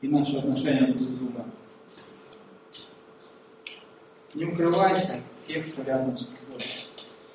и 0.03 0.09
наши 0.09 0.37
отношения 0.37 0.89
друг 0.89 1.01
с 1.01 1.07
другом. 1.07 1.45
Не 4.35 4.45
укрывайся 4.47 5.21
тех, 5.47 5.73
кто 5.73 5.83
рядом 5.85 6.19
с 6.19 6.27
тобой. 6.27 6.63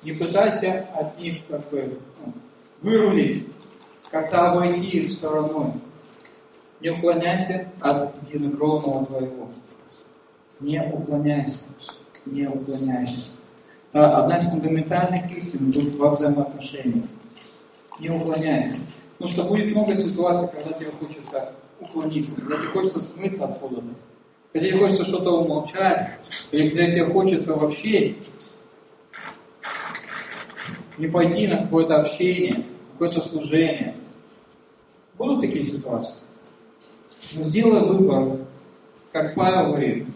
Не 0.02 0.12
пытайся 0.12 0.86
от 0.94 1.18
них 1.18 1.38
как 1.48 1.68
бы 1.70 1.98
ну, 2.24 2.32
вырулить, 2.82 3.48
как-то 4.10 4.52
обойти 4.52 4.98
их 4.98 5.12
стороной. 5.12 5.72
Не 6.80 6.90
уклоняйся 6.90 7.68
от 7.80 8.14
единокровного 8.28 9.06
твоего. 9.06 9.48
Не 10.60 10.80
уклоняйся. 10.82 11.60
Не 12.26 12.46
уклоняйся. 12.46 13.30
Одна 13.92 14.38
из 14.38 14.44
фундаментальных 14.44 15.30
истин 15.36 15.72
тут 15.72 15.94
во 15.96 16.14
взаимоотношениях. 16.14 17.06
Не 17.98 18.10
уклоняйся. 18.10 18.80
Потому 19.16 19.30
что 19.30 19.44
будет 19.44 19.74
много 19.74 19.96
ситуаций, 19.96 20.48
когда 20.48 20.72
тебе 20.78 20.90
хочется 20.92 21.54
уклониться, 21.80 22.34
когда 22.34 22.56
тебе 22.56 22.66
хочется 22.68 23.00
смыться 23.02 23.44
откуда-то, 23.44 23.94
когда 24.52 24.68
тебе 24.68 24.78
хочется 24.78 25.04
что-то 25.04 25.30
умолчать, 25.42 26.18
или 26.52 26.68
когда 26.68 26.86
тебе 26.86 27.04
хочется 27.06 27.54
вообще 27.54 28.16
не 30.98 31.06
пойти 31.06 31.46
на 31.46 31.62
какое-то 31.62 31.96
общение, 31.96 32.54
какое-то 32.92 33.20
служение. 33.20 33.94
Будут 35.16 35.40
такие 35.40 35.64
ситуации. 35.64 36.14
Но 37.36 37.44
сделай 37.44 37.86
выбор, 37.86 38.38
как 39.12 39.34
Павел 39.34 39.72
говорит, 39.72 40.06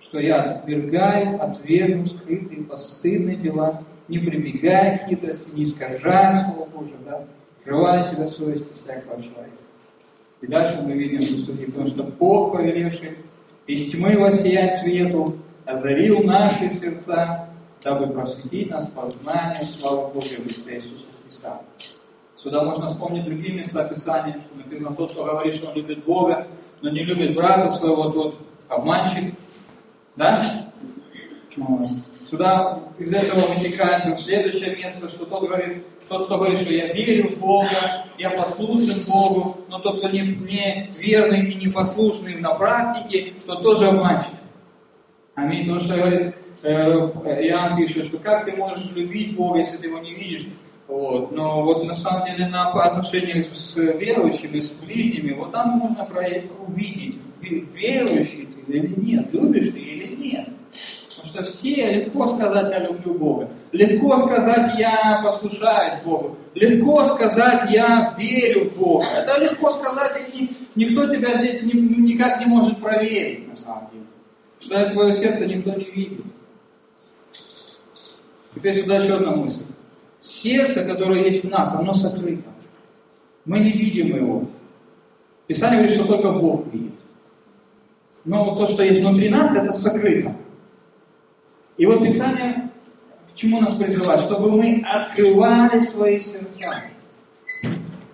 что 0.00 0.20
я 0.20 0.42
отвергаю, 0.42 1.42
отвергну 1.42 2.06
скрытые 2.06 2.64
постыдные 2.64 3.36
дела, 3.36 3.82
не 4.08 4.18
прибегая 4.18 4.98
к 4.98 5.08
хитрости, 5.08 5.48
не 5.54 5.64
искажая 5.64 6.44
Слово 6.44 6.68
Божие, 6.68 6.96
да, 7.04 7.24
скрывая 7.60 8.02
себя 8.02 8.28
совести 8.28 8.68
всякого 8.74 9.22
человека. 9.22 9.61
И 10.42 10.46
дальше 10.48 10.82
мы 10.82 10.92
видим 10.92 11.22
стихе, 11.22 11.66
потому 11.66 11.86
что 11.86 12.02
Бог, 12.02 12.52
повелевший 12.52 13.18
из 13.66 13.92
тьмы 13.92 14.18
воссиять 14.18 14.76
свету, 14.76 15.38
озарил 15.64 16.24
наши 16.24 16.74
сердца, 16.74 17.48
дабы 17.82 18.08
просветить 18.08 18.68
нас 18.68 18.88
познанию 18.88 19.64
славы 19.64 20.12
Божьей 20.12 20.38
в 20.38 20.46
лице 20.46 20.76
Иисуса 20.76 21.06
Христа. 21.24 21.60
Сюда 22.36 22.64
можно 22.64 22.88
вспомнить 22.88 23.24
другие 23.24 23.54
места 23.54 23.84
Писания, 23.84 24.40
что 24.44 24.56
написано, 24.58 24.96
тот, 24.96 25.12
кто 25.12 25.24
говорит, 25.24 25.54
что 25.54 25.68
он 25.68 25.76
любит 25.76 26.04
Бога, 26.04 26.48
но 26.80 26.90
не 26.90 27.04
любит 27.04 27.36
брата 27.36 27.70
своего, 27.70 28.10
тот 28.10 28.38
обманщик. 28.68 29.32
Да? 30.16 30.42
Вот. 31.56 31.86
Сюда 32.28 32.80
из 32.98 33.12
этого 33.12 33.40
вытекает 33.54 34.18
следующее 34.18 34.74
место, 34.74 35.08
что 35.08 35.24
тот 35.24 35.42
говорит, 35.42 35.84
тот, 36.12 36.26
кто 36.26 36.36
говорит, 36.36 36.60
что 36.60 36.72
я 36.72 36.92
верю 36.92 37.30
в 37.30 37.38
Бога, 37.38 37.66
я 38.18 38.30
послушен 38.30 39.02
Богу, 39.06 39.56
но 39.68 39.78
тот, 39.78 39.98
кто 39.98 40.08
не, 40.08 40.20
не 40.20 40.90
верный 40.98 41.50
и 41.50 41.54
непослушный 41.54 42.36
на 42.36 42.54
практике, 42.54 43.32
тот 43.46 43.62
тоже 43.62 43.88
обманщик. 43.88 44.34
Аминь. 45.34 45.62
Потому 45.62 45.80
что 45.80 45.96
говорит, 45.96 46.34
э, 46.62 46.70
Иоанн 47.48 47.76
пишет, 47.76 48.06
что 48.06 48.18
как 48.18 48.44
ты 48.44 48.52
можешь 48.52 48.92
любить 48.92 49.34
Бога, 49.34 49.60
если 49.60 49.78
ты 49.78 49.86
его 49.86 49.98
не 49.98 50.14
видишь? 50.14 50.48
Вот. 50.86 51.32
Но 51.32 51.62
вот 51.62 51.86
на 51.86 51.94
самом 51.94 52.26
деле 52.26 52.48
на 52.48 52.70
отношениях 52.70 53.46
с 53.46 53.74
верующими, 53.76 54.60
с 54.60 54.72
ближними, 54.72 55.32
вот 55.32 55.52
там 55.52 55.78
можно 55.78 56.06
увидеть, 56.66 57.16
верующий 57.40 58.46
ты 58.46 58.72
или 58.72 58.94
нет, 59.00 59.32
любишь 59.32 59.72
ты 59.72 59.80
или 59.80 60.14
нет. 60.14 60.48
Что 61.32 61.42
все 61.44 61.90
легко 61.92 62.26
сказать 62.26 62.70
«я 62.70 62.78
люблю 62.80 63.14
Бога», 63.14 63.48
легко 63.72 64.18
сказать 64.18 64.78
«я 64.78 65.22
послушаюсь 65.24 65.94
Богу», 66.04 66.36
легко 66.54 67.02
сказать 67.04 67.72
«я 67.72 68.14
верю 68.18 68.68
в 68.68 68.76
Бога». 68.76 69.06
Это 69.16 69.40
легко 69.40 69.70
сказать, 69.70 70.30
и 70.34 70.50
никто 70.74 71.06
тебя 71.06 71.38
здесь 71.38 71.62
никак 71.72 72.38
не 72.38 72.44
может 72.44 72.78
проверить 72.80 73.48
на 73.48 73.56
самом 73.56 73.88
деле. 73.92 74.04
Что 74.60 74.92
твое 74.92 75.14
сердце 75.14 75.46
никто 75.46 75.70
не 75.70 75.86
видит. 75.86 76.20
Теперь 78.54 78.82
сюда 78.82 78.98
еще 78.98 79.14
одна 79.14 79.34
мысль. 79.34 79.64
Сердце, 80.20 80.84
которое 80.84 81.24
есть 81.24 81.44
в 81.44 81.48
нас, 81.48 81.74
оно 81.74 81.94
сокрыто. 81.94 82.50
Мы 83.46 83.60
не 83.60 83.72
видим 83.72 84.14
его. 84.14 84.44
Писание 85.46 85.78
говорит, 85.78 85.96
что 85.96 86.06
только 86.06 86.30
Бог 86.32 86.70
видит. 86.74 86.92
Но 88.26 88.54
то, 88.54 88.66
что 88.66 88.82
есть 88.82 89.00
внутри 89.00 89.30
нас, 89.30 89.56
это 89.56 89.72
сокрыто. 89.72 90.36
И 91.76 91.86
вот 91.86 92.02
Писание 92.02 92.70
к 93.32 93.36
чему 93.36 93.60
нас 93.60 93.74
призывает? 93.76 94.20
Чтобы 94.20 94.50
мы 94.50 94.84
открывали 94.86 95.80
свои 95.80 96.20
сердца. 96.20 96.82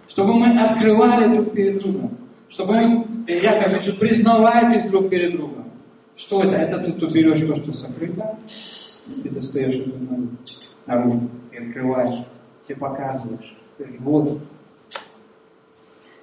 Чтобы 0.07 0.35
мы 0.35 0.59
открывали 0.59 1.35
друг 1.35 1.53
перед 1.53 1.81
другом. 1.81 2.17
Чтобы 2.49 2.75
мы, 2.75 3.07
Яков 3.27 3.79
пишет, 3.79 3.99
признавайтесь 3.99 4.91
друг 4.91 5.11
перед 5.11 5.33
другом. 5.33 5.65
Что 6.17 6.43
это? 6.43 6.57
Это 6.57 6.79
ты, 6.79 6.93
ты 6.93 7.15
берешь 7.15 7.41
то, 7.41 7.57
что 7.57 7.73
сокрыто, 7.73 8.37
ты 9.23 9.29
достаешь 9.29 9.77
это 9.77 9.93
наружу 10.87 11.29
открываешь, 11.79 12.25
ты 12.67 12.77
показываешь. 12.77 13.57
Вот. 14.01 14.41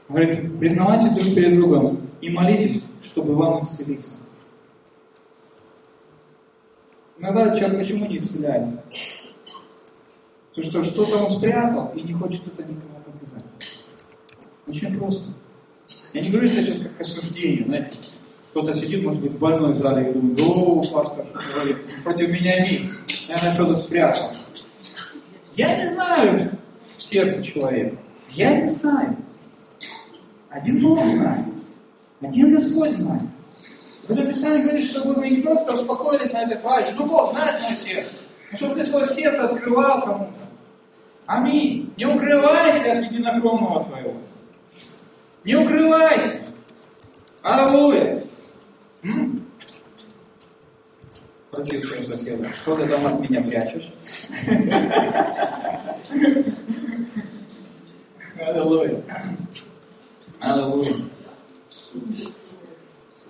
Говорит, 0.10 0.60
признавайте 0.60 1.10
друг 1.10 1.36
перед 1.36 1.56
другом 1.56 2.02
и 2.22 2.30
молитесь, 2.30 2.84
чтобы 3.04 3.36
вам 3.36 3.62
исцелиться. 3.62 4.12
Иногда 7.18 7.55
человек 7.55 7.80
почему 7.80 8.05
не 8.07 8.18
исцеляется? 8.18 8.84
Потому 10.49 10.72
что 10.72 10.84
что-то 10.84 11.26
он 11.26 11.32
спрятал 11.32 11.91
и 11.95 12.01
не 12.01 12.13
хочет 12.13 12.41
это 12.47 12.63
никому 12.63 12.95
показать. 13.05 13.43
Очень 14.68 14.97
просто. 14.97 15.26
Я 16.13 16.22
не 16.22 16.30
говорю 16.30 16.47
это 16.47 16.63
сейчас 16.63 16.82
как 16.82 17.01
осуждение, 17.01 17.66
знаете. 17.66 17.97
Кто-то 18.51 18.74
сидит, 18.74 19.03
может 19.03 19.22
быть, 19.22 19.38
больной 19.38 19.74
в 19.74 19.80
зале 19.80 20.09
и 20.09 20.13
думает, 20.13 20.39
о, 20.41 20.82
пастор, 20.93 21.26
что 21.26 21.53
говорит, 21.55 21.78
против 22.03 22.30
меня 22.30 22.59
нет. 22.59 22.84
Я 23.28 23.38
что-то 23.38 23.76
спрятал. 23.76 24.24
Я 25.55 25.84
не 25.84 25.89
знаю 25.89 26.57
сердце 26.97 27.43
человека. 27.43 27.97
Я 28.32 28.61
не 28.61 28.70
знаю. 28.70 29.16
Один 30.49 30.82
Бог 30.82 31.05
знает. 31.05 31.45
Один 32.22 32.55
Господь 32.55 32.91
знает. 32.91 33.24
Когда 34.08 34.26
Писание 34.26 34.64
говорит, 34.64 34.89
чтобы 34.89 35.14
вы 35.16 35.30
не 35.30 35.41
просто 35.41 35.74
успокоились 35.74 36.32
на 36.32 36.43
этой 36.43 36.58
фразе, 36.58 36.93
ну 36.95 37.08
Бог 37.08 37.34
знает 37.34 37.60
мое 37.62 37.76
сердце, 37.76 38.12
но 38.51 38.58
чтобы 38.58 38.76
ты 38.76 38.84
свое 38.84 39.06
сердце 39.06 39.45
открывал 39.45 40.01
кому-то. 40.01 40.43
Аминь. 41.26 41.91
Не 41.97 42.06
укрывайся 42.06 42.99
от 42.99 43.06
единокровного 43.06 43.86
твоего. 43.86 44.14
Не 45.43 45.56
укрывайся. 45.56 46.41
Аллилуйя. 47.41 48.24
Спросил 51.51 51.84
своего 51.84 52.18
соседа, 52.18 52.53
что 52.53 52.76
ты 52.76 52.88
там 52.88 53.08
от 53.08 53.20
меня 53.20 53.41
прячешь? 53.41 53.91
Аллилуйя. 58.38 59.01
Аллилуйя. 60.39 60.93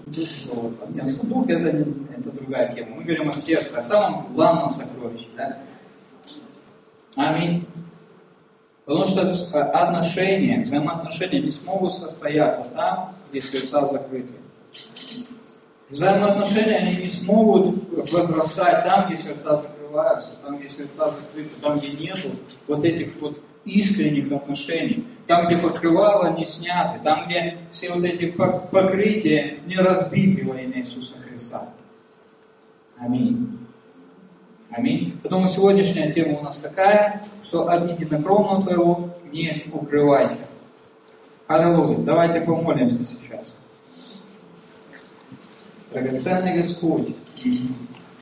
Нет, 0.07 1.27
Дух 1.27 1.49
это, 1.49 1.69
это 1.69 2.31
другая 2.31 2.71
тема. 2.73 2.95
Мы 2.97 3.03
говорим 3.03 3.29
о 3.29 3.33
сердце, 3.33 3.79
о 3.79 3.83
самом 3.83 4.33
главном 4.33 4.71
сокровище. 4.71 5.27
Да? 5.35 5.57
Аминь. 7.15 7.65
Потому 8.85 9.07
что 9.07 9.21
отношения, 9.61 10.61
взаимоотношения 10.61 11.41
не 11.41 11.51
смогут 11.51 11.95
состояться 11.95 12.65
там, 12.75 13.15
где 13.31 13.41
сердца 13.41 13.87
закрыты. 13.87 14.33
Взаимоотношения 15.89 16.75
они 16.77 16.97
не 16.97 17.09
смогут 17.09 18.11
возрастать 18.11 18.83
там, 18.83 19.07
где 19.07 19.17
сердца 19.17 19.61
закрываются, 19.61 20.31
там, 20.43 20.59
где 20.59 20.69
сердца 20.69 21.11
закрыты, 21.11 21.49
там, 21.61 21.79
где 21.79 21.91
нету 21.93 22.29
вот 22.67 22.83
этих 22.83 23.19
вот 23.19 23.39
искренних 23.65 24.31
отношений, 24.31 25.05
там, 25.27 25.47
где 25.47 25.57
покрывало 25.57 26.37
не 26.37 26.45
сняты, 26.45 26.99
там, 27.03 27.25
где 27.25 27.57
все 27.71 27.91
вот 27.91 28.03
эти 28.03 28.31
покрытия 28.31 29.57
не 29.65 29.75
разбиты 29.75 30.47
во 30.47 30.59
имя 30.59 30.81
Иисуса 30.81 31.15
Христа. 31.17 31.69
Аминь. 32.97 33.59
Аминь. 34.69 35.17
Поэтому 35.21 35.47
сегодняшняя 35.47 36.11
тема 36.11 36.39
у 36.39 36.43
нас 36.43 36.59
такая, 36.59 37.23
что 37.43 37.67
от 37.67 37.99
единокровного 37.99 38.61
твоего 38.61 39.09
не 39.31 39.65
укрывайся. 39.71 40.47
Аллилуйя. 41.47 41.97
Давайте 41.97 42.41
помолимся 42.41 43.05
сейчас. 43.05 43.45
Драгоценный 45.91 46.61
Господь, 46.61 47.15